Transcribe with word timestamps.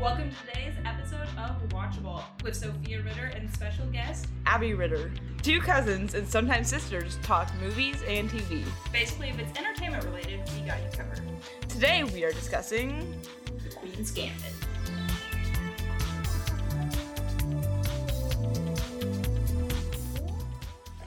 Welcome 0.00 0.30
to 0.30 0.46
today's 0.46 0.74
episode 0.86 1.28
of 1.36 1.60
Watchable 1.68 2.22
with 2.42 2.56
Sophia 2.56 3.02
Ritter 3.02 3.26
and 3.36 3.50
special 3.52 3.84
guest. 3.88 4.28
Abby 4.46 4.72
Ritter. 4.72 5.12
Two 5.42 5.60
cousins 5.60 6.14
and 6.14 6.26
sometimes 6.26 6.68
sisters 6.68 7.18
talk 7.22 7.52
movies 7.60 8.02
and 8.08 8.30
TV. 8.30 8.64
Basically, 8.90 9.28
if 9.28 9.38
it's 9.38 9.58
entertainment 9.58 10.02
related, 10.04 10.40
we 10.56 10.62
got 10.66 10.78
you 10.82 10.88
covered. 10.96 11.20
Today 11.68 12.02
we 12.04 12.24
are 12.24 12.32
discussing 12.32 13.14
The 13.44 13.74
Queen's 13.76 14.10
Gambit. 14.10 14.54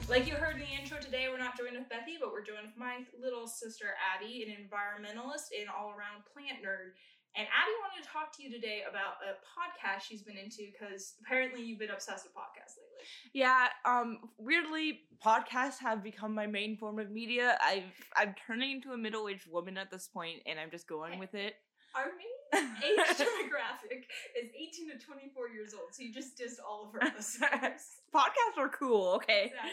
Like 0.08 0.28
you 0.28 0.34
heard 0.34 0.54
in 0.54 0.60
the 0.60 0.80
intro 0.80 1.00
today, 1.00 1.26
we're 1.28 1.38
not 1.38 1.58
joined 1.58 1.76
with 1.76 1.88
Bethy, 1.88 2.20
but 2.20 2.30
we're 2.30 2.44
joined 2.44 2.66
with 2.66 2.76
my 2.76 2.98
little 3.20 3.48
sister 3.48 3.86
Abby, 4.14 4.46
an 4.46 4.54
environmentalist 4.54 5.50
and 5.58 5.68
all 5.68 5.90
around 5.90 6.22
plant 6.32 6.62
nerd. 6.62 6.92
And 7.36 7.46
Abby 7.50 7.74
wanted 7.82 8.06
to 8.06 8.08
talk 8.08 8.36
to 8.36 8.42
you 8.42 8.50
today 8.50 8.82
about 8.88 9.18
a 9.26 9.34
podcast 9.42 10.06
she's 10.06 10.22
been 10.22 10.36
into 10.36 10.70
because 10.70 11.14
apparently 11.20 11.62
you've 11.62 11.80
been 11.80 11.90
obsessed 11.90 12.24
with 12.24 12.34
podcasts 12.34 12.78
lately. 12.78 13.06
Yeah, 13.32 13.68
um 13.84 14.18
weirdly 14.38 15.00
podcasts 15.24 15.78
have 15.80 16.02
become 16.02 16.34
my 16.34 16.46
main 16.46 16.76
form 16.76 16.98
of 16.98 17.10
media. 17.10 17.58
I've 17.60 17.90
I'm 18.16 18.34
turning 18.46 18.70
into 18.70 18.92
a 18.92 18.96
middle-aged 18.96 19.50
woman 19.50 19.76
at 19.76 19.90
this 19.90 20.06
point 20.06 20.42
and 20.46 20.60
I'm 20.60 20.70
just 20.70 20.86
going 20.86 21.18
with 21.18 21.34
it. 21.34 21.54
Our 21.96 22.06
main 22.54 22.66
age 22.82 23.16
demographic 23.16 24.04
is 24.40 24.50
18 24.56 24.90
to 24.90 25.04
24 25.04 25.48
years 25.48 25.74
old, 25.74 25.92
so 25.92 26.02
you 26.02 26.12
just 26.12 26.38
dissed 26.38 26.58
all 26.64 26.88
of 26.88 26.94
our 26.94 27.14
listeners. 27.16 27.50
Podcasts 28.14 28.58
are 28.58 28.68
cool, 28.68 29.14
okay? 29.16 29.46
Exactly. 29.46 29.70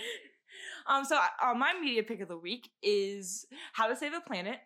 Um, 0.87 1.05
so 1.05 1.17
uh, 1.17 1.53
my 1.53 1.73
media 1.79 2.03
pick 2.03 2.21
of 2.21 2.27
the 2.27 2.37
week 2.37 2.69
is 2.83 3.45
How 3.73 3.87
to 3.87 3.95
Save 3.95 4.13
a 4.13 4.21
Planet. 4.21 4.59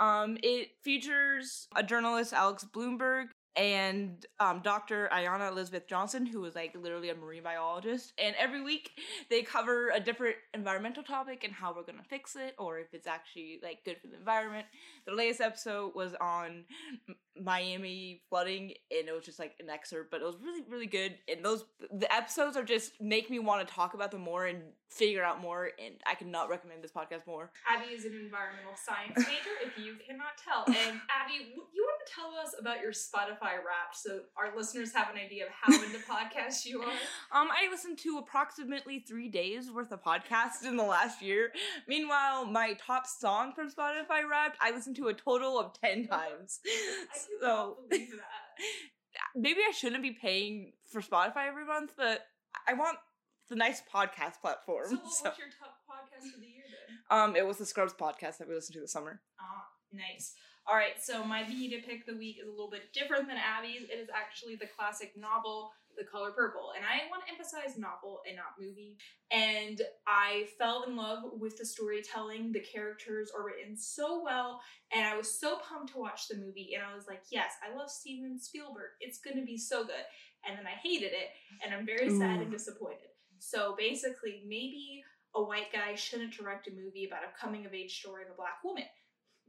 Um, 0.00 0.38
it 0.42 0.70
features 0.82 1.68
a 1.76 1.82
journalist, 1.82 2.32
Alex 2.32 2.64
Blumberg, 2.64 3.28
and 3.56 4.24
um, 4.38 4.60
Dr. 4.62 5.08
Ayana 5.12 5.50
Elizabeth 5.50 5.86
Johnson, 5.88 6.24
who 6.24 6.44
is 6.44 6.54
like 6.54 6.74
literally 6.80 7.10
a 7.10 7.14
marine 7.14 7.42
biologist. 7.42 8.12
And 8.18 8.34
every 8.38 8.62
week 8.62 8.90
they 9.28 9.42
cover 9.42 9.90
a 9.90 10.00
different 10.00 10.36
environmental 10.54 11.02
topic 11.02 11.42
and 11.44 11.52
how 11.52 11.74
we're 11.74 11.82
gonna 11.82 12.04
fix 12.08 12.36
it, 12.36 12.54
or 12.58 12.78
if 12.78 12.88
it's 12.92 13.06
actually 13.06 13.60
like 13.62 13.84
good 13.84 13.96
for 14.00 14.06
the 14.06 14.16
environment. 14.16 14.66
The 15.06 15.14
latest 15.14 15.40
episode 15.40 15.94
was 15.94 16.14
on 16.20 16.64
M- 17.08 17.16
Miami 17.42 18.22
flooding, 18.28 18.74
and 18.90 19.08
it 19.08 19.14
was 19.14 19.24
just 19.24 19.38
like 19.38 19.54
an 19.60 19.68
excerpt, 19.68 20.10
but 20.10 20.20
it 20.20 20.24
was 20.24 20.36
really, 20.42 20.62
really 20.68 20.86
good. 20.86 21.16
And 21.28 21.44
those 21.44 21.64
the 21.92 22.12
episodes 22.14 22.56
are 22.56 22.64
just 22.64 23.00
make 23.00 23.30
me 23.30 23.38
want 23.38 23.66
to 23.66 23.74
talk 23.74 23.94
about 23.94 24.10
them 24.10 24.20
more 24.20 24.46
and 24.46 24.62
figure 24.88 25.24
out 25.24 25.40
more. 25.40 25.70
And 25.84 25.94
I 26.06 26.14
cannot 26.14 26.48
recommend 26.48 26.84
this 26.84 26.92
podcast 26.92 27.26
more. 27.26 27.50
Abby 27.68 27.94
is 27.94 28.04
an 28.04 28.14
environmental 28.14 28.74
science 28.76 29.16
major, 29.16 29.56
if 29.64 29.78
you 29.78 29.96
cannot 30.06 30.36
tell. 30.44 30.64
And 30.66 31.00
Abby, 31.10 31.54
you 31.54 31.82
want 31.82 32.06
to 32.06 32.12
tell 32.12 32.34
us 32.34 32.54
about 32.58 32.80
your 32.80 32.92
Spotify 32.92 33.39
Wrapped 33.48 33.96
so 33.96 34.20
our 34.36 34.54
listeners 34.56 34.92
have 34.94 35.08
an 35.10 35.16
idea 35.16 35.44
of 35.46 35.50
how 35.52 35.72
into 35.82 35.98
podcasts 36.10 36.64
you 36.64 36.80
are? 36.82 36.90
Um, 37.32 37.48
I 37.50 37.70
listened 37.70 37.98
to 38.00 38.18
approximately 38.18 39.00
three 39.00 39.28
days 39.28 39.70
worth 39.70 39.92
of 39.92 40.02
podcasts 40.02 40.64
in 40.64 40.76
the 40.76 40.84
last 40.84 41.22
year. 41.22 41.52
Meanwhile, 41.88 42.46
my 42.46 42.74
top 42.74 43.06
song 43.06 43.52
from 43.54 43.70
Spotify 43.70 44.28
Wrapped, 44.30 44.56
I 44.60 44.70
listened 44.72 44.96
to 44.96 45.08
a 45.08 45.14
total 45.14 45.58
of 45.58 45.72
ten 45.80 46.06
times. 46.08 46.60
I 46.66 47.18
So 47.40 47.78
believe 47.88 48.10
that. 48.10 48.64
maybe 49.36 49.60
I 49.66 49.72
shouldn't 49.72 50.02
be 50.02 50.12
paying 50.12 50.72
for 50.90 51.00
Spotify 51.00 51.48
every 51.48 51.64
month, 51.64 51.92
but 51.96 52.20
I 52.68 52.74
want 52.74 52.98
the 53.48 53.56
nice 53.56 53.82
podcast 53.92 54.40
platform. 54.40 54.86
So, 54.90 54.96
what 54.96 55.12
So, 55.12 55.28
was 55.30 55.38
your 55.38 55.48
top 55.58 55.78
podcast 55.88 56.34
of 56.34 56.40
the 56.40 56.46
year 56.46 56.64
then? 57.10 57.18
um, 57.18 57.36
it 57.36 57.46
was 57.46 57.56
the 57.58 57.66
Scrubs 57.66 57.92
podcast 57.94 58.38
that 58.38 58.48
we 58.48 58.54
listened 58.54 58.74
to 58.74 58.80
this 58.80 58.92
summer. 58.92 59.20
Ah, 59.40 59.66
nice. 59.92 60.34
All 60.70 60.76
right, 60.76 61.02
so 61.02 61.24
my 61.24 61.42
media 61.48 61.78
pick 61.84 62.06
the 62.06 62.14
week 62.14 62.38
is 62.40 62.46
a 62.46 62.50
little 62.52 62.70
bit 62.70 62.92
different 62.92 63.26
than 63.26 63.36
Abby's. 63.36 63.90
It 63.90 63.98
is 63.98 64.08
actually 64.14 64.54
the 64.54 64.68
classic 64.68 65.14
novel, 65.16 65.72
The 65.98 66.04
Color 66.04 66.30
Purple. 66.30 66.70
And 66.76 66.84
I 66.86 67.10
want 67.10 67.26
to 67.26 67.32
emphasize 67.32 67.76
novel 67.76 68.20
and 68.24 68.36
not 68.36 68.54
movie. 68.56 68.96
And 69.32 69.82
I 70.06 70.46
fell 70.60 70.84
in 70.86 70.94
love 70.94 71.24
with 71.40 71.58
the 71.58 71.66
storytelling. 71.66 72.52
The 72.52 72.60
characters 72.60 73.32
are 73.36 73.44
written 73.44 73.76
so 73.76 74.22
well. 74.22 74.60
And 74.94 75.04
I 75.04 75.16
was 75.16 75.40
so 75.40 75.58
pumped 75.58 75.92
to 75.94 75.98
watch 75.98 76.28
the 76.28 76.36
movie. 76.36 76.70
And 76.76 76.84
I 76.88 76.94
was 76.94 77.08
like, 77.08 77.22
yes, 77.32 77.50
I 77.68 77.76
love 77.76 77.90
Steven 77.90 78.38
Spielberg. 78.38 78.94
It's 79.00 79.18
going 79.18 79.38
to 79.38 79.44
be 79.44 79.58
so 79.58 79.82
good. 79.82 80.06
And 80.48 80.56
then 80.56 80.66
I 80.68 80.78
hated 80.86 81.10
it. 81.10 81.34
And 81.66 81.74
I'm 81.74 81.84
very 81.84 82.10
sad 82.16 82.42
and 82.42 82.50
disappointed. 82.52 83.10
So 83.40 83.74
basically, 83.76 84.44
maybe 84.46 85.02
a 85.34 85.42
white 85.42 85.72
guy 85.72 85.96
shouldn't 85.96 86.36
direct 86.38 86.68
a 86.68 86.70
movie 86.70 87.06
about 87.06 87.24
a 87.24 87.36
coming 87.40 87.66
of 87.66 87.74
age 87.74 87.98
story 87.98 88.22
of 88.22 88.30
a 88.30 88.36
black 88.36 88.62
woman. 88.64 88.84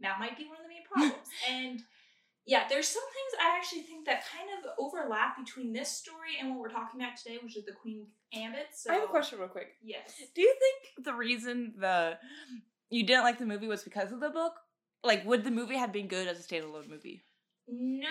That 0.02 0.20
might 0.20 0.38
be 0.38 0.46
one 0.46 0.58
of 0.58 0.64
the 0.64 0.70
main 0.70 0.84
problems. 0.86 1.30
and 1.50 1.82
yeah, 2.46 2.64
there's 2.68 2.88
some 2.88 3.04
things 3.04 3.42
I 3.42 3.56
actually 3.58 3.82
think 3.82 4.06
that 4.06 4.24
kind 4.36 4.50
of 4.58 4.72
overlap 4.80 5.38
between 5.38 5.74
this 5.74 5.90
story 5.90 6.38
and 6.40 6.50
what 6.50 6.60
we're 6.60 6.70
talking 6.70 7.00
about 7.00 7.18
today, 7.18 7.38
which 7.42 7.56
is 7.56 7.66
the 7.66 7.72
Queen 7.72 8.08
Gambit. 8.34 8.68
So 8.74 8.92
I 8.92 8.96
have 8.96 9.04
a 9.04 9.08
question 9.08 9.40
real 9.40 9.48
quick. 9.48 9.76
Yes. 9.84 10.22
Do 10.34 10.42
you 10.42 10.56
think 10.60 11.06
the 11.06 11.14
reason 11.14 11.74
the 11.78 12.18
you 12.90 13.06
didn't 13.06 13.24
like 13.24 13.38
the 13.38 13.46
movie 13.46 13.68
was 13.68 13.84
because 13.84 14.12
of 14.12 14.20
the 14.20 14.30
book? 14.30 14.54
Like, 15.04 15.26
would 15.26 15.44
the 15.44 15.52
movie 15.52 15.78
have 15.78 15.94
been 15.94 16.08
good 16.08 16.28
as 16.28 16.40
a 16.40 16.44
standalone 16.44 16.90
movie? 16.90 17.24
No, 17.68 18.08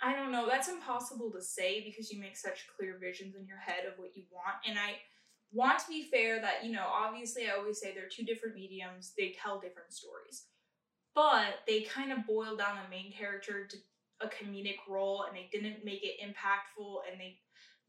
I 0.00 0.14
don't 0.14 0.32
know. 0.32 0.46
That's 0.48 0.68
impossible 0.68 1.30
to 1.32 1.42
say 1.42 1.82
because 1.84 2.10
you 2.12 2.20
make 2.20 2.36
such 2.36 2.66
clear 2.76 2.98
visions 3.00 3.34
in 3.34 3.46
your 3.46 3.58
head 3.58 3.84
of 3.86 3.98
what 3.98 4.16
you 4.16 4.24
want. 4.30 4.56
And 4.66 4.78
I 4.78 4.96
want 5.52 5.78
to 5.80 5.88
be 5.88 6.08
fair 6.10 6.40
that, 6.40 6.64
you 6.64 6.72
know, 6.72 6.86
obviously 6.86 7.46
I 7.46 7.56
always 7.56 7.80
say 7.80 7.92
they're 7.92 8.08
two 8.08 8.24
different 8.24 8.54
mediums, 8.54 9.12
they 9.16 9.34
tell 9.40 9.60
different 9.60 9.92
stories. 9.92 10.46
But 11.14 11.60
they 11.66 11.82
kind 11.82 12.12
of 12.12 12.26
boil 12.26 12.56
down 12.56 12.78
the 12.82 12.90
main 12.90 13.12
character 13.12 13.66
to 13.66 13.76
a 14.20 14.28
comedic 14.28 14.78
role 14.88 15.24
and 15.24 15.36
they 15.36 15.48
didn't 15.52 15.84
make 15.84 16.02
it 16.02 16.20
impactful 16.24 17.00
and 17.10 17.20
they 17.20 17.38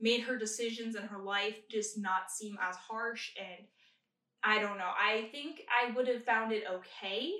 made 0.01 0.21
her 0.21 0.37
decisions 0.37 0.95
in 0.95 1.03
her 1.03 1.19
life 1.19 1.55
just 1.69 1.97
not 1.97 2.29
seem 2.29 2.57
as 2.61 2.75
harsh 2.75 3.31
and 3.39 3.65
I 4.43 4.59
don't 4.59 4.77
know. 4.77 4.91
I 4.99 5.29
think 5.31 5.61
I 5.71 5.91
would 5.91 6.07
have 6.09 6.25
found 6.25 6.51
it 6.51 6.63
okay. 6.69 7.31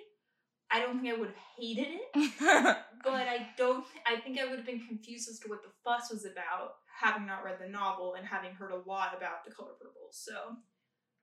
I 0.71 0.79
don't 0.79 1.01
think 1.01 1.13
I 1.13 1.19
would 1.19 1.27
have 1.27 1.37
hated 1.57 1.99
it 2.15 2.77
but 3.03 3.27
I 3.27 3.47
don't. 3.57 3.85
I 4.07 4.19
think 4.19 4.39
I 4.39 4.45
would 4.45 4.57
have 4.57 4.65
been 4.65 4.85
confused 4.87 5.29
as 5.29 5.39
to 5.39 5.49
what 5.49 5.61
the 5.61 5.69
fuss 5.83 6.09
was 6.11 6.25
about, 6.25 6.75
having 7.03 7.27
not 7.27 7.43
read 7.43 7.57
the 7.59 7.69
novel 7.69 8.15
and 8.17 8.25
having 8.25 8.51
heard 8.55 8.71
a 8.71 8.89
lot 8.89 9.13
about 9.15 9.43
the 9.45 9.51
color 9.51 9.73
purple. 9.79 10.07
So, 10.11 10.33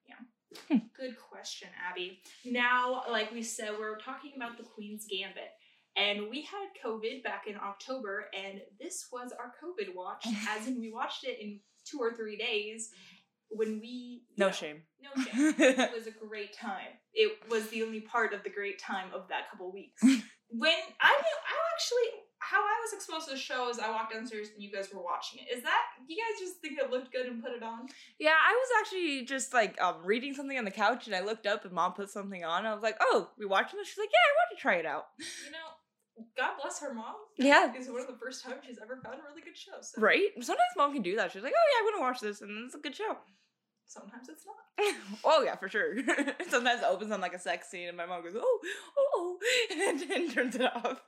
yeah, 0.06 0.58
hmm. 0.68 0.84
good 0.96 1.16
question, 1.18 1.68
Abby. 1.90 2.20
Now, 2.44 3.04
like 3.10 3.32
we 3.32 3.42
said, 3.42 3.70
we're 3.78 3.98
talking 3.98 4.32
about 4.36 4.58
the 4.58 4.64
Queen's 4.64 5.06
Gambit, 5.06 5.50
and 5.96 6.28
we 6.30 6.42
had 6.42 6.68
COVID 6.84 7.22
back 7.24 7.46
in 7.46 7.56
October, 7.56 8.26
and 8.38 8.60
this 8.78 9.06
was 9.10 9.32
our 9.32 9.52
COVID 9.62 9.94
watch, 9.94 10.26
as 10.48 10.68
in 10.68 10.80
we 10.80 10.92
watched 10.92 11.24
it 11.24 11.38
in 11.40 11.60
two 11.84 11.98
or 11.98 12.12
three 12.12 12.36
days. 12.36 12.90
When 13.52 13.80
we 13.80 14.22
no 14.36 14.46
know, 14.46 14.52
shame. 14.52 14.82
no 15.02 15.22
shame 15.24 15.54
it 15.58 15.92
was 15.92 16.06
a 16.06 16.12
great 16.12 16.56
time. 16.56 16.86
It 17.12 17.36
was 17.50 17.68
the 17.70 17.82
only 17.82 18.00
part 18.00 18.32
of 18.32 18.44
the 18.44 18.50
great 18.50 18.78
time 18.78 19.08
of 19.12 19.26
that 19.28 19.50
couple 19.50 19.72
weeks. 19.72 20.00
when 20.50 20.78
I 21.00 21.08
I 21.10 21.56
actually, 21.74 22.20
how 22.40 22.58
I 22.58 22.76
was 22.82 22.92
exposed 22.92 23.28
to 23.28 23.34
the 23.34 23.38
show 23.38 23.68
is 23.68 23.78
I 23.78 23.90
walked 23.90 24.12
downstairs 24.12 24.48
and 24.54 24.62
you 24.62 24.72
guys 24.72 24.88
were 24.92 25.02
watching 25.02 25.40
it. 25.40 25.54
Is 25.56 25.62
that, 25.62 25.82
you 26.08 26.16
guys 26.16 26.40
just 26.40 26.56
think 26.60 26.78
it 26.78 26.90
looked 26.90 27.12
good 27.12 27.26
and 27.26 27.42
put 27.42 27.52
it 27.52 27.62
on? 27.62 27.86
Yeah, 28.18 28.30
I 28.34 28.52
was 28.52 28.68
actually 28.80 29.24
just 29.26 29.52
like 29.54 29.80
um 29.80 29.96
reading 30.04 30.34
something 30.34 30.56
on 30.58 30.64
the 30.64 30.70
couch 30.70 31.06
and 31.06 31.14
I 31.14 31.20
looked 31.20 31.46
up 31.46 31.64
and 31.64 31.72
mom 31.72 31.92
put 31.92 32.10
something 32.10 32.44
on. 32.44 32.66
I 32.66 32.74
was 32.74 32.82
like, 32.82 32.96
"Oh, 33.00 33.28
we 33.38 33.46
watching 33.46 33.78
this?" 33.78 33.88
She's 33.88 33.98
like, 33.98 34.10
"Yeah, 34.12 34.18
I 34.18 34.32
want 34.40 34.58
to 34.58 34.60
try 34.62 34.74
it 34.76 34.86
out." 34.86 35.06
You 35.18 35.52
know, 35.52 36.26
God 36.36 36.52
bless 36.60 36.80
her 36.80 36.92
mom. 36.94 37.14
Yeah, 37.38 37.72
It's 37.74 37.88
one 37.88 38.00
of 38.00 38.06
the 38.06 38.18
first 38.20 38.42
times 38.44 38.62
she's 38.66 38.78
ever 38.82 39.00
found 39.04 39.20
a 39.20 39.22
really 39.28 39.42
good 39.42 39.56
show. 39.56 39.72
So 39.80 40.00
right. 40.00 40.28
Sometimes 40.40 40.72
mom 40.76 40.92
can 40.92 41.02
do 41.02 41.16
that. 41.16 41.32
She's 41.32 41.42
like, 41.42 41.52
"Oh 41.54 41.66
yeah, 41.72 41.78
I'm 41.86 41.92
gonna 41.92 42.10
watch 42.10 42.20
this," 42.20 42.40
and 42.40 42.64
it's 42.64 42.74
a 42.74 42.78
good 42.78 42.96
show. 42.96 43.16
sometimes 43.86 44.28
it's 44.28 44.44
not. 44.46 44.94
oh 45.24 45.42
yeah, 45.44 45.56
for 45.56 45.68
sure. 45.68 45.96
Sometimes 46.48 46.80
it 46.80 46.86
opens 46.88 47.10
on 47.12 47.20
like 47.20 47.34
a 47.34 47.38
sex 47.38 47.68
scene, 47.68 47.88
and 47.88 47.96
my 47.96 48.06
mom 48.06 48.22
goes, 48.22 48.32
"Oh, 48.36 48.60
oh, 48.98 49.08
oh," 49.14 49.38
and 49.88 50.00
then 50.08 50.30
turns 50.30 50.56
it 50.56 50.62
off. 50.62 51.02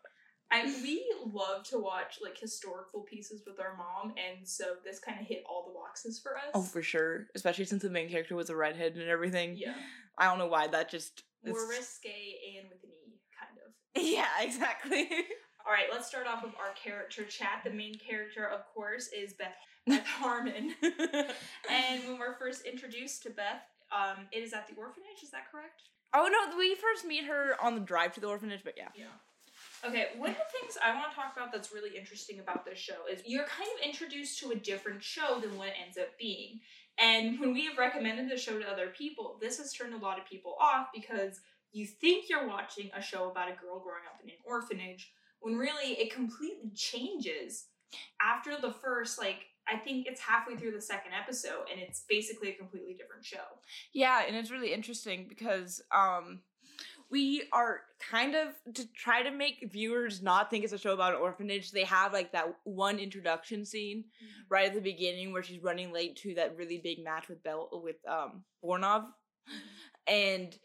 I 0.52 0.64
we 0.82 1.04
love 1.32 1.64
to 1.70 1.78
watch 1.78 2.18
like 2.22 2.38
historical 2.38 3.00
pieces 3.00 3.42
with 3.46 3.58
our 3.58 3.74
mom, 3.76 4.14
and 4.16 4.46
so 4.46 4.74
this 4.84 5.00
kind 5.00 5.18
of 5.20 5.26
hit 5.26 5.42
all 5.48 5.64
the 5.66 5.72
boxes 5.74 6.20
for 6.20 6.36
us. 6.36 6.50
Oh, 6.54 6.62
for 6.62 6.82
sure. 6.82 7.26
Especially 7.34 7.64
since 7.64 7.82
the 7.82 7.90
main 7.90 8.10
character 8.10 8.36
was 8.36 8.50
a 8.50 8.56
redhead 8.56 8.94
and 8.96 9.08
everything. 9.08 9.56
yeah, 9.56 9.74
I 10.18 10.26
don't 10.26 10.38
know 10.38 10.46
why 10.48 10.66
that 10.66 10.90
just. 10.90 11.22
more 11.44 11.56
it's- 11.56 11.78
risque 11.78 12.58
and 12.58 12.68
with 12.68 12.84
an 12.84 12.90
e, 12.90 13.18
kind 13.38 13.58
of. 13.66 13.72
Yeah, 14.02 14.28
exactly. 14.40 15.08
All 15.66 15.72
right, 15.72 15.86
let's 15.92 16.08
start 16.08 16.26
off 16.26 16.42
with 16.42 16.54
our 16.58 16.74
character 16.74 17.24
chat. 17.24 17.62
The 17.64 17.70
main 17.70 17.94
character, 17.98 18.46
of 18.48 18.66
course, 18.74 19.08
is 19.16 19.32
Beth, 19.34 19.54
Beth 19.86 20.04
Harmon. 20.04 20.74
and 20.82 22.02
when 22.08 22.18
we're 22.18 22.36
first 22.36 22.66
introduced 22.66 23.22
to 23.22 23.30
Beth, 23.30 23.62
um, 23.92 24.26
it 24.32 24.42
is 24.42 24.52
at 24.52 24.66
the 24.66 24.74
orphanage. 24.74 25.22
Is 25.22 25.30
that 25.30 25.50
correct? 25.50 25.82
oh 26.14 26.28
no, 26.30 26.58
we 26.58 26.74
first 26.74 27.06
meet 27.06 27.24
her 27.24 27.54
on 27.62 27.74
the 27.74 27.80
drive 27.80 28.12
to 28.14 28.20
the 28.20 28.26
orphanage, 28.26 28.60
but 28.64 28.74
yeah. 28.76 28.88
Yeah. 28.94 29.06
Okay, 29.84 30.08
one 30.16 30.30
of 30.30 30.36
the 30.36 30.58
things 30.60 30.78
I 30.82 30.94
want 30.94 31.10
to 31.10 31.16
talk 31.16 31.32
about 31.36 31.50
that's 31.50 31.72
really 31.72 31.96
interesting 31.96 32.38
about 32.38 32.64
this 32.64 32.78
show 32.78 33.06
is 33.10 33.22
you're 33.26 33.46
kind 33.46 33.68
of 33.76 33.84
introduced 33.84 34.38
to 34.40 34.52
a 34.52 34.56
different 34.56 35.02
show 35.02 35.40
than 35.40 35.56
what 35.58 35.68
it 35.68 35.74
ends 35.84 35.98
up 35.98 36.16
being. 36.18 36.60
And 36.98 37.40
when 37.40 37.52
we 37.52 37.64
have 37.64 37.78
recommended 37.78 38.30
the 38.30 38.36
show 38.36 38.58
to 38.58 38.70
other 38.70 38.88
people, 38.88 39.38
this 39.40 39.58
has 39.58 39.72
turned 39.72 39.94
a 39.94 39.98
lot 39.98 40.18
of 40.18 40.26
people 40.26 40.56
off 40.60 40.88
because 40.94 41.40
you 41.72 41.86
think 41.86 42.28
you're 42.28 42.46
watching 42.46 42.90
a 42.96 43.02
show 43.02 43.30
about 43.30 43.48
a 43.48 43.60
girl 43.60 43.80
growing 43.80 44.04
up 44.06 44.20
in 44.22 44.30
an 44.30 44.36
orphanage 44.44 45.12
when 45.40 45.56
really 45.56 45.94
it 45.94 46.14
completely 46.14 46.70
changes 46.76 47.66
after 48.20 48.60
the 48.60 48.72
first 48.72 49.18
like 49.18 49.46
I 49.66 49.76
think 49.76 50.06
it's 50.06 50.20
halfway 50.20 50.56
through 50.56 50.72
the 50.72 50.80
second 50.80 51.12
episode 51.12 51.66
and 51.70 51.80
it's 51.80 52.04
basically 52.08 52.50
a 52.50 52.54
completely 52.54 52.94
different 52.94 53.24
show. 53.24 53.44
Yeah, 53.92 54.22
and 54.26 54.36
it's 54.36 54.50
really 54.50 54.72
interesting 54.72 55.26
because 55.28 55.80
um 55.90 56.40
we 57.12 57.44
are 57.52 57.82
kind 58.10 58.34
of 58.34 58.48
to 58.74 58.86
try 58.94 59.22
to 59.22 59.30
make 59.30 59.68
viewers 59.70 60.22
not 60.22 60.48
think 60.50 60.64
it's 60.64 60.72
a 60.72 60.78
show 60.78 60.94
about 60.94 61.14
an 61.14 61.20
orphanage. 61.20 61.70
They 61.70 61.84
have 61.84 62.12
like 62.12 62.32
that 62.32 62.56
one 62.64 62.98
introduction 62.98 63.66
scene 63.66 63.98
mm-hmm. 63.98 64.42
right 64.48 64.66
at 64.66 64.74
the 64.74 64.80
beginning 64.80 65.32
where 65.32 65.42
she's 65.42 65.62
running 65.62 65.92
late 65.92 66.16
to 66.22 66.34
that 66.34 66.56
really 66.56 66.80
big 66.82 67.04
match 67.04 67.28
with 67.28 67.44
Bell 67.44 67.68
with 67.84 67.96
um 68.08 68.44
Borgov, 68.64 69.04
and 70.08 70.56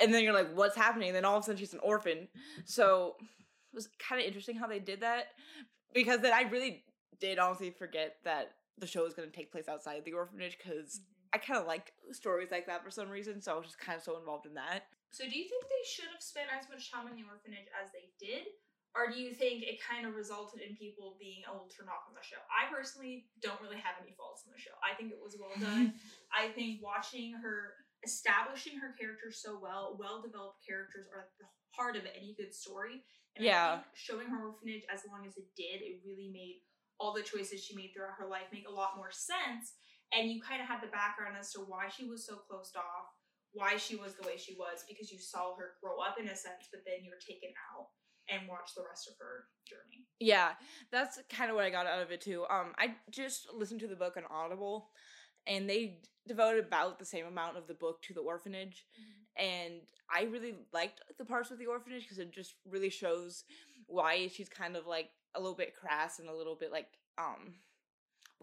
and 0.00 0.14
then 0.14 0.22
you're 0.22 0.32
like, 0.32 0.54
what's 0.54 0.76
happening? 0.76 1.08
And 1.08 1.16
then 1.16 1.24
all 1.24 1.36
of 1.36 1.42
a 1.42 1.46
sudden 1.46 1.58
she's 1.58 1.74
an 1.74 1.80
orphan. 1.82 2.28
So 2.64 3.16
it 3.20 3.74
was 3.74 3.88
kind 3.98 4.20
of 4.20 4.26
interesting 4.26 4.56
how 4.56 4.68
they 4.68 4.78
did 4.78 5.00
that 5.00 5.26
because 5.92 6.20
then 6.20 6.32
I 6.32 6.42
really 6.42 6.84
did 7.20 7.40
honestly 7.40 7.70
forget 7.70 8.16
that 8.24 8.52
the 8.78 8.86
show 8.86 9.02
was 9.02 9.14
going 9.14 9.28
to 9.28 9.36
take 9.36 9.50
place 9.52 9.68
outside 9.68 10.04
the 10.04 10.12
orphanage 10.12 10.56
because. 10.56 11.00
I 11.34 11.38
kind 11.42 11.58
of 11.58 11.66
like 11.66 11.90
stories 12.14 12.54
like 12.54 12.70
that 12.70 12.86
for 12.86 12.94
some 12.94 13.10
reason. 13.10 13.42
So 13.42 13.50
I 13.50 13.58
was 13.58 13.66
just 13.66 13.82
kind 13.82 13.98
of 13.98 14.06
so 14.06 14.14
involved 14.14 14.46
in 14.46 14.54
that. 14.54 14.86
So, 15.10 15.26
do 15.26 15.34
you 15.34 15.46
think 15.50 15.66
they 15.66 15.86
should 15.86 16.10
have 16.14 16.22
spent 16.22 16.50
as 16.50 16.70
much 16.70 16.90
time 16.90 17.10
in 17.10 17.18
the 17.18 17.26
orphanage 17.26 17.66
as 17.74 17.90
they 17.90 18.14
did? 18.22 18.50
Or 18.94 19.10
do 19.10 19.18
you 19.18 19.34
think 19.34 19.66
it 19.66 19.82
kind 19.82 20.06
of 20.06 20.14
resulted 20.14 20.62
in 20.62 20.78
people 20.78 21.18
being 21.18 21.42
able 21.42 21.66
to 21.66 21.70
turn 21.74 21.90
off 21.90 22.06
on 22.06 22.14
the 22.14 22.22
show? 22.22 22.38
I 22.46 22.70
personally 22.70 23.26
don't 23.42 23.58
really 23.58 23.82
have 23.82 23.98
any 23.98 24.14
faults 24.14 24.46
in 24.46 24.54
the 24.54 24.62
show. 24.62 24.74
I 24.86 24.94
think 24.94 25.10
it 25.10 25.18
was 25.18 25.34
well 25.34 25.54
done. 25.58 25.98
I 26.30 26.54
think 26.54 26.78
watching 26.78 27.34
her 27.34 27.74
establishing 28.06 28.78
her 28.78 28.94
character 28.94 29.34
so 29.34 29.58
well, 29.58 29.98
well 29.98 30.22
developed 30.22 30.62
characters 30.62 31.10
are 31.10 31.26
the 31.42 31.50
heart 31.74 31.98
of 31.98 32.06
any 32.14 32.38
good 32.38 32.54
story. 32.54 33.02
And 33.34 33.42
yeah. 33.42 33.82
showing 33.98 34.30
her 34.30 34.46
orphanage 34.46 34.86
as 34.86 35.02
long 35.10 35.26
as 35.26 35.34
it 35.34 35.50
did, 35.58 35.82
it 35.82 36.06
really 36.06 36.30
made 36.30 36.62
all 37.02 37.10
the 37.10 37.26
choices 37.26 37.62
she 37.62 37.74
made 37.74 37.90
throughout 37.90 38.14
her 38.18 38.30
life 38.30 38.46
make 38.54 38.68
a 38.68 38.72
lot 38.72 38.94
more 38.94 39.10
sense. 39.10 39.74
And 40.12 40.30
you 40.30 40.40
kind 40.40 40.60
of 40.60 40.68
had 40.68 40.82
the 40.82 40.92
background 40.92 41.36
as 41.38 41.52
to 41.52 41.60
why 41.60 41.88
she 41.88 42.04
was 42.04 42.26
so 42.26 42.36
closed 42.36 42.76
off, 42.76 43.08
why 43.52 43.76
she 43.76 43.96
was 43.96 44.14
the 44.14 44.26
way 44.26 44.36
she 44.36 44.54
was 44.58 44.84
because 44.88 45.10
you 45.10 45.18
saw 45.18 45.56
her 45.56 45.74
grow 45.82 45.98
up 46.00 46.18
in 46.18 46.26
a 46.26 46.36
sense, 46.36 46.68
but 46.70 46.82
then 46.84 47.04
you're 47.04 47.22
taken 47.22 47.50
out 47.72 47.86
and 48.28 48.48
watch 48.48 48.74
the 48.76 48.82
rest 48.88 49.08
of 49.08 49.14
her 49.18 49.44
journey. 49.66 50.06
Yeah, 50.20 50.52
that's 50.90 51.18
kind 51.28 51.50
of 51.50 51.56
what 51.56 51.64
I 51.64 51.70
got 51.70 51.86
out 51.86 52.02
of 52.02 52.10
it 52.10 52.20
too. 52.20 52.44
Um, 52.50 52.72
I 52.78 52.94
just 53.10 53.48
listened 53.52 53.80
to 53.80 53.88
the 53.88 53.96
book 53.96 54.16
on 54.16 54.24
Audible, 54.30 54.90
and 55.46 55.68
they 55.68 55.98
devoted 56.26 56.64
about 56.64 56.98
the 56.98 57.04
same 57.04 57.26
amount 57.26 57.56
of 57.56 57.66
the 57.66 57.74
book 57.74 58.02
to 58.02 58.14
the 58.14 58.20
orphanage, 58.20 58.86
mm-hmm. 58.98 59.44
and 59.44 59.74
I 60.10 60.24
really 60.24 60.54
liked 60.72 61.00
the 61.18 61.24
parts 61.24 61.50
with 61.50 61.58
the 61.58 61.66
orphanage 61.66 62.02
because 62.02 62.18
it 62.18 62.32
just 62.32 62.54
really 62.68 62.90
shows 62.90 63.44
why 63.86 64.28
she's 64.28 64.48
kind 64.48 64.76
of 64.76 64.86
like 64.86 65.10
a 65.34 65.40
little 65.40 65.56
bit 65.56 65.74
crass 65.74 66.18
and 66.18 66.28
a 66.28 66.34
little 66.34 66.54
bit 66.54 66.72
like 66.72 66.86
um 67.18 67.54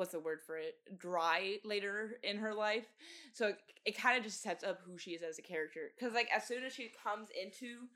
what's 0.02 0.14
the 0.14 0.20
word 0.20 0.42
for 0.42 0.58
it 0.58 0.78
dry 0.98 1.58
later 1.64 2.18
in 2.24 2.36
her 2.36 2.56
life. 2.56 2.88
So 3.34 3.50
it, 3.50 3.58
it 3.86 3.96
kind 3.96 4.18
of 4.18 4.24
just 4.24 4.42
sets 4.42 4.64
up 4.64 4.80
who 4.84 4.98
she 4.98 5.12
is 5.12 5.22
as 5.22 5.38
a 5.38 5.44
character. 5.44 5.92
Because 5.96 6.16
like 6.16 6.28
as 6.36 6.48
soon 6.48 6.64
as 6.64 6.74
she 6.74 6.92
comes 7.04 7.28
into 7.40 7.88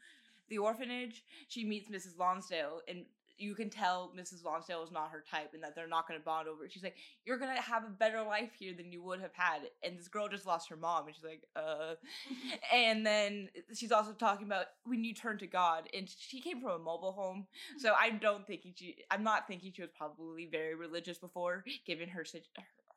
the 0.47 0.59
orphanage 0.59 1.23
she 1.47 1.65
meets 1.65 1.89
mrs 1.89 2.19
lonsdale 2.19 2.81
and 2.87 3.05
you 3.37 3.55
can 3.55 3.69
tell 3.69 4.11
Mrs. 4.17 4.43
Lonsdale 4.43 4.83
is 4.83 4.91
not 4.91 5.09
her 5.11 5.23
type 5.29 5.51
and 5.53 5.63
that 5.63 5.75
they're 5.75 5.87
not 5.87 6.07
going 6.07 6.19
to 6.19 6.23
bond 6.23 6.47
over 6.47 6.65
it. 6.65 6.71
She's 6.71 6.83
like, 6.83 6.95
You're 7.25 7.37
going 7.37 7.55
to 7.55 7.61
have 7.61 7.83
a 7.83 7.89
better 7.89 8.21
life 8.23 8.51
here 8.57 8.73
than 8.75 8.91
you 8.91 9.01
would 9.03 9.21
have 9.21 9.33
had. 9.33 9.61
And 9.83 9.97
this 9.97 10.07
girl 10.07 10.27
just 10.27 10.45
lost 10.45 10.69
her 10.69 10.75
mom. 10.75 11.07
And 11.07 11.15
she's 11.15 11.23
like, 11.23 11.43
Uh. 11.55 11.95
and 12.73 13.05
then 13.05 13.49
she's 13.73 13.91
also 13.91 14.13
talking 14.13 14.45
about 14.45 14.67
when 14.85 15.03
you 15.03 15.13
turn 15.13 15.37
to 15.39 15.47
God. 15.47 15.89
And 15.93 16.09
she 16.09 16.41
came 16.41 16.61
from 16.61 16.71
a 16.71 16.79
mobile 16.79 17.11
home. 17.11 17.47
So 17.77 17.93
I 17.97 18.11
don't 18.11 18.45
think 18.47 18.61
she, 18.75 18.97
I'm 19.11 19.23
not 19.23 19.47
thinking 19.47 19.71
she 19.75 19.81
was 19.81 19.91
probably 19.97 20.47
very 20.51 20.75
religious 20.75 21.17
before, 21.17 21.63
given 21.85 22.09
her, 22.09 22.25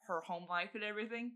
her 0.07 0.21
home 0.21 0.47
life 0.49 0.71
and 0.75 0.85
everything. 0.85 1.33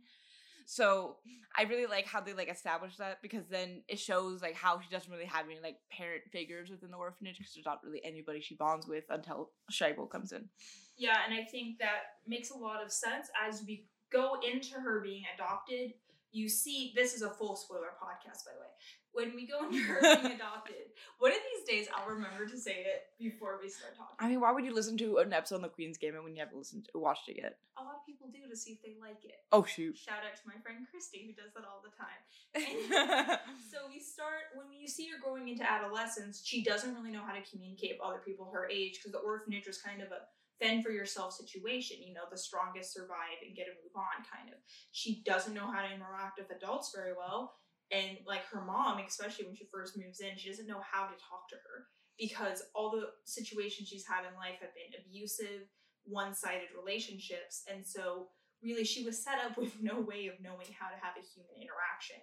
So 0.67 1.17
I 1.57 1.63
really 1.65 1.87
like 1.87 2.07
how 2.07 2.21
they 2.21 2.33
like 2.33 2.51
establish 2.51 2.97
that 2.97 3.21
because 3.23 3.47
then 3.51 3.83
it 3.89 3.99
shows 3.99 4.43
like 4.43 4.55
how 4.55 4.81
she 4.81 4.89
doesn't 4.91 5.11
really 5.11 5.27
have 5.27 5.47
any 5.47 5.61
like 5.61 5.77
parent 5.91 6.23
figures 6.31 6.71
within 6.71 6.91
the 6.91 6.97
orphanage 6.97 7.39
because 7.39 7.55
there's 7.55 7.67
not 7.67 7.81
really 7.85 8.01
anybody 8.05 8.41
she 8.41 8.55
bonds 8.55 8.87
with 8.87 9.05
until 9.11 9.51
Shaibel 9.71 10.09
comes 10.09 10.33
in. 10.33 10.49
Yeah, 10.97 11.19
and 11.25 11.35
I 11.35 11.45
think 11.45 11.79
that 11.79 12.19
makes 12.27 12.51
a 12.51 12.57
lot 12.57 12.83
of 12.83 12.93
sense 12.93 13.29
as 13.49 13.63
we 13.67 13.87
go 14.13 14.37
into 14.43 14.75
her 14.75 15.01
being 15.01 15.25
adopted. 15.35 15.95
You 16.33 16.49
see, 16.49 16.93
this 16.97 17.15
is 17.15 17.23
a 17.23 17.31
full 17.31 17.57
spoiler 17.57 17.93
podcast, 18.03 18.45
by 18.45 18.53
the 18.55 18.61
way 18.61 18.73
when 19.13 19.35
we 19.35 19.47
go 19.47 19.65
into 19.65 19.79
her 19.87 20.01
being 20.01 20.35
adopted, 20.35 20.93
one 21.19 21.31
of 21.31 21.39
these 21.39 21.69
days 21.69 21.87
I'll 21.95 22.09
remember 22.09 22.47
to 22.47 22.59
say 22.59 22.85
it 22.85 23.13
before 23.19 23.59
we 23.63 23.69
start 23.69 23.97
talking. 23.97 24.17
I 24.19 24.29
mean, 24.29 24.41
why 24.41 24.53
would 24.53 24.65
you 24.65 24.75
listen 24.75 24.97
to 24.99 25.19
an 25.19 25.33
episode 25.33 25.57
of 25.57 25.63
The 25.63 25.69
Queen's 25.69 25.99
Gambit 25.99 26.25
when 26.25 26.35
you 26.35 26.41
haven't 26.41 26.59
listened 26.59 26.89
to, 26.93 26.99
watched 26.99 27.29
it 27.29 27.37
yet? 27.37 27.59
A 27.79 27.85
lot 27.85 27.97
of 28.01 28.07
people 28.07 28.29
do 28.29 28.49
to 28.49 28.57
see 28.57 28.73
if 28.73 28.83
they 28.83 28.97
like 29.01 29.25
it. 29.25 29.45
Oh 29.53 29.65
shoot! 29.65 29.97
Shout 29.97 30.25
out 30.25 30.37
to 30.37 30.43
my 30.47 30.61
friend 30.63 30.87
Christy 30.91 31.25
who 31.27 31.33
does 31.33 31.53
that 31.55 31.65
all 31.65 31.83
the 31.85 31.93
time. 31.97 32.21
so 33.71 33.89
we 33.89 34.01
start 34.01 34.53
when 34.55 34.67
you 34.73 34.89
see 34.89 35.09
her 35.09 35.19
growing 35.23 35.49
into 35.49 35.65
adolescence. 35.65 36.43
She 36.45 36.63
doesn't 36.63 36.95
really 36.95 37.11
know 37.11 37.23
how 37.25 37.33
to 37.33 37.43
communicate 37.51 37.97
with 37.99 38.09
other 38.09 38.21
people 38.25 38.51
her 38.53 38.69
age 38.69 38.99
because 38.99 39.13
the 39.13 39.25
orphanage 39.25 39.67
was 39.67 39.79
kind 39.79 40.03
of 40.03 40.09
a 40.09 40.29
fend 40.63 40.85
for 40.85 40.91
yourself 40.91 41.35
situation. 41.35 41.99
You 42.01 42.15
know, 42.15 42.31
the 42.31 42.39
strongest 42.39 42.95
survive 42.95 43.43
and 43.45 43.57
get 43.57 43.67
a 43.67 43.75
move 43.83 43.97
on 43.97 44.23
kind 44.23 44.55
of. 44.55 44.61
She 44.93 45.23
doesn't 45.27 45.55
know 45.55 45.67
how 45.67 45.83
to 45.83 45.93
interact 45.93 46.39
with 46.39 46.55
adults 46.55 46.93
very 46.95 47.13
well 47.19 47.55
and 47.93 48.17
like 48.27 48.45
her 48.47 48.65
mom 48.65 48.99
especially 49.07 49.45
when 49.45 49.55
she 49.55 49.69
first 49.71 49.97
moves 49.97 50.21
in 50.21 50.37
she 50.37 50.49
doesn't 50.49 50.67
know 50.67 50.81
how 50.81 51.05
to 51.05 51.15
talk 51.21 51.47
to 51.49 51.57
her 51.57 51.87
because 52.19 52.63
all 52.75 52.91
the 52.91 53.07
situations 53.25 53.89
she's 53.89 54.07
had 54.07 54.25
in 54.27 54.35
life 54.35 54.59
have 54.61 54.73
been 54.75 54.99
abusive 54.99 55.69
one-sided 56.05 56.69
relationships 56.77 57.63
and 57.71 57.87
so 57.87 58.29
really 58.63 58.85
she 58.85 59.05
was 59.05 59.23
set 59.23 59.39
up 59.45 59.57
with 59.61 59.81
no 59.81 60.01
way 60.01 60.27
of 60.27 60.43
knowing 60.43 60.73
how 60.79 60.89
to 60.89 60.99
have 61.01 61.15
a 61.17 61.29
human 61.35 61.55
interaction 61.61 62.21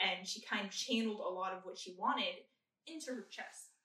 and 0.00 0.26
she 0.26 0.40
kind 0.40 0.66
of 0.66 0.72
channeled 0.72 1.20
a 1.20 1.28
lot 1.28 1.52
of 1.52 1.60
what 1.64 1.78
she 1.78 1.94
wanted 1.98 2.48
into 2.86 3.12
her 3.12 3.26
chest 3.30 3.76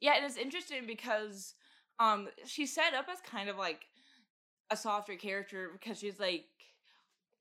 yeah 0.00 0.14
and 0.16 0.24
it's 0.24 0.36
interesting 0.36 0.86
because 0.86 1.54
um 2.00 2.28
she's 2.46 2.74
set 2.74 2.94
up 2.94 3.06
as 3.10 3.20
kind 3.20 3.48
of 3.48 3.56
like 3.56 3.86
a 4.70 4.76
softer 4.76 5.16
character 5.16 5.70
because 5.72 5.98
she's 5.98 6.18
like 6.18 6.46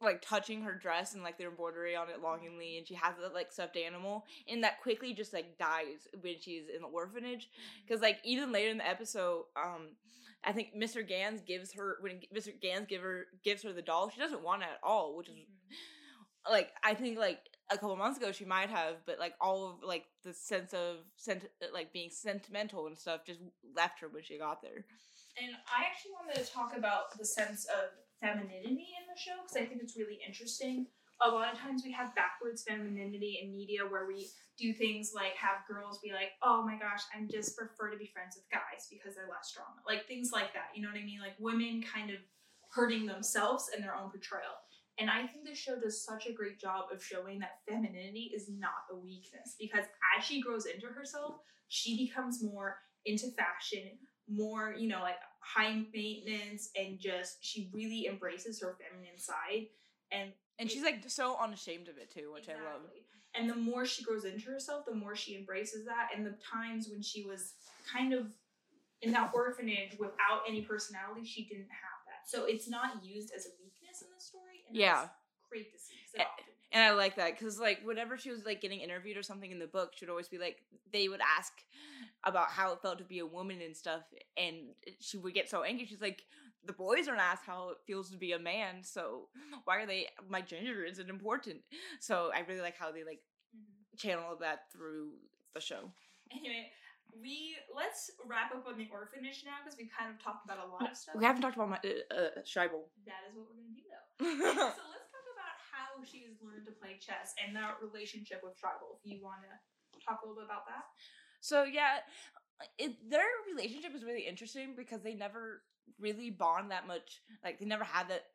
like 0.01 0.21
touching 0.21 0.61
her 0.61 0.75
dress 0.75 1.13
and 1.13 1.23
like 1.23 1.38
the 1.38 1.45
embroidery 1.45 1.95
on 1.95 2.09
it 2.09 2.21
longingly 2.21 2.77
and 2.77 2.88
she 2.88 2.94
has 2.94 3.13
a 3.23 3.33
like 3.33 3.51
stuffed 3.51 3.77
animal 3.77 4.25
and 4.47 4.63
that 4.63 4.81
quickly 4.81 5.13
just 5.13 5.33
like 5.33 5.57
dies 5.57 6.07
when 6.22 6.36
she's 6.39 6.63
in 6.75 6.81
the 6.81 6.88
orphanage. 6.88 7.50
Because 7.86 8.01
like 8.01 8.19
even 8.24 8.51
later 8.51 8.69
in 8.69 8.77
the 8.77 8.88
episode 8.88 9.45
um 9.55 9.89
i 10.43 10.51
think 10.51 10.69
mr 10.77 11.07
Ganz 11.07 11.41
gives 11.41 11.74
her 11.74 11.98
when 12.01 12.19
mr 12.36 12.50
Ganz 12.62 12.88
give 12.88 13.01
her 13.01 13.27
gives 13.43 13.63
her 13.63 13.72
the 13.72 13.81
doll 13.81 14.10
she 14.10 14.19
doesn't 14.19 14.43
want 14.43 14.62
it 14.63 14.69
at 14.74 14.79
all 14.83 15.15
which 15.15 15.29
is 15.29 15.36
like 16.50 16.69
i 16.83 16.93
think 16.93 17.17
like 17.17 17.39
a 17.72 17.77
couple 17.77 17.96
months 17.96 18.17
ago 18.17 18.32
she 18.32 18.46
might 18.46 18.70
have 18.70 18.96
but 19.05 19.20
like 19.20 19.34
all 19.39 19.70
of 19.70 19.88
like 19.88 20.05
the 20.24 20.34
sense 20.34 20.74
of 20.74 20.98
sent 21.15 21.46
uh, 21.62 21.67
like 21.74 21.93
being 21.93 22.10
sentimental 22.10 22.88
and 22.88 22.98
stuff 22.98 23.22
just 23.25 23.39
left 23.75 24.00
her 24.00 24.08
when 24.10 24.24
she 24.24 24.38
got 24.38 24.62
there 24.62 24.86
and 25.41 25.55
i 25.67 25.84
actually 25.86 26.12
wanted 26.12 26.43
to 26.43 26.51
talk 26.51 26.75
about 26.77 27.17
the 27.17 27.25
sense 27.25 27.65
of 27.65 27.89
femininity 28.24 28.96
in 28.96 29.03
the 29.12 29.20
show 29.20 29.36
because 29.43 29.60
I 29.60 29.67
think 29.67 29.84
it's 29.84 30.00
really 30.00 30.20
interesting. 30.25 30.88
A 31.22 31.29
lot 31.29 31.51
of 31.51 31.60
times 31.60 31.84
we 31.86 31.91
have 31.91 32.15
backwards 32.15 32.63
femininity 32.63 33.39
in 33.43 33.53
media 33.53 33.84
where 33.84 34.08
we 34.08 34.32
do 34.58 34.74
things 34.74 35.12
like 35.13 35.36
have 35.36 35.67
girls 35.67 36.00
be 36.00 36.12
like, 36.12 36.32
oh 36.41 36.63
my 36.63 36.79
gosh, 36.79 37.03
I 37.12 37.27
just 37.29 37.55
prefer 37.58 37.91
to 37.91 37.98
be 37.98 38.08
friends 38.08 38.36
with 38.36 38.50
guys 38.50 38.88
because 38.89 39.15
they're 39.15 39.29
less 39.29 39.51
strong. 39.51 39.75
Like 39.86 40.08
things 40.08 40.32
like 40.32 40.53
that. 40.53 40.72
You 40.74 40.82
know 40.82 40.89
what 40.89 41.00
I 41.00 41.05
mean? 41.05 41.20
Like 41.20 41.36
women 41.38 41.84
kind 41.84 42.10
of 42.10 42.17
hurting 42.72 43.05
themselves 43.05 43.70
in 43.75 43.84
their 43.84 43.96
own 43.96 44.10
portrayal. 44.10 44.58
And 45.00 45.09
I 45.09 45.25
think 45.25 45.45
the 45.45 45.55
show 45.55 45.79
does 45.79 46.05
such 46.05 46.27
a 46.27 46.33
great 46.33 46.59
job 46.59 46.85
of 46.93 47.03
showing 47.03 47.39
that 47.39 47.59
femininity 47.67 48.31
is 48.35 48.50
not 48.50 48.85
a 48.91 48.95
weakness 48.95 49.55
because 49.59 49.85
as 50.17 50.23
she 50.23 50.41
grows 50.41 50.65
into 50.65 50.88
herself, 50.88 51.35
she 51.67 51.97
becomes 51.97 52.43
more 52.43 52.77
into 53.05 53.27
fashion, 53.31 53.97
more, 54.29 54.75
you 54.77 54.88
know, 54.88 55.01
like 55.01 55.17
high 55.39 55.81
maintenance 55.93 56.69
and 56.77 57.00
just 57.00 57.38
she 57.41 57.69
really 57.73 58.07
embraces 58.07 58.62
her 58.62 58.77
feminine 58.79 59.17
side 59.17 59.67
and 60.12 60.31
and 60.59 60.69
she's 60.69 60.83
like 60.83 61.03
so 61.07 61.35
unashamed 61.41 61.88
of 61.88 61.97
it 61.97 62.12
too, 62.13 62.31
which 62.31 62.43
exactly. 62.43 62.65
I 62.65 62.73
love. 62.73 62.81
And 63.35 63.50
the 63.50 63.55
more 63.55 63.85
she 63.85 64.03
grows 64.03 64.25
into 64.25 64.51
herself, 64.51 64.85
the 64.85 64.93
more 64.93 65.15
she 65.15 65.35
embraces 65.35 65.85
that. 65.85 66.09
And 66.15 66.23
the 66.23 66.38
times 66.38 66.88
when 66.88 67.01
she 67.01 67.23
was 67.23 67.53
kind 67.91 68.13
of 68.13 68.27
in 69.01 69.12
that 69.12 69.31
orphanage 69.33 69.97
without 70.00 70.45
any 70.47 70.62
personality, 70.62 71.25
she 71.25 71.45
didn't 71.45 71.73
have 71.73 72.00
that. 72.05 72.29
So 72.29 72.45
it's 72.45 72.69
not 72.69 73.03
used 73.03 73.31
as 73.35 73.47
a 73.47 73.50
weakness 73.59 74.03
in 74.03 74.07
the 74.15 74.21
story. 74.21 74.42
And 74.67 74.77
yeah. 74.77 75.08
great 75.50 75.72
to 75.72 75.79
see. 75.79 75.93
And 76.74 76.82
I 76.84 76.91
like 76.91 77.17
that 77.17 77.38
because 77.38 77.60
like 77.60 77.82
whenever 77.86 78.17
she 78.17 78.32
was 78.32 78.46
like 78.46 78.60
getting 78.60 78.79
interviewed 78.79 79.15
or 79.15 79.22
something 79.22 79.51
in 79.51 79.60
the 79.60 79.67
book, 79.67 79.91
she 79.93 80.05
would 80.05 80.10
always 80.10 80.27
be 80.27 80.39
like 80.39 80.58
they 80.91 81.08
would 81.08 81.22
ask 81.38 81.53
about 82.24 82.50
how 82.50 82.74
it 82.74 82.82
felt 82.82 82.98
to 82.98 83.03
be 83.03 83.20
a 83.20 83.25
woman 83.25 83.62
and 83.62 83.77
stuff, 83.77 84.01
and 84.36 84.55
she 85.00 85.17
would 85.17 85.36
get 85.36 85.50
so 85.50 85.62
angry. 85.62 85.86
She's 85.86 86.01
like, 86.01 86.24
the 86.65 86.74
boys 86.74 87.08
aren't 87.08 87.22
asked 87.22 87.46
how 87.46 87.70
it 87.70 87.77
feels 87.86 88.10
to 88.10 88.17
be 88.17 88.32
a 88.32 88.39
man, 88.39 88.82
so 88.82 89.29
why 89.65 89.84
are 89.84 89.86
they? 89.86 90.08
My 90.27 90.41
gender 90.41 90.84
isn't 90.84 91.10
important. 91.10 91.62
So 92.00 92.32
I 92.36 92.39
really 92.39 92.62
like 92.62 92.77
how 92.77 92.91
they 92.91 93.03
like 93.03 93.22
mm-hmm. 93.55 93.96
channel 93.96 94.36
that 94.41 94.72
through 94.72 95.12
the 95.53 95.62
show. 95.62 95.91
Anyway, 96.32 96.72
we 97.22 97.53
let's 97.75 98.10
wrap 98.25 98.51
up 98.51 98.65
on 98.67 98.79
the 98.79 98.89
orphanage 98.91 99.43
now 99.46 99.62
because 99.63 99.77
we 99.77 99.88
kind 99.96 100.10
of 100.10 100.17
talked 100.24 100.43
about 100.43 100.58
a 100.58 100.72
lot 100.72 100.89
of 100.89 100.98
stuff. 100.98 101.13
We 101.15 101.24
haven't 101.24 101.43
talked 101.43 101.55
about 101.55 101.70
my 101.70 101.77
uh, 101.77 102.15
uh, 102.15 102.41
Shaibel. 102.41 102.89
That 103.05 103.29
is 103.29 103.38
what 103.38 103.46
we're 103.46 103.62
gonna 103.62 103.77
do. 103.77 103.92
so 104.22 104.84
let's 104.93 105.10
talk 105.10 105.27
about 105.34 105.58
how 105.74 106.01
she 106.05 106.25
has 106.29 106.38
learned 106.41 106.65
to 106.65 106.74
play 106.74 106.98
chess 107.00 107.34
and 107.41 107.55
that 107.55 107.77
relationship 107.82 108.41
with 108.43 108.53
Shaibel. 108.53 109.00
If 109.03 109.12
you 109.12 109.24
want 109.24 109.41
to 109.43 109.53
talk 110.05 110.22
a 110.24 110.27
little 110.27 110.41
bit 110.41 110.46
about 110.46 110.65
that. 110.67 110.86
So 111.41 111.63
yeah, 111.63 112.00
it, 112.77 113.10
their 113.10 113.25
relationship 113.53 113.96
is 113.96 114.03
really 114.03 114.27
interesting 114.27 114.74
because 114.75 115.01
they 115.01 115.13
never 115.13 115.63
really 116.00 116.29
bond 116.29 116.72
that 116.72 116.88
much. 116.88 117.22
Like 117.43 117.60
they 117.60 117.65
never 117.65 117.84
had 117.84 118.10
that 118.10 118.25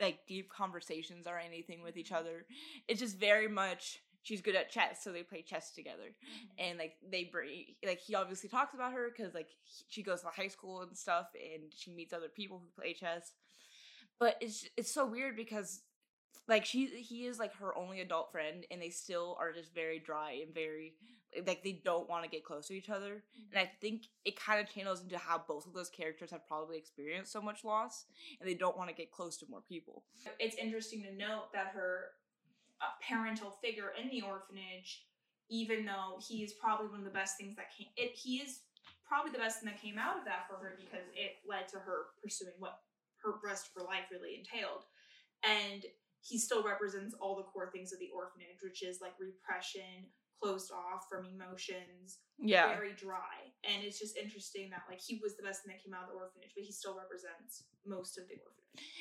like 0.00 0.20
deep 0.26 0.50
conversations 0.50 1.26
or 1.26 1.38
anything 1.38 1.82
with 1.82 1.96
each 1.96 2.12
other. 2.12 2.46
It's 2.88 3.00
just 3.00 3.18
very 3.18 3.48
much 3.48 4.00
she's 4.22 4.40
good 4.40 4.56
at 4.56 4.70
chess, 4.70 5.04
so 5.04 5.12
they 5.12 5.22
play 5.22 5.42
chess 5.42 5.70
together. 5.70 6.08
Mm-hmm. 6.08 6.66
And 6.66 6.78
like 6.78 6.94
they 7.08 7.24
bring 7.24 7.66
like 7.86 8.00
he 8.00 8.14
obviously 8.14 8.48
talks 8.48 8.74
about 8.74 8.92
her 8.92 9.10
because 9.14 9.34
like 9.34 9.48
he- 9.62 9.84
she 9.88 10.02
goes 10.02 10.22
to 10.22 10.28
high 10.28 10.48
school 10.48 10.82
and 10.82 10.96
stuff, 10.96 11.26
and 11.34 11.72
she 11.74 11.90
meets 11.90 12.12
other 12.12 12.28
people 12.28 12.58
who 12.58 12.82
play 12.82 12.94
chess. 12.94 13.32
But 14.18 14.36
it's 14.40 14.66
it's 14.76 14.92
so 14.92 15.06
weird 15.06 15.36
because 15.36 15.82
like 16.48 16.64
she 16.64 16.86
he 16.86 17.26
is 17.26 17.38
like 17.38 17.54
her 17.56 17.76
only 17.76 18.00
adult 18.00 18.30
friend, 18.32 18.64
and 18.70 18.80
they 18.80 18.90
still 18.90 19.36
are 19.40 19.52
just 19.52 19.74
very 19.74 19.98
dry 19.98 20.40
and 20.44 20.54
very 20.54 20.94
like 21.46 21.64
they 21.64 21.80
don't 21.84 22.08
want 22.08 22.22
to 22.22 22.30
get 22.30 22.44
close 22.44 22.68
to 22.68 22.74
each 22.74 22.90
other. 22.90 23.24
And 23.50 23.58
I 23.58 23.70
think 23.80 24.04
it 24.24 24.38
kind 24.38 24.60
of 24.60 24.72
channels 24.72 25.02
into 25.02 25.18
how 25.18 25.42
both 25.46 25.66
of 25.66 25.72
those 25.72 25.88
characters 25.88 26.30
have 26.30 26.46
probably 26.46 26.76
experienced 26.78 27.32
so 27.32 27.40
much 27.40 27.64
loss, 27.64 28.04
and 28.40 28.48
they 28.48 28.54
don't 28.54 28.76
want 28.76 28.88
to 28.90 28.94
get 28.94 29.10
close 29.10 29.36
to 29.38 29.46
more 29.48 29.62
people. 29.62 30.04
it's 30.38 30.56
interesting 30.56 31.02
to 31.02 31.14
note 31.14 31.52
that 31.52 31.72
her 31.74 32.10
uh, 32.80 32.86
parental 33.08 33.50
figure 33.62 33.92
in 34.00 34.10
the 34.10 34.22
orphanage, 34.22 35.06
even 35.48 35.84
though 35.84 36.18
he 36.26 36.42
is 36.42 36.52
probably 36.52 36.88
one 36.88 37.00
of 37.00 37.04
the 37.04 37.10
best 37.10 37.36
things 37.36 37.56
that 37.56 37.74
came, 37.76 37.88
it 37.96 38.12
he 38.14 38.36
is 38.36 38.60
probably 39.06 39.32
the 39.32 39.38
best 39.38 39.60
thing 39.60 39.70
that 39.70 39.80
came 39.80 39.98
out 39.98 40.18
of 40.18 40.24
that 40.24 40.46
for 40.48 40.56
her 40.56 40.78
because 40.78 41.06
it 41.14 41.36
led 41.48 41.68
to 41.68 41.78
her 41.78 42.14
pursuing 42.22 42.52
what 42.58 42.80
her 43.24 43.34
rest 43.42 43.68
of 43.68 43.80
her 43.80 43.86
life 43.88 44.04
really 44.12 44.36
entailed, 44.38 44.84
and 45.42 45.84
he 46.20 46.38
still 46.38 46.62
represents 46.62 47.14
all 47.20 47.36
the 47.36 47.42
core 47.42 47.70
things 47.70 47.92
of 47.92 47.98
the 47.98 48.10
orphanage, 48.14 48.62
which 48.62 48.82
is 48.82 49.00
like 49.00 49.12
repression, 49.20 50.08
closed 50.40 50.72
off 50.72 51.06
from 51.08 51.26
emotions, 51.26 52.18
Yeah. 52.38 52.68
very 52.74 52.92
dry. 52.94 53.52
And 53.62 53.82
it's 53.84 53.98
just 53.98 54.16
interesting 54.16 54.70
that 54.70 54.82
like 54.88 55.00
he 55.00 55.20
was 55.22 55.36
the 55.36 55.42
best 55.42 55.62
thing 55.62 55.74
that 55.74 55.82
came 55.84 55.94
out 55.94 56.04
of 56.04 56.08
the 56.10 56.14
orphanage, 56.16 56.52
but 56.54 56.64
he 56.64 56.72
still 56.72 56.96
represents 56.96 57.64
most 57.86 58.16
of 58.18 58.24
the 58.28 58.34
orphanage. 58.34 58.50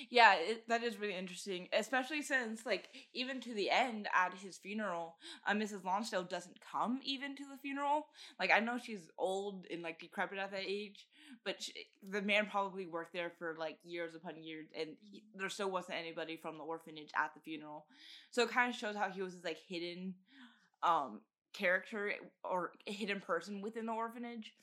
Yeah, 0.09 0.35
it, 0.35 0.67
that 0.67 0.83
is 0.83 0.99
really 0.99 1.15
interesting, 1.15 1.67
especially 1.73 2.21
since 2.21 2.65
like 2.65 2.89
even 3.13 3.41
to 3.41 3.53
the 3.53 3.71
end 3.71 4.07
at 4.13 4.33
his 4.33 4.57
funeral, 4.57 5.15
uh, 5.47 5.53
Mrs. 5.53 5.83
Lonsdale 5.83 6.23
doesn't 6.23 6.59
come 6.61 6.99
even 7.03 7.35
to 7.35 7.43
the 7.49 7.57
funeral. 7.57 8.07
Like 8.39 8.51
I 8.51 8.59
know 8.59 8.77
she's 8.77 9.09
old 9.17 9.65
and 9.71 9.81
like 9.81 9.99
decrepit 9.99 10.37
at 10.37 10.51
that 10.51 10.63
age, 10.67 11.07
but 11.45 11.61
she, 11.61 11.73
the 12.09 12.21
man 12.21 12.47
probably 12.49 12.85
worked 12.85 13.13
there 13.13 13.31
for 13.37 13.55
like 13.59 13.77
years 13.83 14.15
upon 14.15 14.41
years, 14.41 14.67
and 14.79 14.89
he, 15.01 15.23
there 15.35 15.49
still 15.49 15.69
wasn't 15.69 15.97
anybody 15.97 16.37
from 16.37 16.57
the 16.57 16.63
orphanage 16.63 17.11
at 17.15 17.33
the 17.33 17.39
funeral. 17.41 17.85
So 18.31 18.43
it 18.43 18.49
kind 18.49 18.73
of 18.73 18.79
shows 18.79 18.95
how 18.95 19.09
he 19.09 19.21
was 19.21 19.35
this 19.35 19.43
like 19.43 19.59
hidden 19.67 20.15
um 20.81 21.21
character 21.53 22.13
or 22.43 22.71
hidden 22.85 23.21
person 23.21 23.61
within 23.61 23.85
the 23.85 23.93
orphanage. 23.93 24.53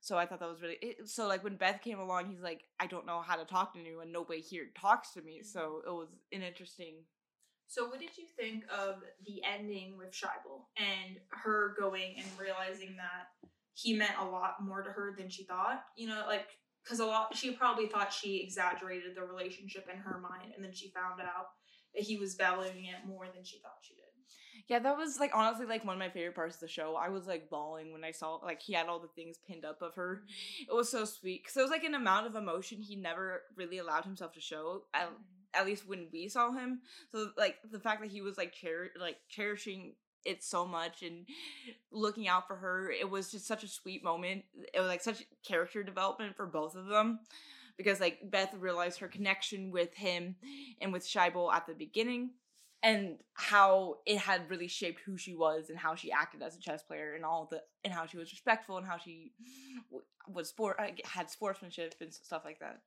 So 0.00 0.18
I 0.18 0.26
thought 0.26 0.40
that 0.40 0.48
was 0.50 0.60
really 0.60 0.78
it, 0.82 1.08
so. 1.08 1.26
Like 1.26 1.42
when 1.42 1.56
Beth 1.56 1.80
came 1.80 1.98
along, 1.98 2.28
he's 2.28 2.42
like, 2.42 2.64
"I 2.78 2.86
don't 2.86 3.06
know 3.06 3.22
how 3.22 3.36
to 3.36 3.44
talk 3.46 3.72
to 3.72 3.80
anyone. 3.80 4.12
Nobody 4.12 4.40
here 4.40 4.66
talks 4.78 5.12
to 5.12 5.22
me." 5.22 5.42
So 5.42 5.82
it 5.86 5.90
was 5.90 6.08
an 6.30 6.42
interesting. 6.42 6.96
So, 7.68 7.88
what 7.88 8.00
did 8.00 8.16
you 8.18 8.24
think 8.36 8.64
of 8.70 8.96
the 9.26 9.40
ending 9.42 9.96
with 9.96 10.12
Shaibel 10.12 10.66
and 10.76 11.16
her 11.30 11.74
going 11.80 12.16
and 12.18 12.26
realizing 12.38 12.96
that 12.96 13.48
he 13.74 13.94
meant 13.94 14.14
a 14.20 14.24
lot 14.24 14.62
more 14.62 14.82
to 14.82 14.90
her 14.90 15.14
than 15.16 15.28
she 15.28 15.44
thought? 15.44 15.82
You 15.96 16.08
know, 16.08 16.24
like 16.26 16.48
because 16.82 17.00
a 17.00 17.06
lot 17.06 17.36
she 17.36 17.52
probably 17.52 17.86
thought 17.86 18.12
she 18.12 18.42
exaggerated 18.42 19.14
the 19.14 19.22
relationship 19.22 19.88
in 19.92 19.98
her 19.98 20.18
mind, 20.20 20.52
and 20.54 20.64
then 20.64 20.72
she 20.72 20.90
found 20.90 21.20
out 21.20 21.48
that 21.94 22.04
he 22.04 22.16
was 22.16 22.34
valuing 22.34 22.86
it 22.86 23.06
more 23.06 23.26
than 23.34 23.44
she 23.44 23.58
thought 23.58 23.78
she 23.82 23.94
did. 23.94 24.04
Yeah, 24.68 24.78
that 24.78 24.96
was 24.96 25.20
like 25.20 25.32
honestly 25.34 25.66
like 25.66 25.84
one 25.84 25.94
of 25.94 25.98
my 25.98 26.08
favorite 26.08 26.34
parts 26.34 26.56
of 26.56 26.60
the 26.60 26.68
show. 26.68 26.96
I 26.96 27.10
was 27.10 27.26
like 27.26 27.50
bawling 27.50 27.92
when 27.92 28.04
I 28.04 28.12
saw 28.12 28.36
like 28.36 28.62
he 28.62 28.72
had 28.72 28.88
all 28.88 28.98
the 28.98 29.08
things 29.08 29.36
pinned 29.46 29.64
up 29.64 29.82
of 29.82 29.94
her. 29.96 30.22
Mm-hmm. 30.22 30.72
It 30.72 30.74
was 30.74 30.90
so 30.90 31.04
sweet 31.04 31.42
because 31.42 31.56
it 31.56 31.62
was 31.62 31.70
like 31.70 31.84
an 31.84 31.94
amount 31.94 32.26
of 32.26 32.34
emotion 32.34 32.80
he 32.80 32.96
never 32.96 33.42
really 33.56 33.78
allowed 33.78 34.04
himself 34.04 34.32
to 34.34 34.40
show. 34.40 34.84
At, 34.94 35.08
mm-hmm. 35.08 35.60
at 35.60 35.66
least 35.66 35.86
when 35.86 36.08
we 36.12 36.28
saw 36.28 36.52
him. 36.52 36.80
So 37.12 37.30
like 37.36 37.56
the 37.70 37.80
fact 37.80 38.00
that 38.00 38.10
he 38.10 38.22
was 38.22 38.38
like 38.38 38.54
cher- 38.54 38.90
like 38.98 39.16
cherishing 39.28 39.96
it 40.24 40.42
so 40.42 40.66
much 40.66 41.02
and 41.02 41.26
looking 41.90 42.28
out 42.28 42.46
for 42.46 42.56
her, 42.56 42.90
it 42.90 43.08
was 43.08 43.30
just 43.30 43.46
such 43.46 43.64
a 43.64 43.68
sweet 43.68 44.02
moment. 44.02 44.44
It 44.72 44.80
was 44.80 44.88
like 44.88 45.02
such 45.02 45.24
character 45.46 45.82
development 45.82 46.36
for 46.36 46.46
both 46.46 46.74
of 46.76 46.86
them. 46.86 47.20
Because 47.76 48.00
like 48.00 48.20
Beth 48.30 48.54
realized 48.54 49.00
her 49.00 49.08
connection 49.08 49.70
with 49.72 49.94
him 49.94 50.36
and 50.80 50.92
with 50.92 51.04
Shaibel 51.04 51.52
at 51.52 51.66
the 51.66 51.74
beginning 51.74 52.30
and 52.84 53.16
how 53.32 53.96
it 54.06 54.18
had 54.18 54.48
really 54.48 54.68
shaped 54.68 55.00
who 55.00 55.16
she 55.16 55.34
was 55.34 55.70
and 55.70 55.78
how 55.78 55.94
she 55.96 56.12
acted 56.12 56.42
as 56.42 56.54
a 56.54 56.60
chess 56.60 56.82
player 56.82 57.14
and 57.14 57.24
all 57.24 57.48
the 57.50 57.60
and 57.82 57.92
how 57.92 58.06
she 58.06 58.16
was 58.16 58.30
respectful 58.30 58.76
and 58.76 58.86
how 58.86 58.98
she 58.98 59.32
was 60.28 60.50
sport 60.50 60.78
had 61.04 61.30
sportsmanship 61.30 61.94
and 62.00 62.14
stuff 62.14 62.42
like 62.44 62.60
that. 62.60 62.80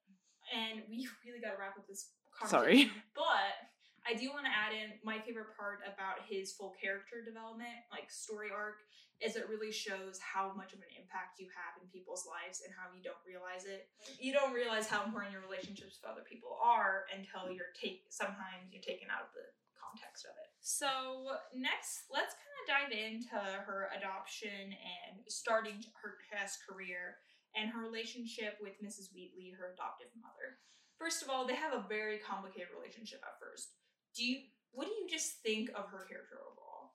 and 0.55 0.83
we 0.89 1.07
really 1.25 1.41
got 1.41 1.51
to 1.51 1.57
wrap 1.59 1.77
up 1.77 1.87
this 1.87 2.11
Sorry. 2.45 2.91
But 3.15 3.69
I 4.07 4.15
do 4.15 4.31
want 4.31 4.47
to 4.47 4.55
add 4.55 4.71
in 4.71 4.95
my 5.03 5.19
favorite 5.19 5.51
part 5.59 5.83
about 5.83 6.23
his 6.23 6.55
full 6.55 6.71
character 6.79 7.19
development, 7.19 7.83
like 7.91 8.07
story 8.07 8.47
arc, 8.47 8.79
is 9.19 9.35
it 9.35 9.51
really 9.51 9.73
shows 9.73 10.15
how 10.23 10.55
much 10.55 10.71
of 10.71 10.79
an 10.79 10.93
impact 10.95 11.43
you 11.43 11.51
have 11.51 11.75
in 11.83 11.91
people's 11.91 12.23
lives 12.23 12.63
and 12.63 12.71
how 12.71 12.87
you 12.95 13.03
don't 13.03 13.19
realize 13.27 13.67
it. 13.67 13.91
You 14.15 14.31
don't 14.31 14.55
realize 14.55 14.87
how 14.87 15.03
important 15.03 15.35
your 15.35 15.43
relationships 15.43 15.99
with 15.99 16.07
other 16.07 16.23
people 16.23 16.55
are 16.55 17.09
until 17.11 17.51
you're 17.51 17.75
take 17.75 18.07
sometimes 18.07 18.71
you're 18.71 18.85
taken 18.85 19.11
out 19.11 19.27
of 19.27 19.31
the 19.35 19.43
context 19.75 20.23
of 20.23 20.39
it. 20.39 20.55
So 20.63 21.35
next, 21.51 22.07
let's 22.07 22.37
kind 22.37 22.55
of 22.61 22.65
dive 22.69 22.93
into 22.95 23.35
her 23.35 23.91
adoption 23.91 24.71
and 24.71 25.19
starting 25.27 25.83
her 25.99 26.21
chess 26.31 26.61
career 26.63 27.19
and 27.57 27.73
her 27.73 27.81
relationship 27.81 28.55
with 28.61 28.77
Mrs. 28.79 29.09
Wheatley, 29.11 29.51
her 29.57 29.73
adoptive 29.73 30.13
mother. 30.15 30.61
First 31.01 31.25
of 31.25 31.29
all, 31.29 31.45
they 31.45 31.57
have 31.57 31.73
a 31.73 31.85
very 31.89 32.21
complicated 32.21 32.69
relationship 32.69 33.21
at 33.25 33.41
first. 33.41 33.73
Do 34.17 34.25
you 34.25 34.39
what 34.71 34.87
do 34.87 34.93
you 34.93 35.07
just 35.09 35.41
think 35.43 35.69
of 35.69 35.89
her 35.89 36.05
character 36.09 36.35
overall? 36.35 36.93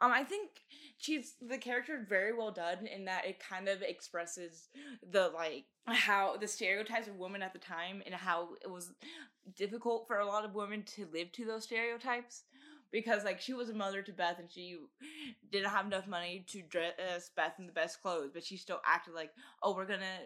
Um, 0.00 0.10
I 0.12 0.24
think 0.24 0.50
she's 0.98 1.34
the 1.40 1.58
character 1.58 2.04
very 2.08 2.32
well 2.32 2.50
done 2.50 2.86
in 2.86 3.04
that 3.04 3.26
it 3.26 3.38
kind 3.38 3.68
of 3.68 3.82
expresses 3.82 4.68
the 5.10 5.30
like 5.34 5.64
how 5.86 6.36
the 6.36 6.48
stereotypes 6.48 7.08
of 7.08 7.16
women 7.16 7.42
at 7.42 7.52
the 7.52 7.58
time 7.58 8.02
and 8.06 8.14
how 8.14 8.50
it 8.62 8.70
was 8.70 8.92
difficult 9.56 10.06
for 10.06 10.18
a 10.18 10.26
lot 10.26 10.44
of 10.44 10.54
women 10.54 10.82
to 10.82 11.06
live 11.12 11.30
to 11.32 11.44
those 11.44 11.64
stereotypes 11.64 12.42
because 12.94 13.24
like 13.24 13.40
she 13.40 13.52
was 13.52 13.68
a 13.68 13.74
mother 13.74 14.02
to 14.02 14.12
Beth 14.12 14.38
and 14.38 14.50
she 14.50 14.76
didn't 15.50 15.70
have 15.70 15.86
enough 15.86 16.06
money 16.06 16.44
to 16.48 16.62
dress 16.62 17.28
Beth 17.36 17.54
in 17.58 17.66
the 17.66 17.72
best 17.72 18.00
clothes, 18.00 18.30
but 18.32 18.44
she 18.44 18.56
still 18.56 18.80
acted 18.84 19.14
like, 19.14 19.32
oh, 19.62 19.74
we're 19.74 19.84
gonna. 19.84 20.20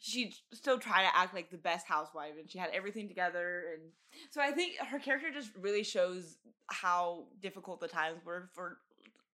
She 0.00 0.34
still 0.52 0.78
tried 0.78 1.08
to 1.08 1.16
act 1.16 1.34
like 1.34 1.50
the 1.50 1.58
best 1.58 1.86
housewife, 1.86 2.34
and 2.38 2.50
she 2.50 2.58
had 2.58 2.70
everything 2.72 3.08
together, 3.08 3.64
and 3.74 3.92
so 4.30 4.40
I 4.40 4.50
think 4.50 4.76
her 4.78 4.98
character 4.98 5.30
just 5.32 5.50
really 5.58 5.84
shows 5.84 6.36
how 6.66 7.26
difficult 7.40 7.80
the 7.80 7.88
times 7.88 8.18
were 8.24 8.50
for 8.54 8.78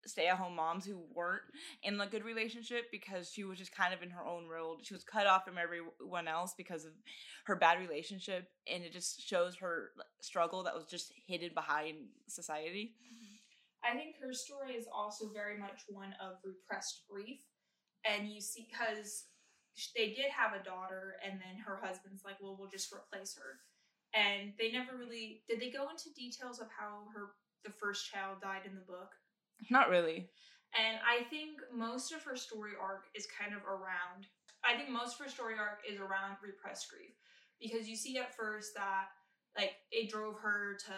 stay-at-home 0.05 0.55
moms 0.55 0.85
who 0.85 1.01
weren't 1.13 1.41
in 1.83 1.99
a 1.99 2.07
good 2.07 2.23
relationship 2.23 2.85
because 2.91 3.31
she 3.31 3.43
was 3.43 3.57
just 3.57 3.75
kind 3.75 3.93
of 3.93 4.03
in 4.03 4.11
her 4.11 4.23
own 4.23 4.47
world. 4.47 4.81
She 4.83 4.93
was 4.93 5.03
cut 5.03 5.25
off 5.27 5.45
from 5.45 5.57
everyone 5.57 6.27
else 6.27 6.53
because 6.55 6.85
of 6.85 6.91
her 7.45 7.55
bad 7.55 7.79
relationship, 7.79 8.47
and 8.71 8.83
it 8.83 8.93
just 8.93 9.21
shows 9.21 9.55
her 9.57 9.91
struggle 10.21 10.63
that 10.63 10.75
was 10.75 10.85
just 10.85 11.11
hidden 11.27 11.51
behind 11.53 11.97
society. 12.27 12.93
Mm-hmm. 13.03 13.91
I 13.91 13.97
think 13.97 14.15
her 14.21 14.33
story 14.33 14.73
is 14.73 14.85
also 14.93 15.29
very 15.33 15.57
much 15.57 15.81
one 15.89 16.13
of 16.21 16.37
repressed 16.43 17.01
grief, 17.09 17.39
and 18.05 18.29
you 18.29 18.41
see 18.41 18.67
because 18.71 19.25
they 19.95 20.09
did 20.13 20.31
have 20.31 20.53
a 20.53 20.63
daughter, 20.63 21.17
and 21.23 21.39
then 21.39 21.57
her 21.65 21.77
husband's 21.83 22.23
like, 22.23 22.41
"Well, 22.41 22.55
we'll 22.57 22.69
just 22.69 22.93
replace 22.93 23.35
her," 23.35 23.59
and 24.13 24.53
they 24.57 24.71
never 24.71 24.95
really 24.97 25.43
did. 25.47 25.59
They 25.59 25.71
go 25.71 25.89
into 25.89 26.13
details 26.13 26.59
of 26.59 26.67
how 26.69 27.07
her 27.13 27.35
the 27.63 27.71
first 27.71 28.09
child 28.09 28.41
died 28.41 28.61
in 28.65 28.75
the 28.75 28.81
book. 28.81 29.15
Not 29.69 29.89
really. 29.89 30.29
And 30.77 30.99
I 31.07 31.23
think 31.29 31.59
most 31.73 32.11
of 32.11 32.23
her 32.23 32.35
story 32.35 32.73
arc 32.79 33.05
is 33.15 33.27
kind 33.27 33.55
of 33.55 33.63
around, 33.65 34.27
I 34.63 34.75
think 34.75 34.89
most 34.89 35.15
of 35.15 35.25
her 35.25 35.31
story 35.31 35.55
arc 35.57 35.79
is 35.89 35.99
around 35.99 36.37
repressed 36.43 36.89
grief. 36.89 37.15
Because 37.59 37.87
you 37.87 37.95
see 37.95 38.17
at 38.17 38.35
first 38.35 38.75
that, 38.75 39.07
like, 39.57 39.71
it 39.91 40.11
drove 40.11 40.37
her 40.39 40.75
to 40.85 40.93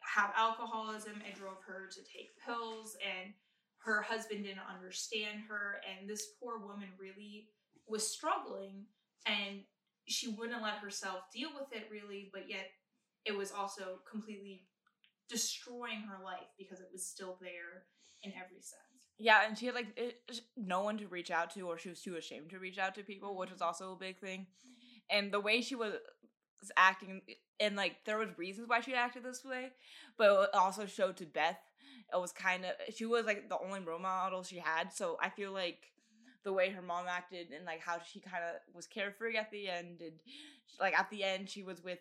have 0.00 0.32
alcoholism, 0.36 1.22
it 1.26 1.36
drove 1.36 1.62
her 1.66 1.88
to 1.90 2.00
take 2.02 2.38
pills, 2.44 2.96
and 3.02 3.32
her 3.78 4.02
husband 4.02 4.44
didn't 4.44 4.60
understand 4.68 5.40
her. 5.48 5.80
And 5.88 6.08
this 6.08 6.36
poor 6.38 6.58
woman 6.58 6.88
really 6.98 7.48
was 7.88 8.06
struggling, 8.06 8.86
and 9.26 9.60
she 10.06 10.28
wouldn't 10.28 10.62
let 10.62 10.78
herself 10.78 11.20
deal 11.32 11.50
with 11.54 11.72
it 11.72 11.88
really, 11.90 12.30
but 12.32 12.48
yet 12.48 12.70
it 13.24 13.36
was 13.36 13.52
also 13.52 14.00
completely 14.10 14.62
destroying 15.28 16.02
her 16.08 16.24
life 16.24 16.48
because 16.58 16.80
it 16.80 16.88
was 16.92 17.06
still 17.06 17.36
there 17.40 17.84
in 18.22 18.32
every 18.32 18.60
sense. 18.60 18.82
Yeah, 19.18 19.40
and 19.46 19.58
she 19.58 19.66
had 19.66 19.74
like 19.74 19.88
it, 19.96 20.20
no 20.56 20.82
one 20.82 20.96
to 20.98 21.08
reach 21.08 21.30
out 21.30 21.50
to, 21.54 21.62
or 21.62 21.76
she 21.76 21.88
was 21.88 22.00
too 22.00 22.16
ashamed 22.16 22.50
to 22.50 22.58
reach 22.58 22.78
out 22.78 22.94
to 22.94 23.02
people, 23.02 23.36
which 23.36 23.50
was 23.50 23.58
mm-hmm. 23.58 23.66
also 23.66 23.92
a 23.92 23.96
big 23.96 24.18
thing. 24.18 24.46
And 25.10 25.32
the 25.32 25.40
way 25.40 25.60
she 25.60 25.74
was 25.74 25.94
acting, 26.76 27.22
and 27.58 27.76
like 27.76 27.96
there 28.04 28.18
was 28.18 28.28
reasons 28.36 28.68
why 28.68 28.80
she 28.80 28.94
acted 28.94 29.24
this 29.24 29.44
way, 29.44 29.70
but 30.16 30.44
it 30.44 30.54
also 30.54 30.86
showed 30.86 31.16
to 31.16 31.26
Beth. 31.26 31.58
It 32.12 32.20
was 32.20 32.32
kind 32.32 32.64
of 32.64 32.72
she 32.94 33.06
was 33.06 33.26
like 33.26 33.48
the 33.48 33.58
only 33.58 33.80
role 33.80 33.98
model 33.98 34.42
she 34.42 34.58
had, 34.58 34.92
so 34.92 35.18
I 35.20 35.30
feel 35.30 35.52
like 35.52 35.78
the 36.44 36.52
way 36.52 36.70
her 36.70 36.82
mom 36.82 37.06
acted 37.08 37.48
and 37.54 37.64
like 37.64 37.80
how 37.80 37.98
she 38.00 38.20
kind 38.20 38.42
of 38.44 38.74
was 38.74 38.86
carefree 38.86 39.36
at 39.36 39.50
the 39.50 39.68
end, 39.68 40.00
and 40.00 40.12
like 40.80 40.98
at 40.98 41.10
the 41.10 41.24
end 41.24 41.48
she 41.48 41.62
was 41.62 41.82
with 41.82 41.98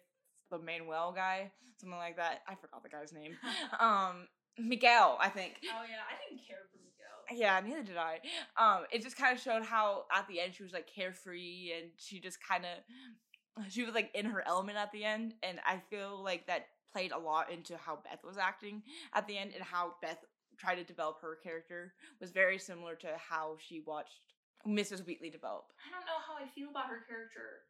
the 0.52 0.60
Manuel 0.60 1.12
guy, 1.16 1.52
something 1.80 1.98
like 1.98 2.18
that. 2.18 2.42
I 2.48 2.56
forgot 2.56 2.84
the 2.84 2.90
guy's 2.90 3.14
name. 3.14 3.36
um, 3.80 4.28
Miguel, 4.58 5.18
I 5.22 5.30
think. 5.30 5.56
Oh 5.66 5.84
yeah, 5.90 6.04
I 6.10 6.30
didn't 6.30 6.48
care 6.48 6.58
for 6.72 6.78
Miguel. 6.78 7.40
Yeah, 7.40 7.60
neither 7.60 7.84
did 7.84 7.98
I. 7.98 8.20
Um, 8.58 8.86
it 8.92 9.04
just 9.04 9.18
kind 9.18 9.36
of 9.36 9.42
showed 9.42 9.64
how 9.64 10.06
at 10.16 10.28
the 10.28 10.40
end 10.40 10.56
she 10.56 10.64
was 10.64 10.74
like 10.74 10.88
carefree 10.88 11.72
and 11.78 11.92
she 11.98 12.20
just 12.20 12.38
kind 12.42 12.66
of 12.66 13.70
she 13.70 13.84
was 13.84 13.96
like 13.96 14.12
in 14.14 14.26
her 14.26 14.44
element 14.48 14.78
at 14.78 14.92
the 14.92 15.04
end, 15.04 15.34
and 15.44 15.60
I 15.66 15.82
feel 15.90 16.22
like 16.24 16.48
that 16.48 16.68
played 16.94 17.12
a 17.12 17.18
lot 17.18 17.52
into 17.52 17.76
how 17.78 18.00
Beth 18.04 18.24
was 18.24 18.38
acting 18.38 18.84
at 19.14 19.28
the 19.28 19.38
end 19.38 19.52
and 19.54 19.64
how 19.64 19.96
Beth 20.02 20.24
tried 20.58 20.76
to 20.76 20.84
develop 20.84 21.22
her 21.22 21.38
character 21.42 21.94
was 22.20 22.32
very 22.32 22.58
similar 22.58 22.96
to 22.96 23.14
how 23.18 23.58
she 23.62 23.82
watched 23.86 24.34
Mrs. 24.66 25.06
Wheatley 25.06 25.30
develop. 25.30 25.72
I 25.86 25.94
don't 25.94 26.06
know 26.10 26.20
how 26.20 26.36
I 26.36 26.50
feel 26.50 26.70
about 26.70 26.90
her 26.90 27.06
character 27.08 27.66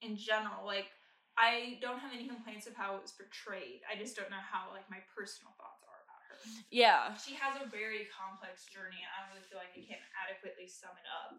in 0.00 0.16
general. 0.16 0.64
Like 0.64 0.90
I 1.36 1.78
don't 1.80 2.00
have 2.00 2.12
any 2.12 2.28
complaints 2.28 2.66
of 2.66 2.74
how 2.76 2.96
it 2.96 3.04
was 3.04 3.12
portrayed. 3.12 3.84
I 3.88 3.96
just 3.96 4.16
don't 4.16 4.28
know 4.28 4.42
how 4.42 4.72
like 4.72 4.88
my 4.88 5.00
personal 5.12 5.52
thoughts 5.56 5.84
are 5.84 6.00
about 6.04 6.22
her. 6.28 6.36
Yeah. 6.68 7.16
She 7.16 7.36
has 7.36 7.56
a 7.60 7.68
very 7.68 8.08
complex 8.12 8.68
journey 8.68 9.00
and 9.00 9.10
I 9.12 9.16
don't 9.24 9.36
really 9.36 9.46
feel 9.48 9.60
like 9.60 9.72
I 9.72 9.84
can't 9.84 10.04
adequately 10.16 10.68
sum 10.68 10.92
it 10.96 11.08
up. 11.08 11.36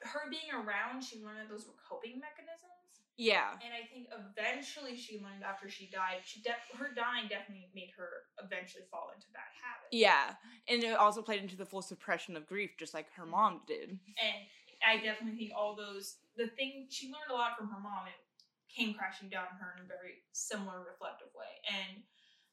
Her 0.00 0.32
being 0.32 0.48
around, 0.48 1.04
she 1.04 1.20
learned 1.20 1.44
that 1.44 1.52
those 1.52 1.68
were 1.68 1.76
coping 1.76 2.16
mechanisms. 2.16 3.04
Yeah. 3.18 3.58
And 3.58 3.74
I 3.74 3.82
think 3.90 4.06
eventually 4.14 4.94
she 4.94 5.18
learned 5.18 5.42
after 5.42 5.68
she 5.68 5.90
died, 5.90 6.22
she 6.22 6.40
her 6.78 6.94
dying 6.94 7.26
definitely 7.26 7.66
made 7.74 7.90
her 7.98 8.30
eventually 8.38 8.86
fall 8.94 9.10
into 9.10 9.26
bad 9.34 9.50
habits. 9.58 9.90
Yeah. 9.90 10.38
And 10.70 10.86
it 10.86 10.94
also 10.94 11.20
played 11.20 11.42
into 11.42 11.58
the 11.58 11.66
full 11.66 11.82
suppression 11.82 12.38
of 12.38 12.46
grief, 12.46 12.78
just 12.78 12.94
like 12.94 13.10
her 13.18 13.26
mom 13.26 13.66
mm-hmm. 13.66 13.74
did. 13.74 13.88
And 14.22 14.38
I 14.86 15.02
definitely 15.02 15.36
think 15.36 15.52
all 15.58 15.74
those 15.74 16.22
the 16.38 16.46
thing 16.46 16.86
she 16.88 17.10
learned 17.10 17.34
a 17.34 17.34
lot 17.34 17.58
from 17.58 17.66
her 17.74 17.82
mom. 17.82 18.06
It 18.06 18.14
came 18.70 18.94
crashing 18.94 19.28
down 19.28 19.50
on 19.50 19.58
her 19.58 19.74
in 19.74 19.82
a 19.82 19.88
very 19.90 20.22
similar 20.30 20.78
reflective 20.86 21.34
way. 21.34 21.58
And 21.66 22.06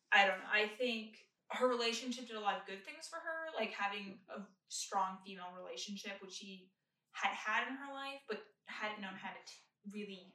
I 0.10 0.26
don't 0.26 0.42
know, 0.42 0.50
I 0.50 0.74
think 0.82 1.22
her 1.54 1.70
relationship 1.70 2.26
did 2.26 2.38
a 2.38 2.42
lot 2.42 2.58
of 2.58 2.66
good 2.66 2.82
things 2.82 3.06
for 3.06 3.22
her, 3.22 3.54
like 3.54 3.70
having 3.70 4.18
a 4.34 4.42
strong 4.70 5.22
female 5.22 5.54
relationship, 5.54 6.18
which 6.26 6.34
she 6.34 6.72
had 7.14 7.36
had 7.38 7.70
in 7.70 7.78
her 7.78 7.94
life, 7.94 8.26
but 8.26 8.42
hadn't 8.66 9.04
known 9.04 9.14
how 9.14 9.30
to 9.30 9.44
t- 9.46 9.62
really 9.94 10.34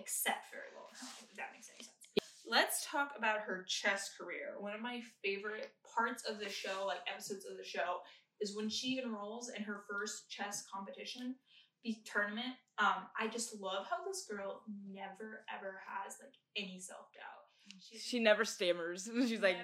accept 0.00 0.50
very 0.50 0.72
well 0.74 0.88
in 0.90 1.28
if 1.30 1.36
that 1.36 1.52
makes 1.52 1.70
any 1.76 1.84
sense. 1.84 1.96
Let's 2.48 2.84
talk 2.84 3.12
about 3.16 3.40
her 3.40 3.64
chess 3.68 4.10
career. 4.18 4.58
One 4.58 4.74
of 4.74 4.80
my 4.80 5.02
favorite 5.22 5.70
parts 5.86 6.24
of 6.24 6.40
the 6.40 6.48
show, 6.48 6.84
like 6.86 6.98
episodes 7.06 7.46
of 7.46 7.56
the 7.56 7.64
show, 7.64 8.02
is 8.40 8.56
when 8.56 8.68
she 8.68 8.98
enrolls 8.98 9.50
in 9.56 9.62
her 9.62 9.82
first 9.88 10.30
chess 10.30 10.64
competition 10.72 11.36
the 11.84 11.96
tournament. 12.04 12.54
Um, 12.78 13.08
I 13.18 13.28
just 13.28 13.60
love 13.60 13.86
how 13.88 14.04
this 14.06 14.26
girl 14.30 14.62
never 14.90 15.44
ever 15.54 15.80
has 15.86 16.16
like 16.20 16.34
any 16.56 16.78
self 16.80 17.06
doubt. 17.14 17.98
She 17.98 18.18
never 18.18 18.44
stammers. 18.44 19.08
She's 19.28 19.40
like, 19.40 19.56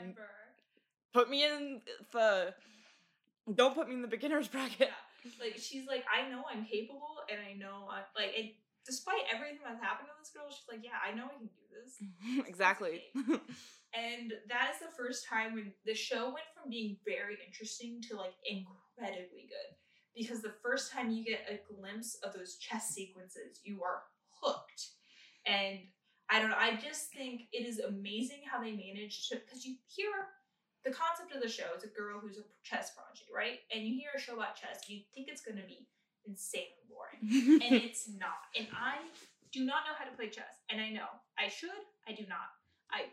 put 1.13 1.29
me 1.29 1.45
in 1.45 1.81
the. 2.13 2.55
Don't 3.55 3.75
put 3.75 3.89
me 3.89 3.95
in 3.95 4.03
the 4.03 4.09
beginner's 4.09 4.49
bracket. 4.49 4.89
Yeah. 4.89 5.31
Like 5.41 5.57
she's 5.57 5.87
like, 5.89 6.05
I 6.07 6.31
know 6.31 6.45
I'm 6.51 6.65
capable, 6.65 7.17
and 7.31 7.41
I 7.41 7.59
know 7.59 7.89
I 7.91 8.03
like. 8.21 8.33
And 8.39 8.49
despite 8.87 9.27
everything 9.35 9.59
that's 9.67 9.83
happened 9.83 10.09
to 10.09 10.17
this 10.17 10.31
girl, 10.31 10.47
she's 10.49 10.71
like, 10.71 10.87
yeah, 10.87 11.03
I 11.03 11.11
know 11.11 11.27
I 11.27 11.37
can 11.37 11.51
do 11.51 11.67
this. 11.75 11.99
exactly. 12.49 13.03
and 13.93 14.33
that 14.49 14.71
is 14.73 14.79
the 14.79 14.95
first 14.97 15.27
time 15.27 15.55
when 15.55 15.75
the 15.85 15.95
show 15.95 16.31
went 16.31 16.47
from 16.55 16.71
being 16.71 16.97
very 17.05 17.37
interesting 17.45 18.01
to 18.09 18.17
like 18.17 18.39
incredibly 18.47 19.51
good 19.51 19.71
because 20.17 20.41
the 20.41 20.55
first 20.63 20.93
time 20.93 21.11
you 21.11 21.25
get 21.25 21.45
a 21.51 21.61
glimpse 21.69 22.17
of 22.25 22.33
those 22.33 22.57
chess 22.57 22.89
sequences, 22.89 23.61
you 23.65 23.83
are 23.83 24.03
hooked. 24.41 24.97
And 25.45 25.79
I 26.31 26.41
don't 26.41 26.51
know, 26.51 26.57
I 26.59 26.77
just 26.77 27.13
think 27.13 27.43
it 27.53 27.67
is 27.67 27.79
amazing 27.79 28.41
how 28.51 28.61
they 28.61 28.73
managed 28.73 29.29
to, 29.29 29.37
because 29.37 29.67
you 29.67 29.77
hear 29.87 30.11
the 30.85 30.91
concept 30.91 31.35
of 31.35 31.43
the 31.43 31.49
show 31.49 31.67
is 31.77 31.85
a 31.85 31.89
girl 31.89 32.19
who's 32.19 32.39
a 32.39 32.47
chess 32.65 32.93
prodigy, 32.95 33.27
right? 33.35 33.59
And 33.75 33.87
you 33.87 33.95
hear 33.95 34.11
a 34.17 34.21
show 34.21 34.35
about 34.35 34.57
chess, 34.57 34.89
you 34.89 35.03
think 35.15 35.29
it's 35.29 35.43
going 35.43 35.59
to 35.59 35.67
be 35.67 35.87
insanely 36.27 36.85
boring. 36.89 37.63
and 37.63 37.75
it's 37.83 38.09
not. 38.09 38.51
And 38.59 38.67
I 38.73 38.99
do 39.53 39.65
not 39.65 39.85
know 39.87 39.95
how 39.99 40.05
to 40.05 40.17
play 40.17 40.29
chess. 40.29 40.63
And 40.71 40.81
I 40.81 40.91
know 40.91 41.09
I 41.39 41.49
should, 41.49 41.71
I 42.09 42.13
do 42.13 42.25
not. 42.29 42.53
I 42.91 43.07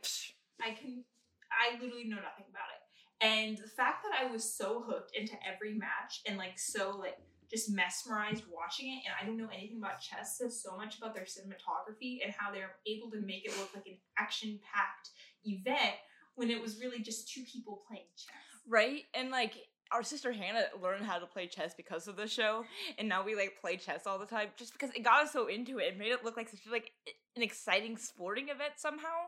I 0.62 0.74
can 0.74 1.04
I 1.52 1.82
literally 1.82 2.06
know 2.06 2.18
nothing 2.18 2.46
about 2.50 2.70
it. 2.74 2.82
And 3.22 3.58
the 3.58 3.70
fact 3.70 4.04
that 4.04 4.14
I 4.20 4.30
was 4.30 4.44
so 4.44 4.84
hooked 4.86 5.16
into 5.16 5.34
every 5.48 5.74
match 5.74 6.22
and 6.28 6.38
like 6.38 6.60
so 6.60 6.98
like 6.98 7.18
just 7.50 7.72
mesmerized 7.72 8.44
watching 8.52 8.88
it, 8.88 9.04
and 9.06 9.14
I 9.20 9.26
don't 9.26 9.38
know 9.38 9.50
anything 9.54 9.78
about 9.78 10.02
chess, 10.02 10.40
says 10.40 10.62
so 10.62 10.76
much 10.76 10.98
about 10.98 11.14
their 11.14 11.24
cinematography 11.24 12.20
and 12.24 12.34
how 12.36 12.52
they're 12.52 12.76
able 12.88 13.12
to 13.12 13.22
make 13.22 13.46
it 13.46 13.56
look 13.60 13.70
like 13.76 13.86
an 13.86 13.98
action 14.18 14.60
packed 14.74 15.10
event 15.46 15.96
when 16.36 16.50
it 16.50 16.60
was 16.60 16.80
really 16.80 17.00
just 17.00 17.32
two 17.32 17.44
people 17.44 17.84
playing 17.88 18.08
chess. 18.18 18.34
Right? 18.68 19.04
And 19.14 19.30
like 19.30 19.54
our 19.94 20.04
sister 20.04 20.32
Hannah 20.32 20.66
learned 20.82 21.06
how 21.06 21.20
to 21.20 21.26
play 21.26 21.48
chess 21.48 21.74
because 21.74 22.08
of 22.08 22.16
the 22.16 22.28
show, 22.28 22.66
and 22.98 23.08
now 23.08 23.24
we 23.24 23.36
like 23.36 23.58
play 23.62 23.78
chess 23.78 24.08
all 24.08 24.20
the 24.20 24.26
time 24.26 24.50
just 24.58 24.74
because 24.74 24.90
it 24.96 25.04
got 25.04 25.24
us 25.24 25.32
so 25.32 25.48
into 25.48 25.80
it. 25.80 25.94
It 25.94 25.98
made 25.98 26.12
it 26.12 26.24
look 26.24 26.38
like 26.38 26.50
such 26.50 26.60
like 26.72 26.92
an 27.36 27.44
exciting 27.44 27.98
sporting 27.98 28.50
event 28.50 28.74
somehow 28.78 29.28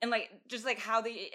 and 0.00 0.10
like 0.10 0.30
just 0.48 0.64
like 0.64 0.78
how 0.78 1.00
they 1.00 1.30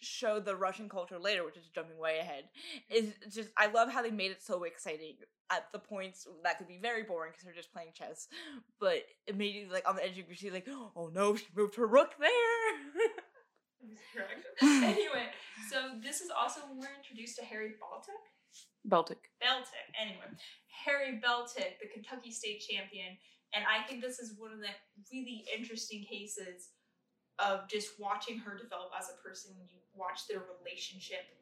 show 0.00 0.40
the 0.40 0.56
Russian 0.56 0.88
culture 0.88 1.18
later, 1.18 1.44
which 1.44 1.56
is 1.56 1.68
jumping 1.74 1.98
way 1.98 2.18
ahead, 2.18 2.44
is 2.90 3.12
just 3.32 3.50
I 3.56 3.66
love 3.66 3.90
how 3.90 4.02
they 4.02 4.10
made 4.10 4.30
it 4.30 4.42
so 4.42 4.64
exciting 4.64 5.16
at 5.50 5.70
the 5.72 5.78
points 5.78 6.26
that 6.42 6.58
could 6.58 6.66
be 6.66 6.78
very 6.78 7.02
boring 7.02 7.32
because 7.32 7.44
they're 7.44 7.54
just 7.54 7.72
playing 7.72 7.90
chess, 7.94 8.28
but 8.80 9.04
it 9.26 9.36
made 9.36 9.54
you 9.54 9.68
like 9.70 9.88
on 9.88 9.96
the 9.96 10.04
edge 10.04 10.18
of 10.18 10.26
your 10.28 10.36
seat, 10.36 10.52
like 10.52 10.68
oh 10.68 11.10
no, 11.14 11.36
she 11.36 11.46
moved 11.54 11.76
her 11.76 11.86
rook 11.86 12.14
there. 12.18 12.30
Correct. 14.14 14.46
anyway, 14.62 15.30
so 15.70 15.98
this 16.02 16.20
is 16.20 16.30
also 16.30 16.60
when 16.68 16.78
we're 16.78 16.96
introduced 16.96 17.36
to 17.38 17.44
Harry 17.44 17.74
Baltic. 17.80 18.22
Baltic. 18.84 19.30
Baltic. 19.40 19.86
Anyway, 19.98 20.30
Harry 20.84 21.20
Baltic, 21.22 21.78
the 21.80 21.88
Kentucky 21.88 22.30
State 22.30 22.62
champion, 22.62 23.18
and 23.54 23.64
I 23.66 23.86
think 23.86 24.02
this 24.02 24.18
is 24.18 24.34
one 24.38 24.52
of 24.52 24.60
the 24.60 24.72
really 25.12 25.44
interesting 25.54 26.04
cases 26.04 26.70
of 27.38 27.68
just 27.68 28.00
watching 28.00 28.38
her 28.38 28.56
develop 28.56 28.92
as 28.96 29.12
a 29.12 29.16
person 29.20 29.52
when 29.56 29.68
you 29.68 29.80
watch 29.92 30.26
their 30.28 30.44
relationship 30.60 31.36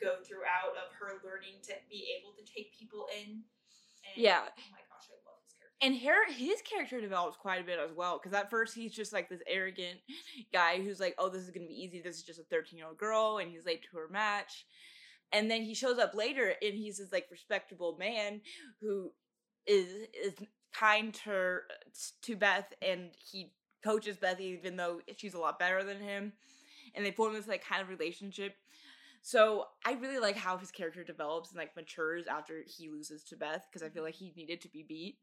go 0.00 0.16
throughout 0.24 0.72
of 0.80 0.88
her 0.96 1.20
learning 1.20 1.60
to 1.68 1.76
be 1.92 2.08
able 2.16 2.32
to 2.32 2.42
take 2.46 2.72
people 2.72 3.06
in. 3.12 3.44
And, 4.02 4.16
yeah. 4.16 4.48
Oh 4.48 4.72
my 4.72 4.82
gosh, 4.88 5.12
I 5.12 5.20
love 5.28 5.38
his 5.44 5.52
character. 5.54 5.69
And 5.82 5.96
her, 5.98 6.30
his 6.30 6.60
character 6.62 7.00
develops 7.00 7.36
quite 7.36 7.60
a 7.60 7.64
bit 7.64 7.78
as 7.78 7.94
well. 7.96 8.18
Because 8.18 8.36
at 8.38 8.50
first 8.50 8.74
he's 8.74 8.94
just 8.94 9.12
like 9.12 9.28
this 9.28 9.40
arrogant 9.46 9.98
guy 10.52 10.82
who's 10.82 11.00
like, 11.00 11.14
oh, 11.18 11.28
this 11.28 11.42
is 11.42 11.50
to 11.52 11.58
be 11.60 11.82
easy. 11.82 12.02
This 12.02 12.16
is 12.16 12.22
just 12.22 12.38
a 12.38 12.44
13 12.44 12.78
year 12.78 12.86
old 12.86 12.98
girl. 12.98 13.38
And 13.38 13.50
he's 13.50 13.64
late 13.64 13.82
to 13.82 13.96
her 13.96 14.08
match. 14.10 14.66
And 15.32 15.50
then 15.50 15.62
he 15.62 15.74
shows 15.74 15.98
up 15.98 16.14
later 16.14 16.54
and 16.60 16.74
he's 16.74 16.98
this 16.98 17.12
like 17.12 17.28
respectable 17.30 17.96
man 17.98 18.40
who 18.80 19.12
is 19.66 19.86
is 20.12 20.34
kind 20.72 21.14
to 21.14 21.22
her, 21.30 21.62
uh, 21.70 21.90
to 22.22 22.36
Beth 22.36 22.72
and 22.82 23.10
he 23.30 23.52
coaches 23.82 24.16
Bethy, 24.16 24.58
even 24.58 24.76
though 24.76 25.00
she's 25.16 25.34
a 25.34 25.38
lot 25.38 25.58
better 25.58 25.82
than 25.82 26.00
him, 26.00 26.32
and 26.94 27.04
they 27.04 27.10
form 27.12 27.34
this 27.34 27.48
like 27.48 27.64
kind 27.64 27.82
of 27.82 27.88
relationship. 27.88 28.54
So 29.22 29.66
I 29.84 29.92
really 29.92 30.18
like 30.18 30.36
how 30.36 30.56
his 30.56 30.70
character 30.70 31.04
develops 31.04 31.50
and 31.50 31.58
like 31.58 31.76
matures 31.76 32.26
after 32.26 32.62
he 32.66 32.88
loses 32.88 33.22
to 33.24 33.36
Beth 33.36 33.66
because 33.70 33.86
I 33.86 33.90
feel 33.90 34.02
like 34.02 34.14
he 34.14 34.32
needed 34.36 34.60
to 34.62 34.68
be 34.68 34.84
beat. 34.86 35.18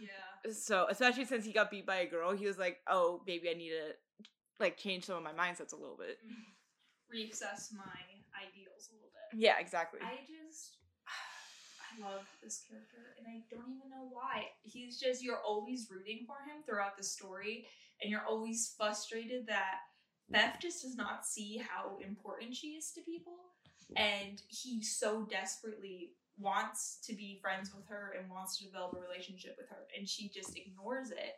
Yeah. 0.00 0.52
So 0.52 0.86
especially 0.88 1.24
since 1.26 1.44
he 1.44 1.52
got 1.52 1.70
beat 1.70 1.86
by 1.86 1.96
a 1.96 2.06
girl, 2.06 2.32
he 2.32 2.46
was 2.46 2.58
like, 2.58 2.78
"Oh, 2.88 3.22
maybe 3.26 3.50
I 3.50 3.54
need 3.54 3.70
to 3.70 4.26
like 4.60 4.76
change 4.76 5.04
some 5.04 5.16
of 5.16 5.22
my 5.22 5.32
mindsets 5.32 5.72
a 5.72 5.76
little 5.76 5.96
bit, 5.96 6.18
mm-hmm. 6.24 7.16
reassess 7.16 7.72
my 7.76 8.00
ideals 8.36 8.88
a 8.90 8.94
little 8.94 9.12
bit." 9.12 9.38
Yeah, 9.38 9.58
exactly. 9.60 10.00
I 10.02 10.20
just 10.26 10.78
I 11.06 12.02
love 12.02 12.26
this 12.42 12.62
character, 12.68 13.14
and 13.18 13.26
I 13.28 13.44
don't 13.50 13.70
even 13.70 13.90
know 13.90 14.08
why. 14.10 14.46
He's 14.62 14.98
just 14.98 15.22
you're 15.22 15.42
always 15.46 15.88
rooting 15.90 16.26
for 16.26 16.36
him 16.50 16.62
throughout 16.66 16.96
the 16.96 17.04
story 17.04 17.66
and 18.02 18.10
you're 18.10 18.26
always 18.28 18.74
frustrated 18.76 19.46
that 19.46 19.78
Beth 20.30 20.56
just 20.60 20.82
does 20.82 20.96
not 20.96 21.26
see 21.26 21.58
how 21.58 21.98
important 22.04 22.54
she 22.54 22.68
is 22.68 22.90
to 22.92 23.00
people. 23.02 23.34
And 23.96 24.42
he 24.48 24.82
so 24.82 25.22
desperately 25.24 26.12
wants 26.38 26.98
to 27.06 27.14
be 27.14 27.38
friends 27.40 27.72
with 27.74 27.86
her 27.86 28.14
and 28.18 28.30
wants 28.30 28.58
to 28.58 28.64
develop 28.64 28.96
a 28.96 29.00
relationship 29.00 29.56
with 29.58 29.68
her. 29.68 29.86
And 29.96 30.08
she 30.08 30.28
just 30.28 30.56
ignores 30.56 31.10
it. 31.10 31.36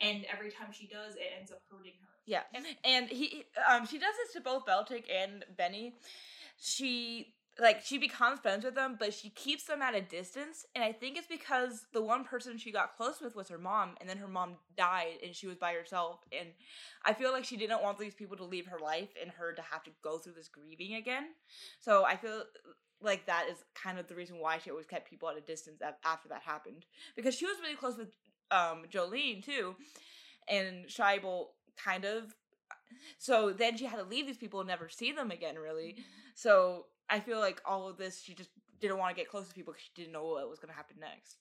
And 0.00 0.24
every 0.32 0.50
time 0.50 0.68
she 0.72 0.86
does, 0.86 1.14
it 1.16 1.32
ends 1.38 1.50
up 1.50 1.60
hurting 1.70 1.92
her. 2.00 2.08
Yeah. 2.26 2.42
And 2.84 3.08
he 3.08 3.44
um 3.68 3.86
she 3.86 3.98
does 3.98 4.14
this 4.24 4.32
to 4.34 4.40
both 4.40 4.64
Baltic 4.64 5.10
and 5.12 5.44
Benny. 5.56 5.94
She 6.58 7.34
like 7.60 7.82
she 7.84 7.98
becomes 7.98 8.40
friends 8.40 8.64
with 8.64 8.74
them, 8.74 8.96
but 8.98 9.12
she 9.12 9.28
keeps 9.30 9.64
them 9.64 9.82
at 9.82 9.94
a 9.94 10.00
distance. 10.00 10.64
And 10.74 10.82
I 10.82 10.92
think 10.92 11.18
it's 11.18 11.26
because 11.26 11.86
the 11.92 12.02
one 12.02 12.24
person 12.24 12.56
she 12.56 12.72
got 12.72 12.96
close 12.96 13.20
with 13.20 13.36
was 13.36 13.48
her 13.48 13.58
mom, 13.58 13.96
and 14.00 14.08
then 14.08 14.16
her 14.16 14.28
mom 14.28 14.56
died, 14.76 15.18
and 15.24 15.34
she 15.34 15.46
was 15.46 15.56
by 15.56 15.72
herself. 15.74 16.20
And 16.32 16.48
I 17.04 17.12
feel 17.12 17.32
like 17.32 17.44
she 17.44 17.56
didn't 17.56 17.82
want 17.82 17.98
these 17.98 18.14
people 18.14 18.36
to 18.38 18.44
leave 18.44 18.66
her 18.66 18.78
life 18.78 19.10
and 19.20 19.30
her 19.32 19.52
to 19.52 19.62
have 19.62 19.82
to 19.84 19.90
go 20.02 20.18
through 20.18 20.34
this 20.34 20.48
grieving 20.48 20.94
again. 20.94 21.24
So 21.80 22.04
I 22.04 22.16
feel 22.16 22.44
like 23.02 23.26
that 23.26 23.46
is 23.50 23.58
kind 23.74 23.98
of 23.98 24.08
the 24.08 24.14
reason 24.14 24.38
why 24.38 24.58
she 24.58 24.70
always 24.70 24.86
kept 24.86 25.08
people 25.08 25.28
at 25.28 25.36
a 25.36 25.40
distance 25.40 25.80
after 26.04 26.28
that 26.28 26.42
happened 26.42 26.84
because 27.16 27.34
she 27.34 27.46
was 27.46 27.56
really 27.62 27.76
close 27.76 27.96
with 27.96 28.14
um, 28.50 28.84
Jolene 28.90 29.44
too, 29.44 29.76
and 30.48 30.86
Shaibel 30.86 31.46
kind 31.76 32.04
of. 32.04 32.34
So 33.18 33.52
then 33.52 33.76
she 33.76 33.84
had 33.84 33.98
to 33.98 34.04
leave 34.04 34.26
these 34.26 34.36
people 34.36 34.60
and 34.60 34.68
never 34.68 34.88
see 34.88 35.12
them 35.12 35.30
again, 35.30 35.56
really. 35.56 35.92
Mm-hmm. 35.92 36.02
So 36.34 36.86
I 37.10 37.20
feel 37.20 37.40
like 37.40 37.60
all 37.64 37.88
of 37.88 37.96
this, 37.96 38.22
she 38.22 38.34
just 38.34 38.50
didn't 38.80 38.98
want 38.98 39.14
to 39.14 39.20
get 39.20 39.28
close 39.28 39.48
to 39.48 39.54
people 39.54 39.72
because 39.72 39.84
she 39.84 40.02
didn't 40.02 40.12
know 40.12 40.24
what 40.24 40.48
was 40.48 40.58
going 40.58 40.70
to 40.70 40.76
happen 40.76 40.96
next. 41.00 41.36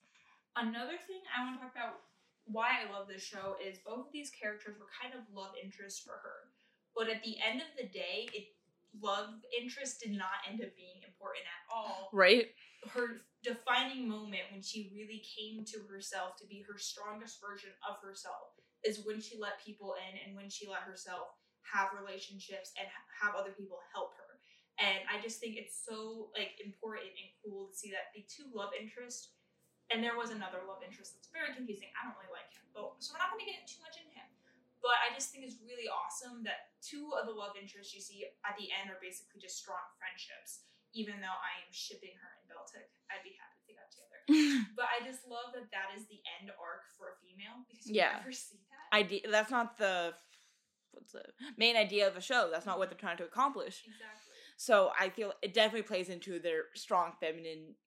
Another 0.55 0.97
thing 1.08 1.21
I 1.29 1.45
want 1.45 1.60
to 1.60 1.63
talk 1.63 1.75
about 1.75 2.01
why 2.45 2.82
I 2.82 2.91
love 2.91 3.08
this 3.08 3.23
show 3.23 3.55
is 3.62 3.77
both 3.86 4.08
of 4.08 4.12
these 4.12 4.32
characters 4.32 4.75
were 4.79 4.89
kind 4.89 5.13
of 5.13 5.21
love 5.34 5.53
interest 5.62 6.03
for 6.03 6.17
her. 6.17 6.49
But 6.97 7.08
at 7.08 7.23
the 7.23 7.38
end 7.39 7.62
of 7.62 7.69
the 7.77 7.88
day, 7.88 8.27
it 8.34 8.49
love 8.99 9.29
interest 9.53 10.01
did 10.01 10.17
not 10.17 10.41
end 10.49 10.62
up 10.62 10.75
being 10.75 11.05
important 11.05 11.45
at 11.45 11.63
all. 11.69 12.10
Right. 12.12 12.49
Her 12.89 13.21
defining 13.43 14.10
moment 14.10 14.49
when 14.51 14.62
she 14.62 14.91
really 14.93 15.21
came 15.21 15.63
to 15.65 15.79
herself 15.88 16.36
to 16.41 16.47
be 16.47 16.65
her 16.67 16.77
strongest 16.77 17.39
version 17.39 17.69
of 17.88 18.01
herself 18.01 18.58
is 18.84 19.05
when 19.05 19.21
she 19.21 19.38
let 19.39 19.63
people 19.63 19.95
in 19.95 20.17
and 20.25 20.36
when 20.36 20.49
she 20.49 20.67
let 20.67 20.82
herself 20.82 21.27
have 21.62 21.89
relationships 21.93 22.71
and 22.79 22.88
have 23.21 23.36
other 23.36 23.51
people 23.51 23.77
help 23.93 24.12
her. 24.17 24.18
And 24.79 25.03
I 25.11 25.19
just 25.19 25.43
think 25.43 25.59
it's 25.59 25.75
so 25.75 26.31
like 26.31 26.55
important 26.63 27.11
and 27.11 27.27
cool 27.43 27.67
to 27.67 27.75
see 27.75 27.91
that 27.91 28.15
the 28.15 28.23
two 28.31 28.47
love 28.55 28.71
interest, 28.71 29.35
and 29.91 29.99
there 29.99 30.15
was 30.15 30.31
another 30.31 30.63
love 30.63 30.79
interest 30.79 31.19
that's 31.19 31.27
very 31.35 31.51
confusing. 31.51 31.91
I 31.99 32.07
don't 32.07 32.15
really 32.15 32.31
like 32.31 32.47
him, 32.55 32.63
but 32.71 32.95
so 33.03 33.11
we're 33.11 33.19
not 33.19 33.35
going 33.35 33.43
to 33.43 33.49
get 33.51 33.67
too 33.67 33.83
much 33.83 33.99
into 33.99 34.15
him. 34.15 34.29
But 34.79 34.95
I 35.03 35.11
just 35.11 35.35
think 35.35 35.43
it's 35.43 35.59
really 35.59 35.91
awesome 35.91 36.39
that 36.47 36.71
two 36.79 37.11
of 37.19 37.27
the 37.27 37.35
love 37.35 37.59
interests 37.59 37.91
you 37.91 37.99
see 37.99 38.23
at 38.47 38.55
the 38.55 38.71
end 38.71 38.87
are 38.87 38.99
basically 39.03 39.43
just 39.43 39.59
strong 39.59 39.83
friendships. 39.99 40.63
Even 40.95 41.21
though 41.21 41.35
I 41.35 41.61
am 41.61 41.69
shipping 41.69 42.15
her 42.17 42.29
and 42.39 42.49
Beltik, 42.49 42.87
I'd 43.11 43.21
be 43.21 43.35
happy 43.37 43.59
if 43.61 43.65
they 43.69 43.75
got 43.77 43.91
together. 43.91 44.19
but 44.79 44.89
I 44.89 45.05
just 45.05 45.27
love 45.27 45.53
that 45.53 45.69
that 45.69 45.93
is 45.93 46.07
the 46.09 46.17
end 46.39 46.49
arc 46.57 46.87
for 46.97 47.13
a 47.13 47.15
female 47.21 47.61
because 47.67 47.85
you 47.85 47.99
yeah. 47.99 48.23
never 48.23 48.33
see 48.33 48.57
that. 48.71 48.89
Idea. 48.95 49.21
That's 49.29 49.51
not 49.51 49.77
the 49.77 50.15
what's 50.93 51.11
the 51.11 51.23
main 51.57 51.75
idea 51.75 52.07
of 52.07 52.15
the 52.15 52.21
show. 52.23 52.49
That's 52.49 52.65
not 52.65 52.79
what 52.79 52.89
they're 52.89 52.97
trying 52.97 53.21
to 53.21 53.27
accomplish. 53.27 53.83
Exactly. 53.85 54.28
So 54.60 54.91
I 55.00 55.08
feel 55.08 55.32
it 55.41 55.54
definitely 55.54 55.88
plays 55.88 56.10
into 56.12 56.38
their 56.38 56.67
strong 56.76 57.13
feminine 57.22 57.80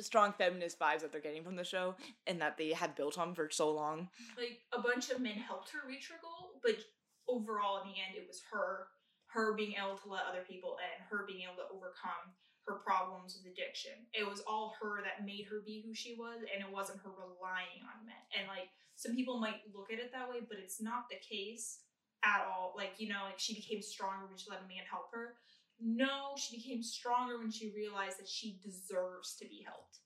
strong 0.00 0.32
feminist 0.32 0.80
vibes 0.80 1.00
that 1.00 1.12
they're 1.12 1.20
getting 1.20 1.44
from 1.44 1.56
the 1.56 1.64
show 1.64 1.94
and 2.26 2.40
that 2.40 2.56
they 2.56 2.72
had 2.72 2.94
built 2.94 3.18
on 3.18 3.34
for 3.34 3.50
so 3.52 3.70
long. 3.70 4.08
Like 4.36 4.64
a 4.72 4.80
bunch 4.80 5.10
of 5.10 5.20
men 5.20 5.36
helped 5.36 5.68
her 5.76 5.84
reach 5.86 6.08
her 6.08 6.16
goal, 6.24 6.56
but 6.64 6.80
overall 7.28 7.84
in 7.84 7.92
the 7.92 8.00
end 8.00 8.16
it 8.16 8.24
was 8.26 8.40
her 8.50 8.88
her 9.28 9.52
being 9.52 9.76
able 9.76 10.00
to 10.00 10.08
let 10.08 10.24
other 10.24 10.44
people 10.48 10.76
in, 10.80 11.04
her 11.04 11.28
being 11.28 11.44
able 11.44 11.60
to 11.60 11.68
overcome 11.68 12.32
her 12.64 12.80
problems 12.80 13.36
with 13.36 13.52
addiction. 13.52 14.08
It 14.16 14.24
was 14.24 14.40
all 14.48 14.72
her 14.80 15.04
that 15.04 15.24
made 15.24 15.44
her 15.52 15.60
be 15.60 15.84
who 15.84 15.92
she 15.92 16.16
was 16.16 16.40
and 16.48 16.64
it 16.64 16.72
wasn't 16.72 17.04
her 17.04 17.12
relying 17.12 17.84
on 17.84 18.08
men. 18.08 18.24
And 18.32 18.48
like 18.48 18.72
some 18.96 19.12
people 19.12 19.36
might 19.36 19.68
look 19.68 19.92
at 19.92 20.00
it 20.00 20.16
that 20.16 20.32
way, 20.32 20.40
but 20.48 20.56
it's 20.56 20.80
not 20.80 21.12
the 21.12 21.20
case 21.20 21.84
at 22.24 22.46
all. 22.46 22.74
Like, 22.76 22.94
you 22.98 23.08
know, 23.08 23.24
like 23.24 23.38
she 23.38 23.54
became 23.54 23.82
stronger 23.82 24.26
when 24.26 24.36
she 24.36 24.50
let 24.50 24.60
a 24.60 24.68
man 24.68 24.84
help 24.90 25.06
her. 25.12 25.34
No, 25.80 26.34
she 26.36 26.56
became 26.56 26.82
stronger 26.82 27.38
when 27.38 27.50
she 27.50 27.72
realized 27.74 28.18
that 28.18 28.28
she 28.28 28.58
deserves 28.62 29.36
to 29.36 29.46
be 29.46 29.64
helped. 29.66 29.98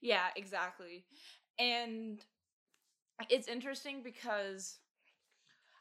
Yeah, 0.00 0.28
exactly. 0.36 1.04
And 1.58 2.20
it's 3.28 3.48
interesting 3.48 4.02
because 4.02 4.78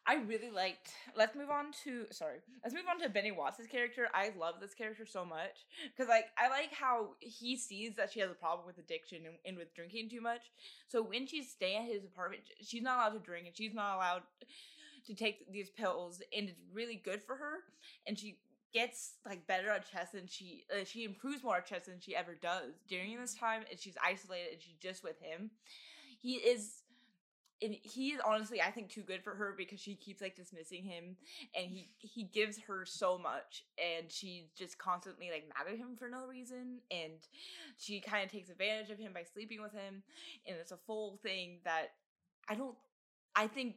I 0.09 0.15
really 0.15 0.49
liked. 0.49 0.91
Let's 1.17 1.35
move 1.35 1.49
on 1.49 1.73
to 1.83 2.05
sorry. 2.11 2.37
Let's 2.63 2.73
move 2.73 2.85
on 2.89 2.99
to 3.01 3.09
Benny 3.09 3.31
Watts' 3.31 3.67
character. 3.69 4.07
I 4.13 4.31
love 4.39 4.55
this 4.61 4.73
character 4.73 5.05
so 5.05 5.25
much 5.25 5.65
because 5.91 6.07
like 6.07 6.27
I 6.37 6.47
like 6.47 6.71
how 6.71 7.09
he 7.19 7.57
sees 7.57 7.95
that 7.97 8.13
she 8.13 8.21
has 8.21 8.31
a 8.31 8.33
problem 8.33 8.65
with 8.65 8.77
addiction 8.77 9.25
and, 9.25 9.35
and 9.45 9.57
with 9.57 9.75
drinking 9.75 10.09
too 10.09 10.21
much. 10.21 10.43
So 10.87 11.03
when 11.03 11.27
she's 11.27 11.51
staying 11.51 11.83
at 11.83 11.93
his 11.93 12.05
apartment, 12.05 12.43
she's 12.61 12.81
not 12.81 12.97
allowed 12.97 13.19
to 13.19 13.25
drink 13.25 13.47
and 13.47 13.55
she's 13.55 13.73
not 13.73 13.97
allowed 13.97 14.21
to 15.07 15.15
take 15.15 15.51
these 15.51 15.69
pills 15.69 16.21
and 16.37 16.49
it's 16.49 16.61
really 16.73 17.01
good 17.03 17.23
for 17.23 17.35
her 17.35 17.63
and 18.05 18.17
she 18.17 18.37
gets 18.73 19.13
like 19.25 19.47
better 19.47 19.69
at 19.69 19.89
chess 19.89 20.11
than 20.11 20.27
she 20.27 20.65
uh, 20.71 20.83
she 20.83 21.03
improves 21.03 21.43
more 21.43 21.57
at 21.57 21.65
chess 21.65 21.85
than 21.85 21.99
she 21.99 22.15
ever 22.15 22.35
does 22.35 22.73
during 22.87 23.17
this 23.19 23.33
time 23.33 23.63
and 23.69 23.79
she's 23.79 23.95
isolated 24.05 24.53
and 24.53 24.61
she's 24.61 24.77
just 24.79 25.03
with 25.03 25.19
him. 25.21 25.49
He 26.19 26.35
is 26.35 26.83
and 27.61 27.75
he 27.81 28.09
is 28.09 28.21
honestly 28.25 28.61
i 28.61 28.69
think 28.69 28.89
too 28.89 29.01
good 29.01 29.23
for 29.23 29.33
her 29.33 29.53
because 29.57 29.79
she 29.79 29.95
keeps 29.95 30.21
like 30.21 30.35
dismissing 30.35 30.83
him 30.83 31.15
and 31.55 31.67
he 31.67 31.89
he 31.97 32.23
gives 32.23 32.59
her 32.59 32.85
so 32.85 33.17
much 33.17 33.63
and 33.79 34.11
she's 34.11 34.51
just 34.55 34.77
constantly 34.77 35.29
like 35.31 35.45
mad 35.57 35.71
at 35.71 35.77
him 35.77 35.95
for 35.97 36.09
no 36.09 36.25
reason 36.27 36.79
and 36.91 37.13
she 37.77 37.99
kind 37.99 38.23
of 38.23 38.31
takes 38.31 38.49
advantage 38.49 38.89
of 38.89 38.99
him 38.99 39.11
by 39.13 39.23
sleeping 39.23 39.61
with 39.61 39.73
him 39.73 40.03
and 40.47 40.57
it's 40.59 40.71
a 40.71 40.77
full 40.77 41.17
thing 41.23 41.59
that 41.63 41.93
i 42.47 42.55
don't 42.55 42.75
i 43.35 43.47
think 43.47 43.75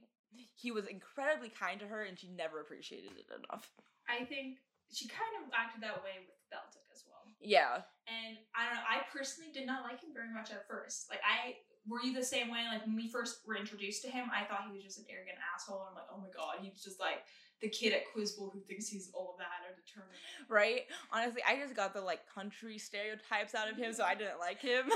he 0.57 0.71
was 0.71 0.87
incredibly 0.87 1.49
kind 1.49 1.81
to 1.81 1.87
her 1.87 2.05
and 2.05 2.19
she 2.19 2.29
never 2.29 2.61
appreciated 2.61 3.13
it 3.19 3.27
enough. 3.31 3.71
I 4.09 4.25
think 4.25 4.59
she 4.93 5.07
kind 5.07 5.39
of 5.39 5.51
acted 5.55 5.83
that 5.83 6.03
way 6.03 6.19
with 6.27 6.39
Beltik 6.51 6.87
as 6.91 7.05
well. 7.07 7.31
Yeah. 7.41 7.87
And 8.11 8.39
I 8.55 8.67
don't 8.67 8.75
know, 8.83 8.87
I 8.89 9.07
personally 9.11 9.51
did 9.55 9.67
not 9.67 9.83
like 9.83 10.03
him 10.03 10.11
very 10.13 10.33
much 10.33 10.51
at 10.51 10.67
first. 10.67 11.09
Like 11.11 11.23
I 11.23 11.63
were 11.89 12.03
you 12.03 12.13
the 12.13 12.25
same 12.25 12.51
way? 12.51 12.65
Like 12.69 12.85
when 12.85 12.97
we 12.97 13.09
first 13.09 13.41
were 13.47 13.57
introduced 13.57 14.03
to 14.03 14.11
him, 14.11 14.29
I 14.35 14.45
thought 14.45 14.69
he 14.69 14.75
was 14.75 14.85
just 14.85 14.99
an 14.99 15.07
arrogant 15.09 15.39
asshole. 15.55 15.81
And 15.81 15.89
I'm 15.91 15.95
like, 15.95 16.11
oh 16.13 16.21
my 16.21 16.29
god, 16.35 16.61
he's 16.61 16.83
just 16.83 17.01
like 17.01 17.25
the 17.61 17.69
kid 17.69 17.93
at 17.93 18.03
Quizbowl 18.13 18.53
who 18.53 18.61
thinks 18.61 18.89
he's 18.89 19.11
all 19.13 19.37
that 19.39 19.69
or 19.69 19.77
determined. 19.77 20.17
Right? 20.49 20.87
Honestly, 21.13 21.43
I 21.47 21.57
just 21.57 21.75
got 21.75 21.95
the 21.95 22.01
like 22.01 22.21
country 22.33 22.79
stereotypes 22.79 23.55
out 23.55 23.71
of 23.71 23.77
him, 23.77 23.93
so 23.93 24.05
I 24.05 24.15
didn't 24.15 24.39
like 24.39 24.61
him. 24.61 24.87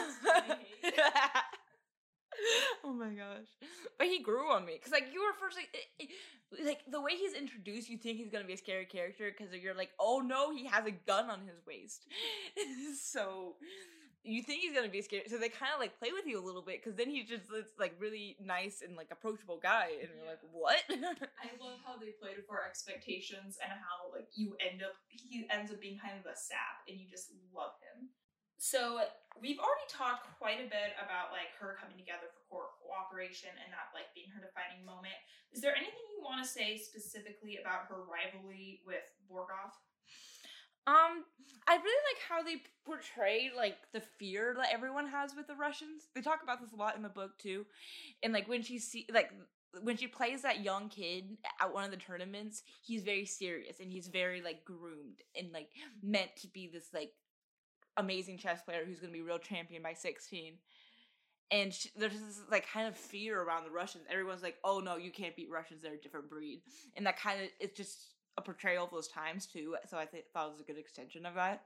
oh 2.85 2.93
my 2.93 3.11
gosh. 3.11 3.49
But 3.99 4.09
he 4.09 4.21
grew 4.21 4.51
on 4.51 4.65
me. 4.65 4.75
Because, 4.75 4.93
like, 4.93 5.09
you 5.13 5.23
were 5.23 5.35
first, 5.39 5.57
like, 5.57 5.69
it, 5.73 6.09
it, 6.09 6.65
like, 6.65 6.81
the 6.91 7.01
way 7.01 7.13
he's 7.13 7.35
introduced, 7.35 7.89
you 7.89 7.99
think 7.99 8.19
he's 8.19 8.31
going 8.31 8.43
to 8.43 8.49
be 8.49 8.55
a 8.55 8.59
scary 8.59 8.87
character 8.87 9.31
because 9.31 9.55
you're 9.55 9.75
like, 9.75 9.91
oh 9.99 10.21
no, 10.21 10.55
he 10.55 10.67
has 10.67 10.87
a 10.87 10.91
gun 10.91 11.31
on 11.31 11.41
his 11.41 11.61
waist. 11.67 12.07
so, 13.01 13.57
you 14.25 14.43
think 14.43 14.63
he's 14.63 14.73
going 14.73 14.87
to 14.87 14.91
be 14.91 15.03
scary. 15.03 15.25
So, 15.29 15.39
they 15.39 15.49
kind 15.49 15.73
of, 15.75 15.81
like, 15.81 15.99
play 15.99 16.11
with 16.13 16.27
you 16.27 16.41
a 16.41 16.45
little 16.45 16.63
bit 16.63 16.83
because 16.83 16.97
then 16.97 17.11
he's 17.11 17.29
just, 17.29 17.49
this, 17.51 17.73
like, 17.79 17.95
really 17.99 18.37
nice 18.41 18.83
and, 18.87 18.97
like, 18.97 19.09
approachable 19.11 19.61
guy. 19.63 19.89
And 20.01 20.09
you're 20.17 20.27
like, 20.27 20.43
what? 20.51 20.83
I 20.91 21.51
love 21.61 21.81
how 21.85 21.97
they 21.99 22.15
played 22.21 22.41
for 22.47 22.65
expectations 22.65 23.59
and 23.63 23.73
how, 23.73 24.13
like, 24.15 24.29
you 24.35 24.57
end 24.61 24.83
up, 24.83 24.97
he 25.09 25.47
ends 25.51 25.71
up 25.71 25.81
being 25.81 25.99
kind 25.99 26.19
of 26.19 26.27
a 26.27 26.37
sap 26.37 26.85
and 26.89 26.99
you 26.99 27.07
just 27.09 27.31
love 27.55 27.77
him. 27.81 28.11
So 28.65 28.97
we've 29.45 29.61
already 29.61 29.85
talked 29.93 30.25
quite 30.41 30.57
a 30.57 30.65
bit 30.73 30.97
about 30.97 31.37
like 31.37 31.53
her 31.61 31.77
coming 31.77 32.01
together 32.01 32.33
for 32.49 32.73
cooperation 32.81 33.53
and 33.61 33.69
that 33.69 33.93
like 33.93 34.09
being 34.17 34.33
her 34.33 34.41
defining 34.41 34.81
moment. 34.89 35.21
Is 35.53 35.61
there 35.61 35.77
anything 35.77 36.01
you 36.17 36.25
want 36.25 36.41
to 36.41 36.49
say 36.49 36.81
specifically 36.81 37.61
about 37.61 37.93
her 37.93 38.09
rivalry 38.09 38.81
with 38.89 39.05
Borgov? 39.29 39.77
Um, 40.89 41.29
I 41.69 41.77
really 41.77 42.05
like 42.09 42.21
how 42.25 42.41
they 42.41 42.65
portray 42.89 43.53
like 43.55 43.77
the 43.93 44.01
fear 44.01 44.57
that 44.57 44.73
everyone 44.73 45.09
has 45.09 45.37
with 45.37 45.47
the 45.47 45.61
Russians. 45.61 46.09
They 46.15 46.25
talk 46.25 46.41
about 46.43 46.63
this 46.65 46.73
a 46.73 46.77
lot 46.77 46.97
in 46.97 47.03
the 47.03 47.13
book 47.13 47.37
too, 47.37 47.67
and 48.23 48.33
like 48.33 48.49
when 48.49 48.63
she 48.63 48.79
see 48.79 49.05
like 49.13 49.29
when 49.83 49.99
she 49.99 50.07
plays 50.07 50.41
that 50.41 50.65
young 50.65 50.89
kid 50.89 51.37
at 51.61 51.73
one 51.73 51.85
of 51.85 51.91
the 51.91 51.97
tournaments, 51.99 52.63
he's 52.83 53.03
very 53.03 53.27
serious 53.27 53.81
and 53.81 53.93
he's 53.93 54.09
very 54.09 54.41
like 54.41 54.65
groomed 54.65 55.21
and 55.39 55.53
like 55.53 55.69
meant 56.03 56.31
to 56.37 56.49
be 56.49 56.71
this 56.73 56.89
like 56.95 57.13
amazing 57.97 58.39
chess 58.39 58.63
player 58.63 58.85
who's 58.87 59.01
going 59.01 59.13
to 59.13 59.19
be 59.19 59.23
real 59.23 59.39
champion 59.39 59.83
by 59.83 59.93
16 59.93 60.55
and 61.51 61.73
she, 61.73 61.91
there's 61.97 62.13
this 62.13 62.41
like 62.51 62.67
kind 62.71 62.89
of 62.89 62.97
fear 62.97 63.41
around 63.41 63.65
the 63.65 63.71
Russians. 63.71 64.05
Everyone's 64.11 64.43
like, 64.43 64.57
"Oh 64.65 64.81
no, 64.81 64.97
you 64.97 65.11
can't 65.11 65.37
beat 65.37 65.51
Russians; 65.51 65.83
they're 65.83 65.95
a 65.95 66.01
different 66.01 66.29
breed," 66.29 66.63
and 66.97 67.07
that 67.07 67.19
kind 67.19 67.43
of 67.43 67.49
it's 67.61 67.77
just 67.77 68.15
a 68.37 68.43
portrayal 68.43 68.85
of 68.85 68.91
those 68.91 69.09
times 69.09 69.47
too. 69.47 69.77
So 69.89 69.99
I 69.99 70.07
th- 70.07 70.25
thought 70.33 70.49
it 70.49 70.53
was 70.53 70.61
a 70.61 70.65
good 70.65 70.79
extension 70.79 71.27
of 71.27 71.35
that. 71.35 71.63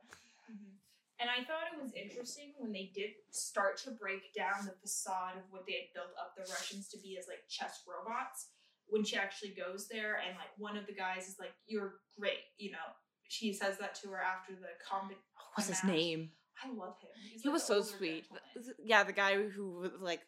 Mm-hmm. 0.51 0.77
And 1.21 1.31
I 1.31 1.43
thought 1.45 1.67
it 1.75 1.83
was 1.83 1.93
interesting 1.95 2.55
when 2.59 2.71
they 2.71 2.93
did 2.95 3.11
start 3.31 3.77
to 3.79 3.91
break 3.91 4.33
down 4.35 4.67
the 4.67 4.77
facade 4.81 5.35
of 5.37 5.43
what 5.51 5.67
they 5.67 5.73
had 5.73 5.91
built 5.93 6.14
up 6.14 6.37
the 6.37 6.47
Russians 6.53 6.88
to 6.88 6.99
be 6.99 7.17
as 7.19 7.27
like 7.27 7.49
chess 7.49 7.83
robots. 7.88 8.49
When 8.91 9.05
she 9.05 9.17
actually 9.17 9.51
goes 9.51 9.88
there, 9.88 10.17
and 10.27 10.37
like 10.37 10.53
one 10.57 10.77
of 10.77 10.87
the 10.87 10.95
guys 10.95 11.29
is 11.29 11.38
like, 11.38 11.53
"You're 11.67 12.01
great," 12.19 12.45
you 12.57 12.73
know. 12.73 12.88
She 13.29 13.53
says 13.53 13.79
that 13.79 13.95
to 13.97 14.09
her 14.09 14.21
after 14.21 14.55
the 14.55 14.69
combat 14.87 15.19
What's 15.55 15.69
his 15.69 15.85
name? 15.85 16.31
I 16.62 16.69
love 16.69 16.97
him. 17.01 17.11
He's 17.33 17.43
he 17.43 17.49
like 17.49 17.55
was 17.55 17.64
so 17.64 17.83
sweet. 17.83 18.25
Gentleman. 18.55 18.75
Yeah, 18.85 19.05
the 19.05 19.12
guy 19.12 19.37
who 19.49 19.91
like 20.01 20.23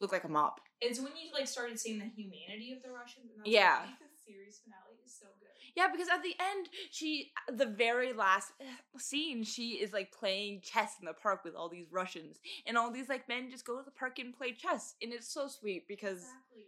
looked 0.00 0.12
like 0.12 0.24
a 0.24 0.28
mop. 0.28 0.60
It's 0.80 0.98
when 0.98 1.12
you 1.16 1.32
like 1.32 1.46
started 1.46 1.78
seeing 1.78 1.98
the 1.98 2.06
humanity 2.06 2.72
of 2.76 2.82
the 2.82 2.90
Russians. 2.90 3.30
yeah. 3.44 3.82
series 4.26 4.60
finale 4.64 4.98
is 5.04 5.12
so 5.18 5.26
good. 5.40 5.48
Yeah, 5.76 5.88
because 5.90 6.08
at 6.08 6.22
the 6.22 6.34
end, 6.38 6.68
she 6.90 7.32
the 7.48 7.66
very 7.66 8.12
last 8.12 8.52
uh, 8.60 8.98
scene, 8.98 9.44
she 9.44 9.74
is 9.74 9.92
like 9.92 10.12
playing 10.12 10.60
chess 10.62 10.96
in 11.00 11.06
the 11.06 11.12
park 11.12 11.44
with 11.44 11.54
all 11.54 11.68
these 11.68 11.86
Russians, 11.90 12.38
and 12.66 12.76
all 12.76 12.90
these 12.90 13.08
like 13.08 13.28
men 13.28 13.50
just 13.50 13.64
go 13.64 13.78
to 13.78 13.84
the 13.84 13.90
park 13.90 14.18
and 14.18 14.36
play 14.36 14.52
chess, 14.52 14.94
and 15.00 15.12
it's 15.12 15.32
so 15.32 15.48
sweet 15.48 15.86
because 15.88 16.18
Exactly. 16.18 16.64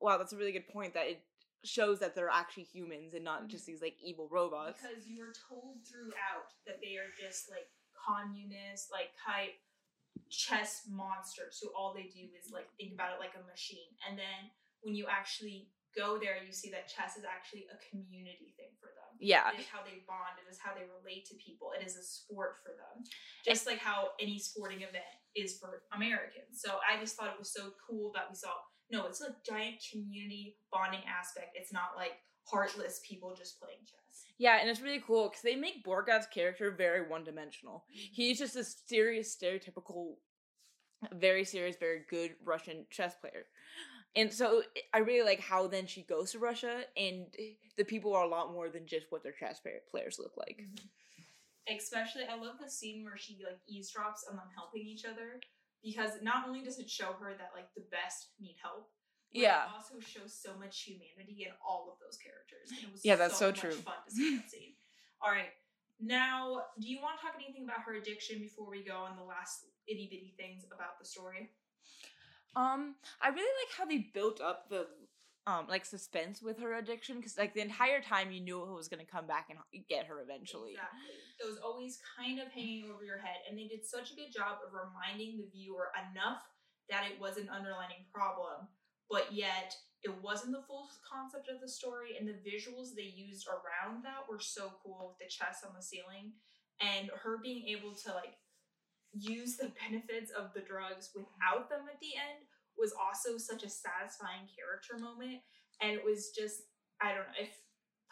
wow, 0.00 0.18
that's 0.18 0.32
a 0.32 0.36
really 0.36 0.52
good 0.52 0.68
point 0.68 0.94
that 0.94 1.06
it 1.06 1.22
shows 1.64 1.98
that 2.00 2.14
they're 2.14 2.30
actually 2.30 2.64
humans 2.64 3.14
and 3.14 3.24
not 3.24 3.48
just 3.48 3.64
mm-hmm. 3.64 3.72
these 3.72 3.82
like 3.82 3.96
evil 4.02 4.28
robots. 4.30 4.78
Because 4.80 5.08
you 5.08 5.20
were 5.20 5.34
told 5.48 5.80
throughout 5.88 6.52
that 6.66 6.78
they 6.84 7.00
are 7.00 7.10
just 7.16 7.50
like 7.50 7.66
communist, 7.96 8.92
like 8.92 9.16
type 9.18 9.56
chess 10.30 10.86
monsters 10.88 11.58
who 11.60 11.72
all 11.72 11.92
they 11.92 12.08
do 12.12 12.28
is 12.36 12.52
like 12.52 12.68
think 12.76 12.92
about 12.92 13.16
it 13.16 13.20
like 13.20 13.34
a 13.34 13.44
machine. 13.48 13.92
And 14.08 14.18
then 14.18 14.52
when 14.84 14.94
you 14.94 15.06
actually 15.08 15.72
go 15.96 16.18
there, 16.18 16.36
you 16.42 16.52
see 16.52 16.70
that 16.74 16.90
chess 16.90 17.16
is 17.16 17.24
actually 17.24 17.66
a 17.70 17.78
community 17.88 18.52
thing 18.58 18.74
for 18.82 18.90
them. 18.92 19.14
Yeah, 19.22 19.54
It 19.54 19.62
is 19.62 19.70
how 19.70 19.86
they 19.86 20.02
bond. 20.04 20.42
It 20.42 20.50
is 20.50 20.58
how 20.58 20.74
they 20.74 20.84
relate 20.84 21.24
to 21.30 21.38
people. 21.38 21.70
It 21.70 21.86
is 21.86 21.96
a 21.96 22.02
sport 22.02 22.58
for 22.60 22.74
them, 22.74 23.06
just 23.46 23.64
like 23.64 23.78
how 23.78 24.12
any 24.18 24.42
sporting 24.42 24.82
event 24.82 25.06
is 25.38 25.56
for 25.58 25.86
Americans. 25.94 26.58
So 26.58 26.82
I 26.82 26.98
just 26.98 27.14
thought 27.14 27.30
it 27.30 27.38
was 27.38 27.54
so 27.54 27.72
cool 27.78 28.10
that 28.14 28.26
we 28.28 28.34
saw. 28.34 28.50
No, 28.94 29.06
it's 29.06 29.20
a 29.20 29.34
giant 29.44 29.76
community 29.90 30.56
bonding 30.72 31.00
aspect. 31.08 31.56
It's 31.56 31.72
not 31.72 31.90
like 31.96 32.12
heartless 32.46 33.00
people 33.06 33.34
just 33.36 33.58
playing 33.58 33.78
chess. 33.80 34.26
yeah, 34.38 34.58
and 34.60 34.70
it's 34.70 34.80
really 34.80 35.02
cool 35.04 35.28
because 35.28 35.42
they 35.42 35.56
make 35.56 35.84
Borgov's 35.84 36.26
character 36.26 36.70
very 36.70 37.08
one 37.08 37.24
dimensional. 37.24 37.84
Mm-hmm. 37.90 38.12
He's 38.12 38.38
just 38.38 38.56
a 38.56 38.64
serious, 38.64 39.36
stereotypical, 39.36 40.14
very 41.12 41.44
serious, 41.44 41.76
very 41.76 42.02
good 42.08 42.36
Russian 42.44 42.86
chess 42.90 43.16
player. 43.20 43.46
And 44.16 44.32
so 44.32 44.62
I 44.92 44.98
really 44.98 45.26
like 45.26 45.40
how 45.40 45.66
then 45.66 45.86
she 45.86 46.02
goes 46.02 46.30
to 46.32 46.38
Russia 46.38 46.82
and 46.96 47.26
the 47.76 47.84
people 47.84 48.14
are 48.14 48.24
a 48.24 48.28
lot 48.28 48.52
more 48.52 48.68
than 48.68 48.86
just 48.86 49.06
what 49.10 49.24
their 49.24 49.32
chess 49.32 49.60
players 49.90 50.20
look 50.20 50.36
like. 50.36 50.60
Mm-hmm. 50.62 51.76
Especially, 51.76 52.22
I 52.30 52.36
love 52.36 52.56
the 52.62 52.70
scene 52.70 53.02
where 53.02 53.16
she 53.16 53.38
like 53.42 53.58
eavesdrops 53.68 54.30
on 54.30 54.36
them 54.36 54.46
helping 54.54 54.86
each 54.86 55.04
other 55.04 55.40
because 55.84 56.10
not 56.22 56.48
only 56.48 56.62
does 56.64 56.78
it 56.78 56.88
show 56.88 57.12
her 57.20 57.34
that 57.36 57.50
like 57.54 57.68
the 57.76 57.84
best 57.90 58.32
need 58.40 58.56
help, 58.62 58.90
but 59.32 59.40
Yeah. 59.40 59.64
it 59.64 59.70
also 59.74 60.00
shows 60.00 60.32
so 60.34 60.56
much 60.58 60.82
humanity 60.82 61.44
in 61.46 61.52
all 61.64 61.90
of 61.92 61.98
those 62.00 62.16
characters. 62.16 62.70
And 62.70 62.88
it 62.88 62.92
was 62.92 63.04
Yeah, 63.04 63.16
that's 63.16 63.36
so 63.38 63.48
much 63.48 63.60
true. 63.60 63.72
Fun 63.72 63.94
to 64.06 64.10
see 64.10 64.36
that 64.36 64.50
scene. 64.50 64.74
All 65.20 65.30
right, 65.30 65.52
now 66.00 66.64
do 66.80 66.86
you 66.88 67.00
want 67.00 67.18
to 67.18 67.24
talk 67.24 67.34
anything 67.36 67.64
about 67.64 67.80
her 67.86 67.94
addiction 67.94 68.38
before 68.40 68.68
we 68.68 68.84
go 68.84 68.96
on 68.96 69.16
the 69.16 69.22
last 69.22 69.66
itty 69.86 70.08
bitty 70.10 70.34
things 70.36 70.64
about 70.64 70.98
the 70.98 71.04
story? 71.04 71.50
Um, 72.56 72.96
I 73.20 73.28
really 73.28 73.42
like 73.42 73.76
how 73.76 73.84
they 73.84 74.10
built 74.12 74.40
up 74.40 74.68
the 74.68 74.86
um 75.46 75.66
like 75.68 75.84
suspense 75.84 76.40
with 76.40 76.58
her 76.58 76.74
addiction 76.74 77.16
because 77.16 77.36
like 77.36 77.52
the 77.52 77.60
entire 77.60 78.00
time 78.00 78.32
you 78.32 78.40
knew 78.40 78.62
it 78.62 78.72
was 78.72 78.88
gonna 78.88 79.04
come 79.04 79.26
back 79.26 79.48
and 79.50 79.58
get 79.88 80.06
her 80.06 80.20
eventually. 80.22 80.72
Exactly. 80.72 81.20
It 81.40 81.46
was 81.46 81.58
always 81.58 81.98
kind 82.16 82.40
of 82.40 82.48
hanging 82.48 82.90
over 82.90 83.04
your 83.04 83.18
head, 83.18 83.44
and 83.48 83.58
they 83.58 83.66
did 83.68 83.84
such 83.84 84.12
a 84.12 84.16
good 84.16 84.32
job 84.32 84.58
of 84.64 84.72
reminding 84.72 85.36
the 85.36 85.48
viewer 85.52 85.88
enough 86.10 86.42
that 86.88 87.04
it 87.10 87.20
was 87.20 87.36
an 87.36 87.48
underlining 87.48 88.08
problem, 88.12 88.68
but 89.10 89.32
yet 89.32 89.74
it 90.02 90.12
wasn't 90.22 90.52
the 90.52 90.64
full 90.68 90.88
concept 91.04 91.48
of 91.48 91.60
the 91.60 91.68
story, 91.68 92.16
and 92.18 92.28
the 92.28 92.40
visuals 92.40 92.94
they 92.94 93.12
used 93.12 93.48
around 93.48 94.04
that 94.04 94.24
were 94.28 94.40
so 94.40 94.72
cool 94.82 95.12
with 95.12 95.18
the 95.20 95.32
chest 95.32 95.64
on 95.64 95.74
the 95.76 95.82
ceiling, 95.82 96.32
and 96.80 97.10
her 97.22 97.36
being 97.42 97.68
able 97.68 97.94
to 97.94 98.12
like 98.12 98.36
use 99.12 99.56
the 99.56 99.72
benefits 99.84 100.30
of 100.32 100.52
the 100.54 100.60
drugs 100.60 101.10
without 101.14 101.68
them 101.68 101.84
at 101.92 102.00
the 102.00 102.16
end 102.16 102.48
was 102.78 102.92
also 102.98 103.38
such 103.38 103.62
a 103.62 103.70
satisfying 103.70 104.46
character 104.50 104.98
moment, 104.98 105.40
and 105.80 105.92
it 105.92 106.04
was 106.04 106.30
just 106.36 106.62
I 107.00 107.08
don't 107.08 107.26
know, 107.26 107.40
it 107.40 107.50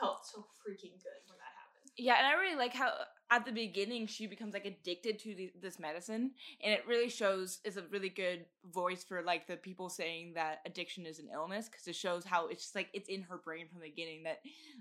felt 0.01 0.27
so 0.27 0.41
freaking 0.61 0.99
good 0.99 1.21
when 1.27 1.39
that 1.39 1.55
happened. 1.57 1.91
Yeah, 1.97 2.17
and 2.19 2.27
I 2.27 2.33
really 2.41 2.57
like 2.57 2.75
how 2.75 2.93
at 3.31 3.45
the 3.47 3.53
beginning 3.53 4.07
she 4.07 4.27
becomes 4.27 4.53
like 4.55 4.67
addicted 4.67 5.19
to 5.21 5.35
the, 5.35 5.53
this 5.61 5.79
medicine, 5.79 6.33
and 6.63 6.73
it 6.75 6.87
really 6.87 7.09
shows 7.09 7.61
is 7.65 7.77
a 7.77 7.83
really 7.91 8.09
good 8.09 8.47
voice 8.73 9.05
for 9.05 9.23
like 9.23 9.47
the 9.47 9.57
people 9.57 9.89
saying 9.89 10.33
that 10.35 10.59
addiction 10.67 11.07
is 11.07 11.19
an 11.19 11.29
illness 11.33 11.69
because 11.69 11.87
it 11.87 11.97
shows 11.97 12.25
how 12.25 12.49
it's 12.49 12.63
just 12.65 12.75
like 12.75 12.89
it's 12.93 13.09
in 13.09 13.23
her 13.23 13.39
brain 13.39 13.69
from 13.69 13.81
the 13.81 13.89
beginning 13.89 14.25
that 14.25 14.39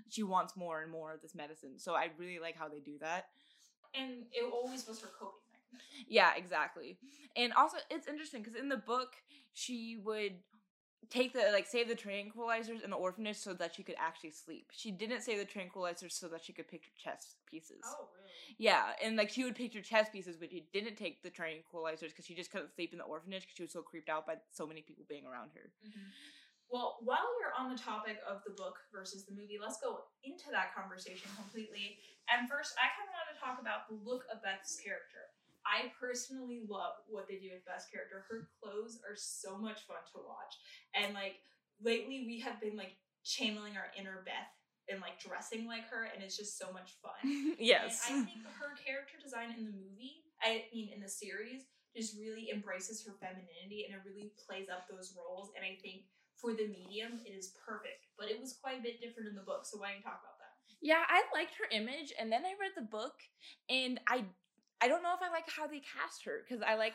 she 0.08 0.22
wants 0.22 0.56
more 0.56 0.82
and 0.82 0.90
more 0.90 1.12
of 1.14 1.20
this 1.22 1.34
medicine. 1.34 1.78
So 1.78 1.94
I 1.94 2.08
really 2.18 2.38
like 2.40 2.56
how 2.56 2.68
they 2.68 2.80
do 2.80 2.98
that. 3.00 3.26
and 3.94 4.24
it 4.32 4.44
always 4.52 4.86
was 4.86 5.00
her 5.00 5.08
coping. 5.18 5.41
Yeah, 6.08 6.32
exactly. 6.36 6.98
And 7.36 7.52
also, 7.52 7.78
it's 7.90 8.08
interesting 8.08 8.42
because 8.42 8.58
in 8.58 8.68
the 8.68 8.76
book, 8.76 9.14
she 9.52 9.98
would 10.04 10.34
take 11.10 11.32
the 11.32 11.50
like 11.52 11.66
save 11.66 11.88
the 11.88 11.94
tranquilizers 11.94 12.82
in 12.82 12.90
the 12.90 12.96
orphanage 12.96 13.36
so 13.36 13.52
that 13.54 13.74
she 13.74 13.82
could 13.82 13.96
actually 13.98 14.30
sleep. 14.30 14.70
She 14.72 14.90
didn't 14.90 15.22
save 15.22 15.38
the 15.38 15.44
tranquilizers 15.44 16.12
so 16.12 16.28
that 16.28 16.44
she 16.44 16.52
could 16.52 16.68
picture 16.68 16.90
chess 16.96 17.34
pieces. 17.46 17.82
Oh, 17.84 18.08
really? 18.14 18.30
Yeah, 18.58 18.92
and 19.02 19.16
like 19.16 19.30
she 19.30 19.44
would 19.44 19.54
picture 19.54 19.82
chess 19.82 20.08
pieces, 20.10 20.36
but 20.36 20.50
she 20.50 20.66
didn't 20.72 20.96
take 20.96 21.22
the 21.22 21.30
tranquilizers 21.30 22.10
because 22.10 22.24
she 22.24 22.34
just 22.34 22.50
couldn't 22.50 22.74
sleep 22.74 22.92
in 22.92 22.98
the 22.98 23.04
orphanage 23.04 23.42
because 23.42 23.56
she 23.56 23.62
was 23.62 23.72
so 23.72 23.82
creeped 23.82 24.08
out 24.08 24.26
by 24.26 24.36
so 24.52 24.66
many 24.66 24.82
people 24.82 25.04
being 25.08 25.26
around 25.26 25.50
her. 25.54 25.72
Mm-hmm. 25.86 26.08
Well, 26.72 26.96
while 27.04 27.28
we're 27.36 27.52
on 27.52 27.68
the 27.68 27.76
topic 27.76 28.16
of 28.24 28.40
the 28.48 28.56
book 28.56 28.80
versus 28.88 29.28
the 29.28 29.36
movie, 29.36 29.60
let's 29.60 29.76
go 29.76 30.08
into 30.24 30.48
that 30.56 30.72
conversation 30.72 31.28
completely. 31.36 32.00
And 32.32 32.48
first, 32.48 32.72
I 32.80 32.88
kind 32.96 33.12
of 33.12 33.12
want 33.12 33.28
to 33.28 33.36
talk 33.36 33.56
about 33.60 33.92
the 33.92 34.00
look 34.00 34.24
of 34.32 34.40
Beth's 34.40 34.80
character. 34.80 35.31
I 35.66 35.92
personally 35.98 36.62
love 36.68 36.98
what 37.08 37.28
they 37.28 37.36
do 37.36 37.50
with 37.54 37.64
Beth's 37.64 37.86
character. 37.90 38.24
Her 38.28 38.48
clothes 38.58 38.98
are 39.08 39.16
so 39.16 39.58
much 39.58 39.86
fun 39.86 40.02
to 40.14 40.20
watch. 40.26 40.54
And 40.94 41.14
like 41.14 41.40
lately 41.82 42.24
we 42.26 42.40
have 42.40 42.60
been 42.60 42.76
like 42.76 42.98
channeling 43.24 43.76
our 43.76 43.90
inner 43.98 44.22
Beth 44.26 44.50
and 44.90 45.00
like 45.00 45.22
dressing 45.22 45.66
like 45.66 45.86
her 45.88 46.10
and 46.10 46.22
it's 46.22 46.36
just 46.36 46.58
so 46.58 46.72
much 46.72 46.98
fun. 46.98 47.56
yes. 47.58 48.10
And 48.10 48.22
I 48.22 48.26
think 48.26 48.42
her 48.58 48.74
character 48.74 49.16
design 49.22 49.54
in 49.56 49.64
the 49.64 49.74
movie, 49.74 50.26
I 50.42 50.66
mean 50.74 50.90
in 50.90 51.00
the 51.00 51.10
series, 51.10 51.66
just 51.94 52.18
really 52.18 52.50
embraces 52.50 53.04
her 53.06 53.14
femininity 53.20 53.86
and 53.86 53.94
it 53.94 54.02
really 54.02 54.32
plays 54.40 54.66
up 54.72 54.88
those 54.88 55.14
roles. 55.14 55.52
And 55.54 55.62
I 55.62 55.78
think 55.78 56.08
for 56.42 56.52
the 56.52 56.66
medium, 56.66 57.22
it 57.24 57.36
is 57.36 57.54
perfect. 57.54 58.10
But 58.18 58.30
it 58.30 58.40
was 58.40 58.58
quite 58.58 58.80
a 58.80 58.82
bit 58.82 59.00
different 59.00 59.28
in 59.28 59.36
the 59.36 59.46
book. 59.46 59.62
So 59.62 59.78
why 59.78 59.94
don't 59.94 60.02
you 60.02 60.02
talk 60.02 60.18
about 60.18 60.40
that? 60.42 60.42
Yeah, 60.82 61.06
I 61.06 61.22
liked 61.32 61.54
her 61.62 61.70
image, 61.70 62.12
and 62.18 62.30
then 62.30 62.42
I 62.44 62.58
read 62.58 62.74
the 62.74 62.82
book, 62.82 63.14
and 63.70 64.00
I 64.08 64.24
I 64.82 64.88
don't 64.88 65.02
know 65.02 65.14
if 65.14 65.22
I 65.22 65.30
like 65.30 65.48
how 65.48 65.66
they 65.66 65.80
cast 65.80 66.24
her 66.24 66.40
because 66.42 66.62
I 66.66 66.74
like 66.74 66.94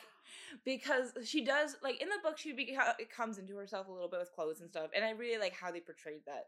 because 0.66 1.14
she 1.24 1.44
does 1.46 1.78
like 1.82 2.02
in 2.02 2.10
the 2.10 2.16
book 2.22 2.38
she 2.38 2.54
beca- 2.54 2.96
comes 3.16 3.38
into 3.38 3.56
herself 3.56 3.88
a 3.88 3.92
little 3.92 4.10
bit 4.10 4.20
with 4.20 4.34
clothes 4.34 4.60
and 4.62 4.70
stuff, 4.70 4.90
and 4.96 5.06
I 5.06 5.12
really 5.12 5.40
like 5.40 5.54
how 5.54 5.72
they 5.72 5.80
portrayed 5.80 6.22
that, 6.26 6.48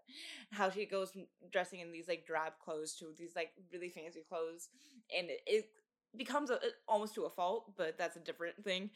how 0.52 0.70
she 0.70 0.86
goes 0.86 1.12
from 1.12 1.24
dressing 1.52 1.80
in 1.80 1.92
these 1.92 2.08
like 2.08 2.26
drab 2.28 2.54
clothes 2.64 2.94
to 2.96 3.06
these 3.18 3.36
like 3.36 3.52
really 3.72 3.90
fancy 3.90 4.22
clothes, 4.28 4.70
and 5.18 5.30
it, 5.30 5.42
it 5.48 5.70
becomes 6.18 6.50
a, 6.50 6.60
almost 6.88 7.16
to 7.16 7.24
a 7.24 7.30
fault, 7.30 7.72
but 7.78 7.98
that's 7.98 8.18
a 8.18 8.22
different 8.22 8.62
thing. 8.64 8.90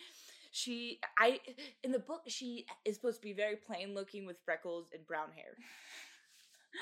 She 0.52 1.00
I 1.18 1.40
in 1.84 1.92
the 1.92 2.00
book 2.00 2.24
she 2.28 2.66
is 2.86 2.96
supposed 2.96 3.22
to 3.22 3.28
be 3.28 3.34
very 3.34 3.56
plain 3.56 3.96
looking 3.96 4.26
with 4.26 4.38
freckles 4.44 4.88
and 4.94 5.06
brown 5.08 5.30
hair. 5.36 5.56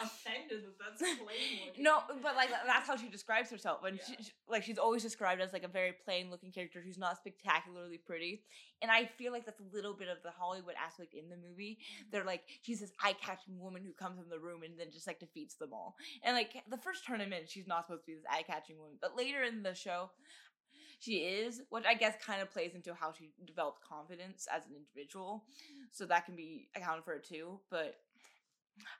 Offended 0.01 0.63
that 0.63 0.97
that's 0.99 1.01
plain 1.19 1.67
looking. 1.67 1.83
No, 1.83 1.99
but 2.21 2.35
like 2.35 2.49
that's 2.65 2.87
how 2.87 2.95
she 2.95 3.09
describes 3.09 3.49
herself. 3.49 3.81
When 3.81 3.95
Yeah. 3.95 4.01
she, 4.17 4.23
she- 4.23 4.31
like 4.47 4.63
she's 4.63 4.77
always 4.77 5.01
described 5.03 5.41
as 5.41 5.51
like 5.53 5.63
a 5.63 5.67
very 5.67 5.93
plain 6.05 6.29
looking 6.29 6.51
character 6.51 6.81
who's 6.85 6.97
not 6.97 7.17
spectacularly 7.17 7.97
pretty. 7.97 8.43
And 8.81 8.89
I 8.89 9.05
feel 9.05 9.31
like 9.31 9.45
that's 9.45 9.59
a 9.59 9.75
little 9.75 9.93
bit 9.93 10.07
of 10.07 10.17
the 10.23 10.31
Hollywood 10.31 10.75
aspect 10.83 11.13
in 11.13 11.29
the 11.29 11.35
movie. 11.37 11.77
Mm-hmm. 11.81 12.09
They're 12.11 12.23
like 12.23 12.43
she's 12.61 12.79
this 12.79 12.93
eye 13.01 13.15
catching 13.21 13.59
woman 13.59 13.83
who 13.83 13.91
comes 13.93 14.19
in 14.19 14.29
the 14.29 14.39
room 14.39 14.63
and 14.63 14.79
then 14.79 14.91
just 14.91 15.07
like 15.07 15.19
defeats 15.19 15.55
them 15.55 15.73
all. 15.73 15.95
And 16.23 16.35
like 16.35 16.53
the 16.69 16.77
first 16.77 17.05
tournament, 17.05 17.49
she's 17.49 17.67
not 17.67 17.85
supposed 17.85 18.03
to 18.05 18.11
be 18.11 18.15
this 18.15 18.25
eye 18.31 18.43
catching 18.47 18.77
woman, 18.77 18.97
but 19.01 19.17
later 19.17 19.43
in 19.43 19.63
the 19.63 19.73
show. 19.75 20.11
She 20.99 21.15
is, 21.21 21.63
which 21.71 21.83
I 21.87 21.95
guess 21.95 22.13
kind 22.23 22.43
of 22.43 22.51
plays 22.51 22.75
into 22.75 22.93
how 22.93 23.11
she 23.11 23.31
developed 23.47 23.81
confidence 23.81 24.47
as 24.55 24.67
an 24.67 24.73
individual. 24.75 25.45
So 25.91 26.05
that 26.05 26.27
can 26.27 26.35
be 26.35 26.69
accounted 26.75 27.03
for 27.05 27.17
too. 27.17 27.59
But 27.71 27.95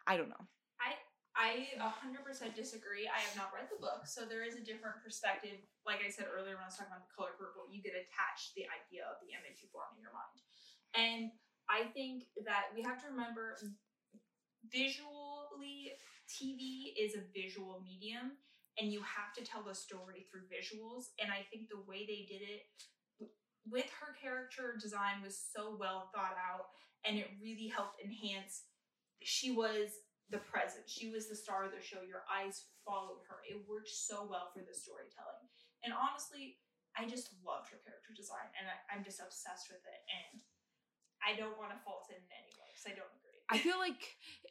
I 0.08 0.17
don't 0.17 0.30
know. 0.30 0.47
I 0.82 1.70
100% 1.80 2.54
disagree. 2.54 3.08
I 3.08 3.22
have 3.24 3.38
not 3.39 3.56
read 3.56 3.72
the 3.72 3.80
book, 3.80 4.04
so 4.06 4.28
there 4.28 4.44
is 4.44 4.60
a 4.60 4.63
different 4.67 5.00
perspective. 5.00 5.63
Like 5.88 6.04
I 6.04 6.12
said 6.12 6.28
earlier 6.28 6.60
when 6.60 6.67
I 6.67 6.70
was 6.70 6.76
talking 6.76 6.91
about 6.91 7.08
the 7.08 7.15
color 7.15 7.34
purple, 7.39 7.72
you 7.72 7.80
get 7.82 7.96
attached 7.96 8.52
to 8.52 8.62
the 8.62 8.67
idea 8.67 9.08
of 9.08 9.17
the 9.24 9.32
image 9.34 9.63
you 9.63 9.72
form 9.72 9.96
in 9.96 10.04
your 10.04 10.12
mind. 10.12 10.38
And 10.94 11.32
I 11.72 11.88
think 11.96 12.28
that 12.44 12.76
we 12.76 12.84
have 12.84 13.00
to 13.02 13.10
remember 13.10 13.56
visually, 14.67 15.96
TV 16.28 16.91
is 17.00 17.15
a 17.15 17.24
visual 17.32 17.80
medium, 17.80 18.38
and 18.76 18.91
you 18.91 19.00
have 19.02 19.32
to 19.39 19.44
tell 19.48 19.63
the 19.63 19.76
story 19.76 20.28
through 20.28 20.52
visuals. 20.52 21.15
And 21.15 21.32
I 21.32 21.48
think 21.48 21.72
the 21.72 21.84
way 21.88 22.04
they 22.04 22.28
did 22.28 22.44
it 22.44 22.67
with 23.63 23.88
her 24.04 24.13
character 24.20 24.76
design 24.76 25.24
was 25.24 25.39
so 25.39 25.80
well 25.80 26.12
thought 26.13 26.36
out, 26.36 26.70
and 27.08 27.17
it 27.17 27.39
really 27.41 27.72
helped 27.72 28.04
enhance. 28.04 28.67
She 29.24 29.52
was 29.52 29.96
the 30.32 30.39
present. 30.48 30.88
She 30.88 31.12
was 31.12 31.28
the 31.28 31.36
star 31.36 31.67
of 31.67 31.76
the 31.76 31.84
show. 31.84 32.02
Your 32.02 32.24
eyes 32.32 32.72
followed 32.88 33.22
her. 33.28 33.44
It 33.44 33.60
worked 33.67 33.91
so 33.91 34.24
well 34.26 34.50
for 34.56 34.63
the 34.63 34.74
storytelling. 34.74 35.46
And 35.84 35.91
honestly, 35.91 36.58
I 36.96 37.08
just 37.08 37.36
loved 37.44 37.72
her 37.72 37.80
character 37.84 38.12
design, 38.15 38.48
and 38.56 38.67
I, 38.67 38.76
I'm 38.91 39.04
just 39.04 39.20
obsessed 39.20 39.67
with 39.72 39.84
it. 39.84 40.02
And 40.08 40.41
I 41.22 41.38
don't 41.38 41.58
want 41.60 41.72
to 41.72 41.80
fault 41.84 42.08
it 42.10 42.17
in 42.17 42.28
any 42.32 42.52
way 42.58 42.72
because 42.74 42.88
I 42.88 42.96
don't 42.96 43.12
agree. 43.22 43.39
I 43.52 43.58
feel 43.60 43.78
like 43.78 44.02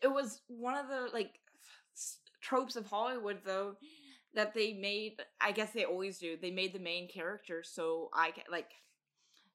it 0.03 0.12
was 0.12 0.43
one 0.47 0.77
of 0.77 0.88
the 0.88 1.09
like 1.12 1.40
tropes 2.40 2.77
of 2.77 2.87
Hollywood 2.87 3.38
though 3.45 3.77
that 4.35 4.55
they 4.55 4.73
made. 4.73 5.21
I 5.40 5.53
guess 5.53 5.73
they 5.73 5.85
always 5.85 6.19
do. 6.19 6.37
They 6.40 6.51
made 6.51 6.73
the 6.73 6.79
main 6.79 7.09
character 7.09 7.62
so 7.64 8.11
I 8.14 8.31
ca- 8.31 8.51
like 8.51 8.71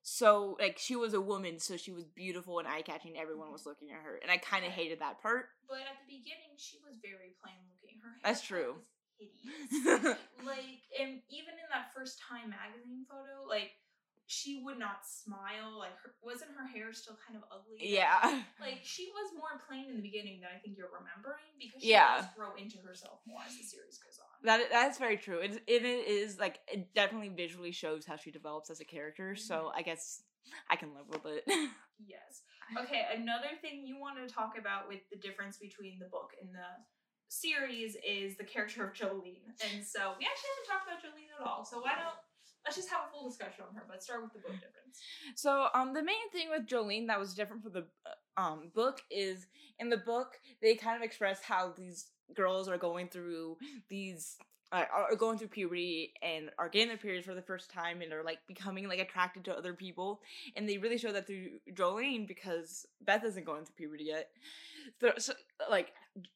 so 0.05 0.55
like 0.61 0.77
she 0.77 0.95
was 0.95 1.15
a 1.17 1.19
woman, 1.21 1.57
so 1.57 1.77
she 1.77 1.91
was 1.91 2.05
beautiful 2.05 2.59
and 2.59 2.67
eye 2.67 2.83
catching. 2.83 3.17
Everyone 3.17 3.51
was 3.51 3.65
looking 3.65 3.89
at 3.89 4.05
her, 4.05 4.19
and 4.21 4.29
I 4.29 4.37
kind 4.37 4.63
of 4.63 4.69
hated 4.71 5.01
that 5.01 5.17
part. 5.19 5.49
But 5.67 5.81
at 5.81 5.97
the 6.05 6.13
beginning, 6.13 6.53
she 6.61 6.77
was 6.85 7.01
very 7.01 7.33
plain 7.41 7.57
looking. 7.73 7.97
Her 8.05 8.13
That's 8.21 8.45
true. 8.45 8.75
hideous. 9.17 10.13
like, 10.45 10.85
and 11.01 11.25
even 11.33 11.57
in 11.57 11.67
that 11.73 11.89
first 11.97 12.21
Time 12.21 12.53
magazine 12.53 13.01
photo, 13.09 13.49
like 13.49 13.73
she 14.29 14.61
would 14.61 14.77
not 14.77 15.01
smile. 15.05 15.73
Like, 15.81 15.97
her, 16.05 16.13
wasn't 16.21 16.53
her 16.53 16.69
hair 16.69 16.93
still 16.93 17.17
kind 17.25 17.37
of 17.41 17.45
ugly? 17.49 17.81
yeah. 17.81 18.45
Like 18.61 18.85
she 18.85 19.09
was 19.09 19.33
more 19.33 19.57
plain 19.65 19.89
in 19.89 19.97
the 19.97 20.05
beginning 20.05 20.37
than 20.41 20.53
I 20.53 20.61
think 20.61 20.77
you're 20.77 20.93
remembering 20.93 21.49
because 21.57 21.81
she 21.81 21.93
Yeah. 21.97 22.21
does 22.21 22.29
grow 22.37 22.53
into 22.61 22.77
herself 22.85 23.25
more 23.25 23.41
as 23.41 23.57
the 23.57 23.65
series 23.65 23.97
goes 23.97 24.21
on. 24.21 24.24
That 24.43 24.61
that's 24.71 24.97
very 24.97 25.17
true. 25.17 25.39
It 25.39 25.63
it 25.67 25.83
is 25.83 26.39
like 26.39 26.59
it 26.71 26.93
definitely 26.93 27.29
visually 27.29 27.71
shows 27.71 28.05
how 28.05 28.15
she 28.15 28.31
develops 28.31 28.69
as 28.69 28.79
a 28.79 28.85
character. 28.85 29.35
So 29.35 29.71
I 29.75 29.81
guess 29.81 30.21
I 30.69 30.75
can 30.75 30.93
live 30.93 31.07
with 31.09 31.25
it. 31.25 31.43
Yes. 32.05 32.43
Okay, 32.83 33.07
another 33.15 33.55
thing 33.61 33.87
you 33.87 33.97
wanted 33.97 34.27
to 34.27 34.33
talk 34.33 34.57
about 34.59 34.87
with 34.89 34.99
the 35.09 35.17
difference 35.17 35.57
between 35.57 35.97
the 35.97 36.05
book 36.11 36.31
and 36.41 36.53
the 36.53 36.67
series 37.29 37.95
is 38.05 38.35
the 38.37 38.43
character 38.43 38.83
of 38.85 38.93
Jolene. 38.93 39.47
And 39.71 39.79
so 39.85 40.11
we 40.19 40.27
actually 40.27 40.51
haven't 40.51 40.67
talked 40.67 40.85
about 40.91 40.99
Jolene 40.99 41.31
at 41.39 41.47
all. 41.47 41.63
So 41.63 41.79
why 41.79 41.95
don't 41.95 42.19
let's 42.65 42.75
just 42.75 42.89
have 42.89 43.07
a 43.07 43.11
full 43.11 43.29
discussion 43.29 43.63
on 43.69 43.75
her, 43.75 43.83
but 43.87 44.03
start 44.03 44.23
with 44.23 44.33
the 44.33 44.39
book 44.39 44.59
difference. 44.59 44.99
So, 45.35 45.67
um, 45.73 45.93
the 45.93 46.03
main 46.03 46.29
thing 46.31 46.49
with 46.49 46.67
Jolene 46.67 47.07
that 47.07 47.19
was 47.19 47.33
different 47.33 47.63
for 47.63 47.69
the 47.69 47.87
uh, 48.05 48.11
um 48.37 48.71
book 48.73 49.01
is 49.09 49.47
in 49.79 49.89
the 49.89 49.97
book 49.97 50.39
they 50.61 50.75
kind 50.75 50.95
of 50.95 51.03
express 51.03 51.41
how 51.41 51.71
these 51.75 52.07
girls 52.33 52.67
are 52.67 52.77
going 52.77 53.07
through 53.07 53.57
these 53.89 54.37
uh, 54.71 54.83
are 54.91 55.15
going 55.15 55.37
through 55.37 55.47
puberty 55.47 56.11
and 56.21 56.49
are 56.57 56.67
getting 56.67 56.87
their 56.87 56.97
periods 56.97 57.25
for 57.25 57.33
the 57.35 57.41
first 57.41 57.71
time 57.71 58.01
and 58.01 58.11
are 58.11 58.23
like 58.23 58.39
becoming 58.47 58.87
like 58.87 58.99
attracted 58.99 59.45
to 59.45 59.55
other 59.55 59.73
people 59.73 60.21
and 60.55 60.67
they 60.67 60.77
really 60.77 60.97
show 60.97 61.11
that 61.11 61.27
through 61.27 61.47
Jolene 61.73 62.27
because 62.27 62.85
Beth 63.01 63.23
isn't 63.23 63.45
going 63.45 63.63
through 63.63 63.75
puberty 63.75 64.05
yet. 64.05 64.29
So, 64.99 65.13
so 65.17 65.33
like 65.69 65.93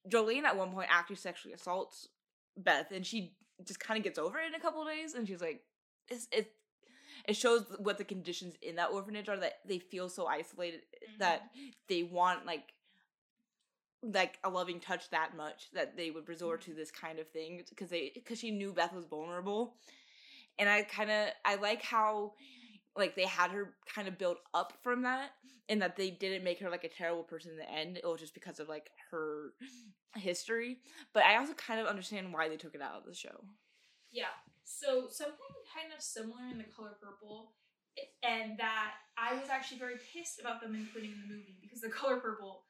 Jolene 0.07 0.43
at 0.43 0.55
one 0.55 0.71
point 0.71 0.89
actually 0.91 1.15
sexually 1.15 1.53
assaults 1.53 2.07
Beth 2.55 2.91
and 2.91 3.05
she 3.05 3.33
just 3.65 3.79
kind 3.79 3.97
of 3.97 4.03
gets 4.03 4.19
over 4.19 4.39
it 4.39 4.47
in 4.47 4.55
a 4.55 4.59
couple 4.59 4.85
days 4.85 5.15
and 5.15 5.27
she's 5.27 5.41
like 5.41 5.61
it's, 6.07 6.27
it 6.31 6.51
it 7.29 7.35
shows 7.35 7.63
what 7.77 7.99
the 7.99 8.03
conditions 8.03 8.55
in 8.63 8.77
that 8.77 8.89
orphanage 8.89 9.29
are 9.29 9.37
that 9.37 9.59
they 9.63 9.77
feel 9.77 10.09
so 10.09 10.25
isolated 10.25 10.81
that 11.19 11.43
mm-hmm. 11.43 11.69
they 11.87 12.01
want 12.01 12.43
like 12.47 12.73
like 14.01 14.39
a 14.43 14.49
loving 14.49 14.79
touch 14.79 15.09
that 15.11 15.37
much 15.37 15.67
that 15.73 15.95
they 15.95 16.09
would 16.09 16.27
resort 16.27 16.61
to 16.61 16.71
mm-hmm. 16.71 16.79
this 16.79 16.89
kind 16.89 17.19
of 17.19 17.29
thing 17.29 17.61
because 17.69 17.89
they 17.89 18.11
because 18.15 18.39
she 18.39 18.49
knew 18.49 18.73
Beth 18.73 18.93
was 18.93 19.05
vulnerable. 19.05 19.75
And 20.57 20.67
I 20.67 20.81
kind 20.81 21.11
of 21.11 21.27
I 21.45 21.55
like 21.55 21.83
how 21.83 22.33
like 22.95 23.15
they 23.15 23.25
had 23.25 23.51
her 23.51 23.75
kind 23.93 24.07
of 24.07 24.17
build 24.17 24.37
up 24.55 24.73
from 24.81 25.03
that 25.03 25.29
and 25.69 25.83
that 25.83 25.95
they 25.95 26.09
didn't 26.09 26.43
make 26.43 26.59
her 26.59 26.69
like 26.71 26.83
a 26.83 26.89
terrible 26.89 27.23
person 27.23 27.51
in 27.51 27.57
the 27.57 27.71
end 27.71 27.97
it 27.97 28.05
was 28.05 28.19
just 28.19 28.33
because 28.33 28.59
of 28.59 28.67
like 28.67 28.89
her 29.11 29.53
history. 30.15 30.79
But 31.13 31.25
I 31.25 31.37
also 31.37 31.53
kind 31.53 31.79
of 31.79 31.85
understand 31.85 32.33
why 32.33 32.49
they 32.49 32.57
took 32.57 32.73
it 32.73 32.81
out 32.81 32.95
of 32.95 33.05
the 33.05 33.13
show. 33.13 33.43
Yeah. 34.11 34.33
So 34.69 35.09
something 35.09 35.53
kind 35.73 35.89
of 35.95 36.01
similar 36.01 36.45
in 36.51 36.59
the 36.59 36.69
color 36.69 36.93
purple, 37.01 37.53
and 38.21 38.55
that 38.59 39.01
I 39.17 39.33
was 39.33 39.49
actually 39.49 39.79
very 39.79 39.97
pissed 40.13 40.39
about 40.39 40.61
them 40.61 40.75
including 40.75 41.11
in 41.11 41.21
the 41.25 41.33
movie 41.33 41.57
because 41.59 41.81
the 41.81 41.89
color 41.99 42.17
purple 42.17 42.63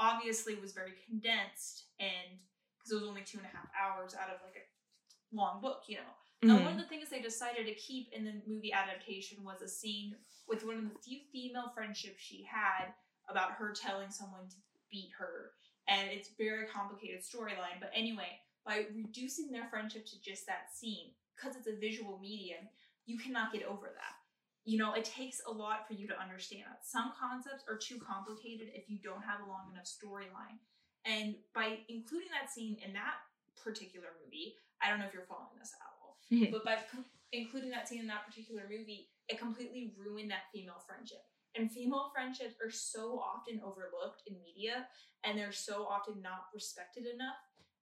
obviously 0.00 0.56
was 0.56 0.72
very 0.72 0.98
condensed 1.06 1.86
and 2.00 2.42
because 2.74 2.90
it 2.90 3.00
was 3.00 3.08
only 3.08 3.22
two 3.22 3.38
and 3.38 3.46
a 3.46 3.56
half 3.56 3.70
hours 3.78 4.14
out 4.18 4.34
of 4.34 4.42
like 4.42 4.58
a 4.58 4.66
long 5.34 5.60
book, 5.62 5.84
you 5.86 5.96
know. 5.96 6.12
And 6.42 6.52
one 6.52 6.60
of 6.60 6.68
mm-hmm. 6.72 6.78
the 6.80 6.86
things 6.88 7.08
they 7.08 7.22
decided 7.22 7.66
to 7.66 7.74
keep 7.74 8.12
in 8.12 8.24
the 8.24 8.34
movie 8.46 8.72
adaptation 8.72 9.38
was 9.42 9.62
a 9.62 9.68
scene 9.68 10.16
with 10.46 10.66
one 10.66 10.76
of 10.76 10.82
the 10.82 10.98
few 11.02 11.20
female 11.32 11.70
friendships 11.72 12.20
she 12.20 12.44
had 12.44 12.92
about 13.30 13.52
her 13.52 13.72
telling 13.72 14.10
someone 14.10 14.46
to 14.50 14.56
beat 14.90 15.08
her. 15.16 15.52
And 15.88 16.10
it's 16.10 16.30
very 16.36 16.66
complicated 16.66 17.22
storyline. 17.22 17.80
But 17.80 17.92
anyway, 17.94 18.40
by 18.66 18.86
reducing 18.94 19.50
their 19.50 19.68
friendship 19.70 20.04
to 20.04 20.20
just 20.20 20.46
that 20.46 20.74
scene, 20.74 21.12
because 21.36 21.56
it's 21.56 21.68
a 21.68 21.78
visual 21.78 22.18
medium, 22.18 22.68
you 23.06 23.18
cannot 23.18 23.52
get 23.52 23.64
over 23.64 23.86
that. 23.92 24.14
You 24.64 24.78
know, 24.78 24.94
it 24.94 25.04
takes 25.04 25.42
a 25.46 25.52
lot 25.52 25.86
for 25.86 25.92
you 25.92 26.08
to 26.08 26.18
understand 26.18 26.64
that. 26.64 26.86
Some 26.86 27.12
concepts 27.12 27.64
are 27.68 27.76
too 27.76 28.00
complicated 28.00 28.68
if 28.72 28.88
you 28.88 28.96
don't 29.02 29.22
have 29.22 29.44
a 29.44 29.48
long 29.48 29.68
enough 29.72 29.84
storyline. 29.84 30.56
And 31.04 31.36
by 31.54 31.84
including 31.88 32.32
that 32.32 32.50
scene 32.50 32.78
in 32.80 32.94
that 32.94 33.20
particular 33.62 34.08
movie, 34.24 34.56
I 34.80 34.88
don't 34.88 34.98
know 34.98 35.04
if 35.04 35.12
you're 35.12 35.28
following 35.28 35.60
this 35.60 35.72
at 35.76 35.84
all, 35.84 36.16
but 36.50 36.64
by 36.64 36.78
com- 36.90 37.04
including 37.32 37.70
that 37.70 37.88
scene 37.88 38.00
in 38.00 38.06
that 38.08 38.24
particular 38.24 38.62
movie, 38.64 39.08
it 39.28 39.38
completely 39.38 39.92
ruined 39.98 40.30
that 40.30 40.48
female 40.52 40.80
friendship. 40.86 41.24
And 41.56 41.70
female 41.70 42.10
friendships 42.12 42.56
are 42.64 42.70
so 42.70 43.20
often 43.20 43.60
overlooked 43.62 44.22
in 44.26 44.34
media, 44.42 44.88
and 45.22 45.38
they're 45.38 45.52
so 45.52 45.86
often 45.86 46.20
not 46.20 46.50
respected 46.52 47.04
enough, 47.06 47.38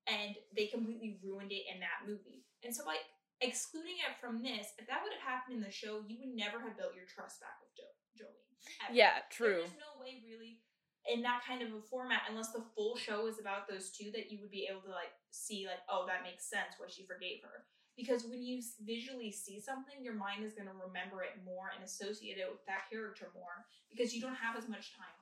and 0.06 0.36
they 0.54 0.66
completely 0.66 1.18
ruined 1.22 1.52
it 1.52 1.64
in 1.72 1.80
that 1.80 2.04
movie. 2.06 2.44
And 2.62 2.74
so, 2.74 2.84
by 2.84 2.96
excluding 3.42 3.98
it 4.00 4.16
from 4.16 4.40
this, 4.40 4.72
if 4.78 4.86
that 4.86 5.02
would 5.02 5.12
have 5.12 5.26
happened 5.26 5.58
in 5.58 5.62
the 5.62 5.74
show, 5.74 6.00
you 6.06 6.16
would 6.22 6.34
never 6.34 6.62
have 6.62 6.78
built 6.78 6.94
your 6.94 7.10
trust 7.10 7.42
back 7.42 7.58
with 7.60 7.74
jo- 7.74 7.98
Jolene. 8.14 8.54
ever. 8.86 8.94
yeah 8.94 9.26
true 9.30 9.66
There's 9.66 9.82
no 9.82 9.98
way 9.98 10.22
really 10.22 10.62
in 11.10 11.22
that 11.22 11.42
kind 11.46 11.62
of 11.62 11.74
a 11.74 11.82
format, 11.82 12.30
unless 12.30 12.52
the 12.52 12.62
full 12.74 12.94
show 12.94 13.26
is 13.26 13.40
about 13.40 13.66
those 13.66 13.90
two, 13.90 14.14
that 14.14 14.30
you 14.30 14.38
would 14.40 14.54
be 14.54 14.68
able 14.70 14.82
to 14.86 14.94
like 14.94 15.10
see 15.30 15.66
like, 15.66 15.82
oh, 15.90 16.06
that 16.06 16.22
makes 16.22 16.46
sense 16.46 16.78
what 16.78 16.92
she 16.92 17.02
forgave 17.02 17.42
her. 17.42 17.66
Because 17.98 18.24
when 18.24 18.40
you 18.40 18.62
visually 18.80 19.30
see 19.34 19.60
something, 19.60 20.00
your 20.00 20.14
mind 20.14 20.46
is 20.46 20.54
going 20.54 20.70
to 20.70 20.78
remember 20.78 21.20
it 21.20 21.36
more 21.44 21.74
and 21.74 21.84
associate 21.84 22.38
it 22.38 22.48
with 22.48 22.64
that 22.64 22.88
character 22.88 23.28
more 23.34 23.66
because 23.90 24.14
you 24.14 24.22
don't 24.22 24.38
have 24.38 24.56
as 24.56 24.68
much 24.70 24.96
time. 24.96 25.21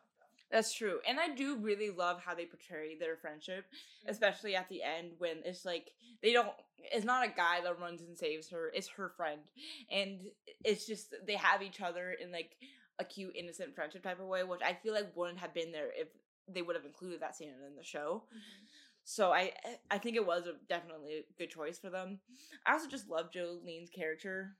That's 0.50 0.72
true. 0.72 0.98
And 1.08 1.20
I 1.20 1.28
do 1.28 1.56
really 1.56 1.90
love 1.90 2.20
how 2.20 2.34
they 2.34 2.44
portray 2.44 2.96
their 2.98 3.16
friendship, 3.16 3.66
mm-hmm. 3.66 4.10
especially 4.10 4.56
at 4.56 4.68
the 4.68 4.82
end 4.82 5.12
when 5.18 5.36
it's 5.44 5.64
like 5.64 5.92
they 6.22 6.32
don't 6.32 6.50
it's 6.78 7.04
not 7.04 7.26
a 7.26 7.30
guy 7.30 7.60
that 7.62 7.78
runs 7.78 8.00
and 8.00 8.16
saves 8.16 8.48
her, 8.50 8.70
it's 8.74 8.88
her 8.88 9.12
friend. 9.16 9.40
And 9.90 10.20
it's 10.64 10.86
just 10.86 11.14
they 11.26 11.36
have 11.36 11.62
each 11.62 11.80
other 11.80 12.12
in 12.12 12.32
like 12.32 12.56
a 12.98 13.04
cute 13.04 13.36
innocent 13.36 13.74
friendship 13.74 14.02
type 14.02 14.20
of 14.20 14.26
way, 14.26 14.42
which 14.42 14.60
I 14.64 14.74
feel 14.74 14.94
like 14.94 15.16
wouldn't 15.16 15.38
have 15.38 15.54
been 15.54 15.72
there 15.72 15.90
if 15.94 16.08
they 16.48 16.62
would 16.62 16.76
have 16.76 16.84
included 16.84 17.20
that 17.20 17.36
scene 17.36 17.48
in 17.48 17.76
the 17.76 17.84
show. 17.84 18.24
Mm-hmm. 18.26 18.66
So 19.04 19.32
I 19.32 19.52
I 19.90 19.98
think 19.98 20.16
it 20.16 20.26
was 20.26 20.46
a 20.46 20.54
definitely 20.68 21.18
a 21.18 21.24
good 21.38 21.50
choice 21.50 21.78
for 21.78 21.90
them. 21.90 22.18
I 22.66 22.72
also 22.72 22.88
just 22.88 23.08
love 23.08 23.30
Jolene's 23.30 23.90
character 23.90 24.56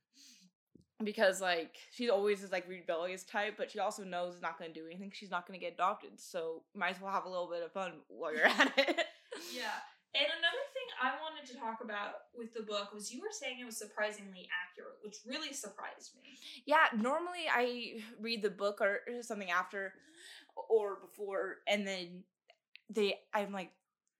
because 1.05 1.41
like 1.41 1.77
she's 1.93 2.11
always 2.11 2.43
this 2.43 2.53
like 2.53 2.69
rebellious 2.69 3.25
type, 3.25 3.55
but 3.57 3.71
she 3.71 3.79
also 3.79 4.05
knows 4.05 4.35
it's 4.35 4.43
not 4.43 4.59
going 4.59 4.73
to 4.73 4.79
do 4.79 4.87
anything. 4.87 5.11
She's 5.15 5.31
not 5.31 5.47
going 5.47 5.59
to 5.59 5.65
get 5.65 5.75
adopted, 5.75 6.21
so 6.21 6.63
might 6.75 6.97
as 6.97 7.01
well 7.01 7.13
have 7.13 7.25
a 7.25 7.29
little 7.29 7.49
bit 7.49 7.63
of 7.63 7.73
fun 7.73 7.93
while 8.09 8.35
you're 8.35 8.47
at 8.47 8.73
it. 8.77 9.01
Yeah. 9.55 9.79
And 10.13 10.27
another 10.27 10.65
thing 10.75 10.89
I 11.01 11.13
wanted 11.23 11.47
to 11.53 11.57
talk 11.57 11.79
about 11.85 12.15
with 12.37 12.53
the 12.53 12.63
book 12.63 12.93
was 12.93 13.13
you 13.15 13.21
were 13.21 13.31
saying 13.31 13.59
it 13.61 13.65
was 13.65 13.79
surprisingly 13.79 14.49
accurate, 14.51 14.99
which 15.05 15.19
really 15.25 15.53
surprised 15.53 16.17
me. 16.21 16.37
Yeah, 16.67 16.87
normally 16.97 17.47
I 17.49 18.03
read 18.21 18.43
the 18.43 18.51
book 18.51 18.81
or 18.81 19.01
something 19.23 19.53
after 19.53 19.95
or 20.69 20.99
before, 21.01 21.59
and 21.69 21.87
then 21.87 22.25
they 22.93 23.21
I'm 23.33 23.53
like 23.53 23.71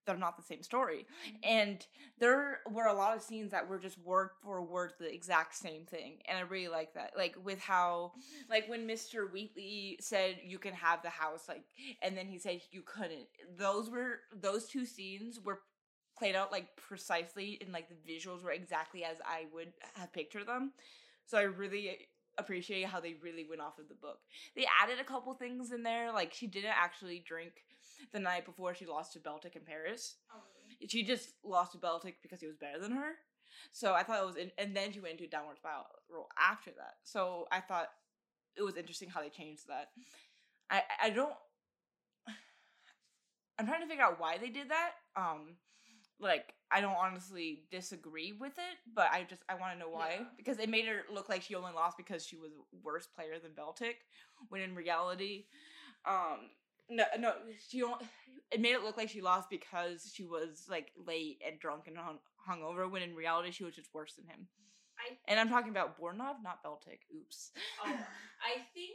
they're 0.05 0.17
not 0.17 0.37
the 0.37 0.43
same 0.43 0.63
story. 0.63 1.05
Mm-hmm. 1.27 1.37
And 1.43 1.85
there 2.19 2.59
were 2.69 2.85
a 2.85 2.93
lot 2.93 3.15
of 3.15 3.21
scenes 3.21 3.51
that 3.51 3.67
were 3.67 3.79
just 3.79 3.97
word 3.99 4.29
for 4.43 4.61
word 4.61 4.93
the 4.99 5.13
exact 5.13 5.55
same 5.55 5.85
thing. 5.85 6.19
And 6.27 6.37
I 6.37 6.41
really 6.41 6.67
like 6.67 6.93
that. 6.95 7.11
Like 7.17 7.35
with 7.43 7.59
how 7.59 8.13
like 8.49 8.67
when 8.67 8.87
Mr. 8.87 9.31
Wheatley 9.31 9.97
said 9.99 10.37
you 10.43 10.59
can 10.59 10.73
have 10.73 11.01
the 11.01 11.09
house, 11.09 11.45
like 11.47 11.63
and 12.01 12.17
then 12.17 12.27
he 12.27 12.39
said 12.39 12.61
you 12.71 12.81
couldn't. 12.81 13.27
Those 13.57 13.89
were 13.89 14.19
those 14.33 14.67
two 14.67 14.85
scenes 14.85 15.39
were 15.39 15.59
played 16.17 16.35
out 16.35 16.51
like 16.51 16.75
precisely 16.75 17.57
and 17.61 17.71
like 17.73 17.87
the 17.89 18.13
visuals 18.13 18.43
were 18.43 18.51
exactly 18.51 19.03
as 19.03 19.17
I 19.25 19.45
would 19.53 19.73
have 19.95 20.13
pictured 20.13 20.47
them. 20.47 20.73
So 21.25 21.37
I 21.37 21.43
really 21.43 21.97
appreciate 22.37 22.85
how 22.85 22.99
they 22.99 23.15
really 23.21 23.45
went 23.47 23.61
off 23.61 23.79
of 23.79 23.87
the 23.87 23.95
book. 23.95 24.19
They 24.55 24.65
added 24.81 24.99
a 24.99 25.03
couple 25.03 25.33
things 25.33 25.71
in 25.71 25.83
there, 25.83 26.11
like 26.11 26.33
she 26.33 26.47
didn't 26.47 26.75
actually 26.75 27.23
drink 27.25 27.63
the 28.11 28.19
night 28.19 28.45
before 28.45 28.73
she 28.73 28.85
lost 28.85 29.13
to 29.13 29.19
Beltik 29.19 29.55
in 29.55 29.61
Paris. 29.63 30.15
Oh, 30.33 30.39
really? 30.79 30.87
She 30.87 31.03
just 31.03 31.29
lost 31.43 31.73
to 31.73 31.77
Beltik 31.77 32.15
because 32.21 32.39
he 32.41 32.47
was 32.47 32.55
better 32.57 32.79
than 32.79 32.91
her. 32.91 33.13
So 33.71 33.93
I 33.93 34.03
thought 34.03 34.21
it 34.21 34.25
was, 34.25 34.35
in, 34.37 34.51
and 34.57 34.75
then 34.75 34.91
she 34.91 34.99
went 34.99 35.13
into 35.13 35.25
a 35.25 35.27
downward 35.27 35.57
spiral 35.57 35.85
after 36.39 36.71
that. 36.71 36.95
So 37.03 37.47
I 37.51 37.59
thought 37.59 37.89
it 38.55 38.63
was 38.63 38.75
interesting 38.75 39.09
how 39.09 39.21
they 39.21 39.29
changed 39.29 39.67
that. 39.67 39.89
I 40.69 40.83
I 41.03 41.09
don't. 41.09 41.33
I'm 43.59 43.67
trying 43.67 43.81
to 43.81 43.87
figure 43.87 44.03
out 44.03 44.19
why 44.19 44.37
they 44.37 44.49
did 44.49 44.69
that. 44.69 44.91
Um, 45.15 45.55
like 46.19 46.53
I 46.71 46.81
don't 46.81 46.95
honestly 46.95 47.63
disagree 47.71 48.31
with 48.31 48.53
it, 48.53 48.77
but 48.95 49.07
I 49.11 49.25
just 49.29 49.43
I 49.49 49.55
want 49.55 49.73
to 49.73 49.79
know 49.79 49.89
why 49.89 50.17
Yeah. 50.19 50.25
because 50.37 50.57
it 50.59 50.69
made 50.69 50.85
her 50.85 51.01
look 51.11 51.29
like 51.29 51.41
she 51.41 51.55
only 51.55 51.73
lost 51.73 51.97
because 51.97 52.25
she 52.25 52.37
was 52.37 52.51
a 52.53 52.75
worse 52.83 53.07
player 53.07 53.37
than 53.41 53.51
Beltik, 53.51 53.95
when 54.49 54.61
in 54.61 54.75
reality, 54.75 55.45
um, 56.07 56.49
no, 56.91 57.05
no, 57.17 57.33
she 57.69 57.79
don't. 57.79 58.01
It 58.51 58.59
made 58.59 58.73
it 58.73 58.83
look 58.83 58.97
like 58.97 59.09
she 59.09 59.21
lost 59.21 59.49
because 59.49 60.11
she 60.13 60.25
was 60.25 60.65
like 60.69 60.91
late 61.07 61.41
and 61.45 61.59
drunk 61.59 61.83
and 61.87 61.97
hung 61.97 62.19
hungover. 62.47 62.91
When 62.91 63.01
in 63.01 63.15
reality, 63.15 63.51
she 63.51 63.63
was 63.63 63.75
just 63.75 63.93
worse 63.93 64.13
than 64.13 64.25
him. 64.25 64.47
I 64.99 65.15
And 65.31 65.39
I'm 65.39 65.49
talking 65.49 65.71
about 65.71 65.99
Borgov, 65.99 66.43
not 66.43 66.63
Beltik. 66.63 66.99
Oops. 67.15 67.51
Oh, 67.85 67.89
I 67.89 68.61
think 68.73 68.91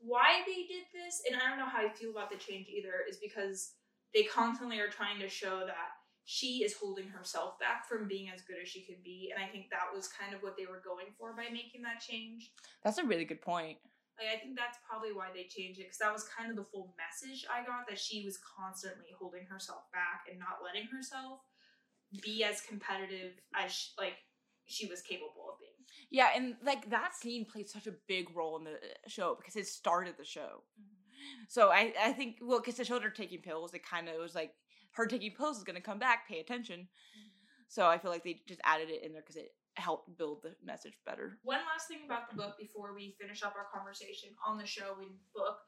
why 0.00 0.42
they 0.46 0.66
did 0.68 0.84
this, 0.92 1.22
and 1.26 1.40
I 1.40 1.48
don't 1.48 1.58
know 1.58 1.66
how 1.66 1.78
I 1.78 1.88
feel 1.88 2.10
about 2.10 2.30
the 2.30 2.36
change 2.36 2.68
either, 2.68 2.92
is 3.08 3.16
because 3.16 3.72
they 4.14 4.24
constantly 4.24 4.78
are 4.80 4.88
trying 4.88 5.20
to 5.20 5.28
show 5.28 5.60
that 5.60 5.96
she 6.24 6.62
is 6.62 6.74
holding 6.74 7.08
herself 7.08 7.58
back 7.58 7.88
from 7.88 8.06
being 8.06 8.28
as 8.32 8.42
good 8.42 8.56
as 8.62 8.68
she 8.68 8.84
could 8.84 9.02
be, 9.02 9.32
and 9.34 9.42
I 9.42 9.48
think 9.48 9.70
that 9.70 9.94
was 9.94 10.08
kind 10.08 10.34
of 10.34 10.42
what 10.42 10.56
they 10.56 10.66
were 10.66 10.82
going 10.84 11.06
for 11.18 11.34
by 11.34 11.44
making 11.52 11.82
that 11.82 12.00
change. 12.00 12.52
That's 12.84 12.98
a 12.98 13.04
really 13.04 13.24
good 13.24 13.40
point. 13.40 13.78
Like 14.18 14.28
I 14.36 14.38
think 14.38 14.56
that's 14.56 14.78
probably 14.88 15.12
why 15.12 15.28
they 15.34 15.48
changed 15.48 15.80
it 15.80 15.88
because 15.88 15.98
that 15.98 16.12
was 16.12 16.24
kind 16.24 16.50
of 16.50 16.56
the 16.56 16.68
full 16.68 16.94
message 17.00 17.46
I 17.48 17.64
got 17.64 17.88
that 17.88 17.98
she 17.98 18.24
was 18.24 18.38
constantly 18.38 19.10
holding 19.18 19.46
herself 19.46 19.90
back 19.92 20.28
and 20.30 20.38
not 20.38 20.60
letting 20.62 20.86
herself 20.88 21.40
be 22.22 22.44
as 22.44 22.60
competitive 22.60 23.32
as 23.54 23.72
sh 23.72 23.88
like 23.98 24.14
she 24.66 24.86
was 24.86 25.02
capable 25.02 25.50
of 25.50 25.58
being. 25.58 25.70
Yeah, 26.10 26.30
and 26.34 26.56
like 26.64 26.90
that 26.90 27.14
scene 27.14 27.44
played 27.44 27.68
such 27.68 27.86
a 27.86 27.94
big 28.06 28.34
role 28.34 28.56
in 28.58 28.64
the 28.64 28.72
uh, 28.72 29.08
show 29.08 29.34
because 29.34 29.56
it 29.56 29.66
started 29.66 30.14
the 30.18 30.24
show. 30.24 30.62
So 31.48 31.70
I, 31.70 31.92
I 32.00 32.12
think 32.12 32.36
well, 32.42 32.60
because 32.60 32.76
they 32.76 32.84
showed 32.84 33.02
her 33.02 33.10
taking 33.10 33.40
pills, 33.40 33.74
it 33.74 33.84
kind 33.84 34.08
of 34.08 34.16
was 34.16 34.34
like 34.34 34.52
her 34.92 35.06
taking 35.06 35.32
pills 35.32 35.58
is 35.58 35.64
gonna 35.64 35.80
come 35.80 35.98
back. 35.98 36.28
Pay 36.28 36.40
attention. 36.40 36.88
So 37.68 37.86
I 37.86 37.98
feel 37.98 38.10
like 38.10 38.24
they 38.24 38.40
just 38.46 38.60
added 38.64 38.90
it 38.90 39.02
in 39.04 39.12
there 39.12 39.22
because 39.22 39.36
it 39.36 39.52
helped 39.76 40.16
build 40.18 40.42
the 40.42 40.54
message 40.64 40.94
better. 41.06 41.38
One 41.42 41.60
last 41.72 41.88
thing 41.88 42.00
about 42.04 42.30
the 42.30 42.36
book 42.36 42.56
before 42.58 42.94
we 42.94 43.16
finish 43.20 43.42
up 43.42 43.54
our 43.56 43.66
conversation 43.74 44.30
on 44.46 44.58
the 44.58 44.66
show 44.66 44.96
and 45.00 45.10
book. 45.34 45.58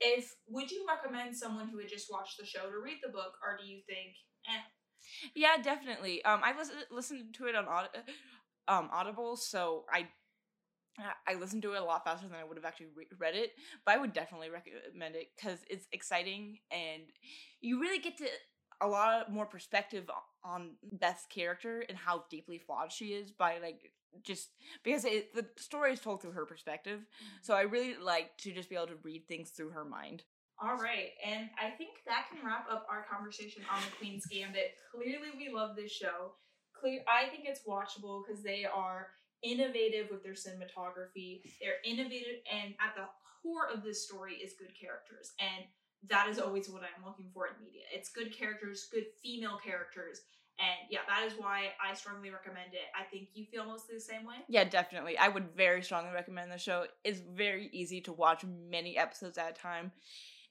If 0.00 0.34
would 0.48 0.70
you 0.70 0.86
recommend 0.88 1.36
someone 1.36 1.68
who 1.68 1.78
had 1.78 1.88
just 1.88 2.10
watched 2.10 2.38
the 2.38 2.46
show 2.46 2.70
to 2.70 2.78
read 2.78 2.98
the 3.02 3.10
book, 3.10 3.34
or 3.42 3.56
do 3.58 3.66
you 3.66 3.80
think, 3.88 4.14
eh? 4.46 4.62
Yeah, 5.34 5.56
definitely. 5.62 6.24
Um, 6.24 6.40
I 6.44 6.56
listened 6.56 6.84
listened 6.90 7.34
to 7.34 7.46
it 7.46 7.54
on 7.54 7.66
Aud- 7.66 7.90
um 8.68 8.90
Audible, 8.92 9.36
so 9.36 9.84
I 9.92 10.08
I 11.26 11.34
listened 11.34 11.62
to 11.62 11.74
it 11.74 11.80
a 11.80 11.84
lot 11.84 12.04
faster 12.04 12.26
than 12.26 12.36
I 12.36 12.44
would 12.44 12.56
have 12.56 12.64
actually 12.64 12.88
re- 12.94 13.06
read 13.18 13.36
it. 13.36 13.52
But 13.84 13.94
I 13.94 13.98
would 13.98 14.12
definitely 14.12 14.50
recommend 14.50 15.14
it 15.14 15.28
because 15.36 15.60
it's 15.70 15.86
exciting 15.92 16.58
and 16.70 17.02
you 17.60 17.80
really 17.80 18.00
get 18.00 18.18
to 18.18 18.26
a 18.80 18.88
lot 18.88 19.30
more 19.30 19.46
perspective 19.46 20.10
on 20.44 20.72
Beth's 20.92 21.26
character 21.26 21.84
and 21.88 21.96
how 21.96 22.24
deeply 22.30 22.58
flawed 22.58 22.92
she 22.92 23.06
is 23.06 23.30
by 23.30 23.58
like 23.62 23.92
just 24.22 24.50
because 24.82 25.04
it, 25.04 25.34
the 25.34 25.46
story 25.56 25.92
is 25.92 26.00
told 26.00 26.22
through 26.22 26.32
her 26.32 26.46
perspective. 26.46 27.00
So 27.42 27.52
mm-hmm. 27.52 27.60
I 27.60 27.70
really 27.70 27.96
like 27.96 28.36
to 28.38 28.52
just 28.52 28.68
be 28.68 28.76
able 28.76 28.88
to 28.88 28.98
read 29.02 29.26
things 29.28 29.50
through 29.50 29.70
her 29.70 29.84
mind. 29.84 30.22
All 30.60 30.76
right, 30.76 31.10
and 31.24 31.48
I 31.54 31.70
think 31.70 32.02
that 32.06 32.26
can 32.32 32.44
wrap 32.44 32.66
up 32.68 32.84
our 32.90 33.06
conversation 33.08 33.62
on 33.72 33.80
the 33.80 33.96
Queen's 33.96 34.26
Gambit. 34.26 34.74
Clearly, 34.90 35.28
we 35.38 35.54
love 35.54 35.76
this 35.76 35.92
show. 35.92 36.34
Clear, 36.74 37.02
I 37.06 37.28
think 37.28 37.44
it's 37.46 37.62
watchable 37.62 38.22
because 38.26 38.42
they 38.42 38.64
are 38.64 39.06
innovative 39.44 40.08
with 40.10 40.24
their 40.24 40.32
cinematography. 40.32 41.42
They're 41.62 41.78
innovative, 41.84 42.42
and 42.50 42.74
at 42.82 42.96
the 42.96 43.06
core 43.40 43.68
of 43.72 43.84
this 43.84 44.04
story 44.04 44.34
is 44.34 44.58
good 44.58 44.74
characters, 44.74 45.30
and 45.38 45.64
that 46.08 46.28
is 46.28 46.38
always 46.38 46.68
what 46.68 46.82
I'm 46.82 47.04
looking 47.04 47.30
for 47.34 47.46
in 47.48 47.52
media. 47.64 47.82
It's 47.92 48.08
good 48.10 48.32
characters, 48.32 48.88
good 48.92 49.06
female 49.22 49.58
characters, 49.62 50.20
and 50.58 50.90
yeah, 50.90 51.00
that 51.08 51.24
is 51.26 51.34
why 51.38 51.68
I 51.84 51.94
strongly 51.94 52.30
recommend 52.30 52.72
it. 52.72 52.86
I 52.98 53.04
think 53.04 53.28
you 53.34 53.44
feel 53.44 53.64
mostly 53.64 53.96
the 53.96 54.00
same 54.00 54.24
way. 54.26 54.36
Yeah, 54.48 54.64
definitely. 54.64 55.16
I 55.18 55.28
would 55.28 55.54
very 55.56 55.82
strongly 55.82 56.12
recommend 56.12 56.50
the 56.50 56.58
show. 56.58 56.86
It's 57.04 57.20
very 57.20 57.68
easy 57.72 58.00
to 58.02 58.12
watch 58.12 58.44
many 58.44 58.96
episodes 58.96 59.38
at 59.38 59.50
a 59.50 59.54
time. 59.54 59.92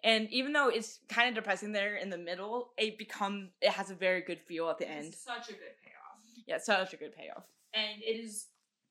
And 0.03 0.29
even 0.29 0.53
though 0.53 0.69
it's 0.69 0.99
kind 1.09 1.27
of 1.29 1.35
depressing 1.35 1.71
there 1.71 1.95
in 1.95 2.09
the 2.09 2.17
middle, 2.17 2.71
it 2.77 2.97
become 2.97 3.49
it 3.61 3.71
has 3.71 3.89
a 3.89 3.95
very 3.95 4.21
good 4.21 4.39
feel 4.39 4.69
at 4.69 4.77
the 4.77 4.89
end. 4.89 5.15
Such 5.15 5.49
a 5.49 5.53
good 5.53 5.75
payoff, 5.83 6.45
Yeah, 6.45 6.57
such 6.59 6.93
a 6.93 6.97
good 6.97 7.15
payoff. 7.15 7.43
and 7.73 8.01
it 8.01 8.19
is 8.23 8.47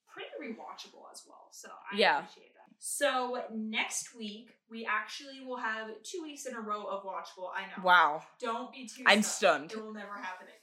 pretty 0.08 0.30
rewatchable 0.40 1.04
as 1.12 1.22
well. 1.26 1.48
So 1.52 1.68
I 1.92 1.96
Yeah. 1.96 2.18
appreciate. 2.18 2.55
So 2.78 3.42
next 3.52 4.14
week 4.16 4.50
we 4.70 4.86
actually 4.86 5.44
will 5.44 5.56
have 5.56 5.88
two 6.02 6.22
weeks 6.22 6.46
in 6.46 6.54
a 6.54 6.60
row 6.60 6.84
of 6.84 7.04
watchable. 7.04 7.50
I 7.54 7.62
know. 7.62 7.84
Wow. 7.84 8.22
Don't 8.40 8.72
be 8.72 8.86
too. 8.86 9.04
I'm 9.06 9.22
stunned. 9.22 9.70
stunned. 9.70 9.72
It 9.72 9.84
will 9.84 9.94
never 9.94 10.14
happen 10.14 10.46
again. 10.46 10.60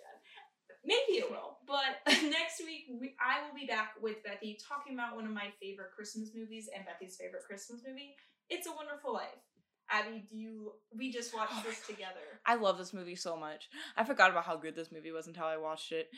Maybe 0.86 1.20
it 1.20 1.32
will, 1.32 1.58
but 1.66 2.14
next 2.24 2.60
week 2.60 2.88
we, 3.00 3.16
I 3.18 3.48
will 3.48 3.56
be 3.56 3.66
back 3.66 3.94
with 4.02 4.18
Bethy 4.24 4.58
talking 4.68 4.94
about 4.94 5.16
one 5.16 5.26
of 5.26 5.32
my 5.32 5.48
favorite 5.62 5.92
Christmas 5.96 6.32
movies 6.36 6.70
and 6.76 6.84
Bethy's 6.86 7.16
favorite 7.16 7.44
Christmas 7.48 7.82
movie. 7.88 8.16
It's 8.50 8.68
a 8.68 8.72
Wonderful 8.72 9.14
Life. 9.14 9.30
Abby, 9.90 10.26
do 10.30 10.38
you? 10.38 10.74
We 10.96 11.12
just 11.12 11.34
watched 11.36 11.64
this 11.64 11.86
together. 11.88 12.42
I 12.46 12.56
love 12.56 12.78
this 12.78 12.94
movie 12.94 13.16
so 13.16 13.38
much. 13.38 13.70
I 13.96 14.04
forgot 14.04 14.32
about 14.32 14.44
how 14.44 14.58
good 14.58 14.76
this 14.76 14.92
movie 14.92 15.12
was 15.12 15.28
until 15.28 15.46
I 15.46 15.58
watched 15.58 15.92
it. 15.94 16.10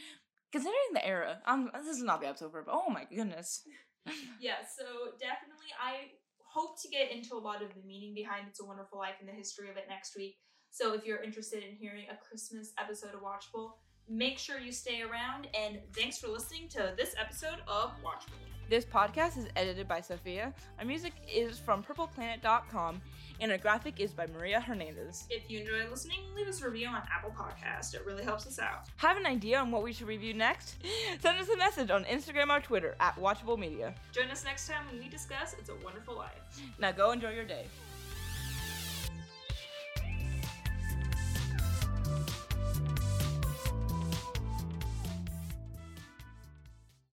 Considering 0.52 0.94
the 0.94 1.06
era, 1.06 1.40
um, 1.46 1.70
this 1.74 1.98
is 1.98 2.04
not 2.04 2.22
the 2.22 2.28
episode 2.28 2.52
for, 2.52 2.64
but 2.64 2.74
oh 2.74 2.90
my 2.90 3.04
goodness. 3.04 3.62
yeah, 4.40 4.62
so 4.66 5.12
definitely 5.20 5.72
I 5.82 6.12
hope 6.40 6.82
to 6.82 6.88
get 6.90 7.12
into 7.12 7.36
a 7.36 7.42
lot 7.42 7.62
of 7.62 7.70
the 7.74 7.82
meaning 7.86 8.14
behind 8.14 8.46
It's 8.48 8.62
a 8.62 8.66
Wonderful 8.66 8.98
Life 8.98 9.16
and 9.20 9.28
the 9.28 9.34
history 9.34 9.70
of 9.70 9.78
it 9.78 9.86
next 9.90 10.16
week. 10.16 10.38
So 10.72 10.94
if 10.94 11.06
you're 11.06 11.24
interested 11.24 11.64
in 11.64 11.76
hearing 11.76 12.06
a 12.12 12.18
Christmas 12.18 12.74
episode 12.80 13.14
of 13.14 13.22
Watchable, 13.22 13.74
make 14.10 14.38
sure 14.38 14.60
you 14.60 14.72
stay 14.72 15.02
around 15.02 15.48
and 15.58 15.80
thanks 15.96 16.18
for 16.18 16.28
listening 16.28 16.70
to 16.70 16.94
this 16.98 17.16
episode 17.20 17.60
of 17.68 17.92
Watchable. 18.04 18.40
This 18.70 18.86
podcast 18.86 19.38
is 19.38 19.48
edited 19.56 19.88
by 19.88 20.02
Sophia. 20.02 20.54
Our 20.80 20.86
music 20.86 21.14
is 21.32 21.60
from 21.60 21.84
purpleplanet.com, 21.84 23.02
and 23.40 23.52
our 23.52 23.58
graphic 23.58 24.00
is 24.00 24.12
by 24.12 24.28
Maria 24.28 24.60
Hernandez. 24.60 25.26
If 25.30 25.50
you 25.50 25.60
enjoy 25.60 25.90
listening, 25.90 26.20
leave 26.36 26.48
us 26.48 26.62
a 26.62 26.70
review 26.70 26.88
on 26.88 27.02
Apple 27.14 27.32
Podcast. 27.32 27.94
It 27.94 28.06
really 28.06 28.24
helps 28.24 28.48
us 28.48 28.60
out. 28.60 28.88
Have 28.98 29.18
an 29.18 29.26
idea 29.26 29.60
on 29.60 29.72
what 29.72 29.84
we 29.84 29.94
should 29.94 30.08
review 30.08 30.34
next? 30.34 30.76
Send 31.20 31.40
us 31.40 31.50
a 31.50 31.58
message 31.58 31.90
on 31.90 32.04
Instagram 32.06 32.50
or 32.50 32.62
Twitter 32.62 32.96
at 33.00 33.16
Watchable 33.18 33.58
Media. 33.58 33.94
Join 34.12 34.30
us 34.30 34.44
next 34.44 34.68
time 34.68 34.86
when 34.90 35.00
we 35.00 35.10
discuss 35.10 35.54
It's 35.60 35.70
a 35.70 35.76
Wonderful 35.84 36.16
Life. 36.16 36.62
Now 36.80 36.92
go 36.92 37.12
enjoy 37.12 37.34
your 37.34 37.46
day. 37.46 37.66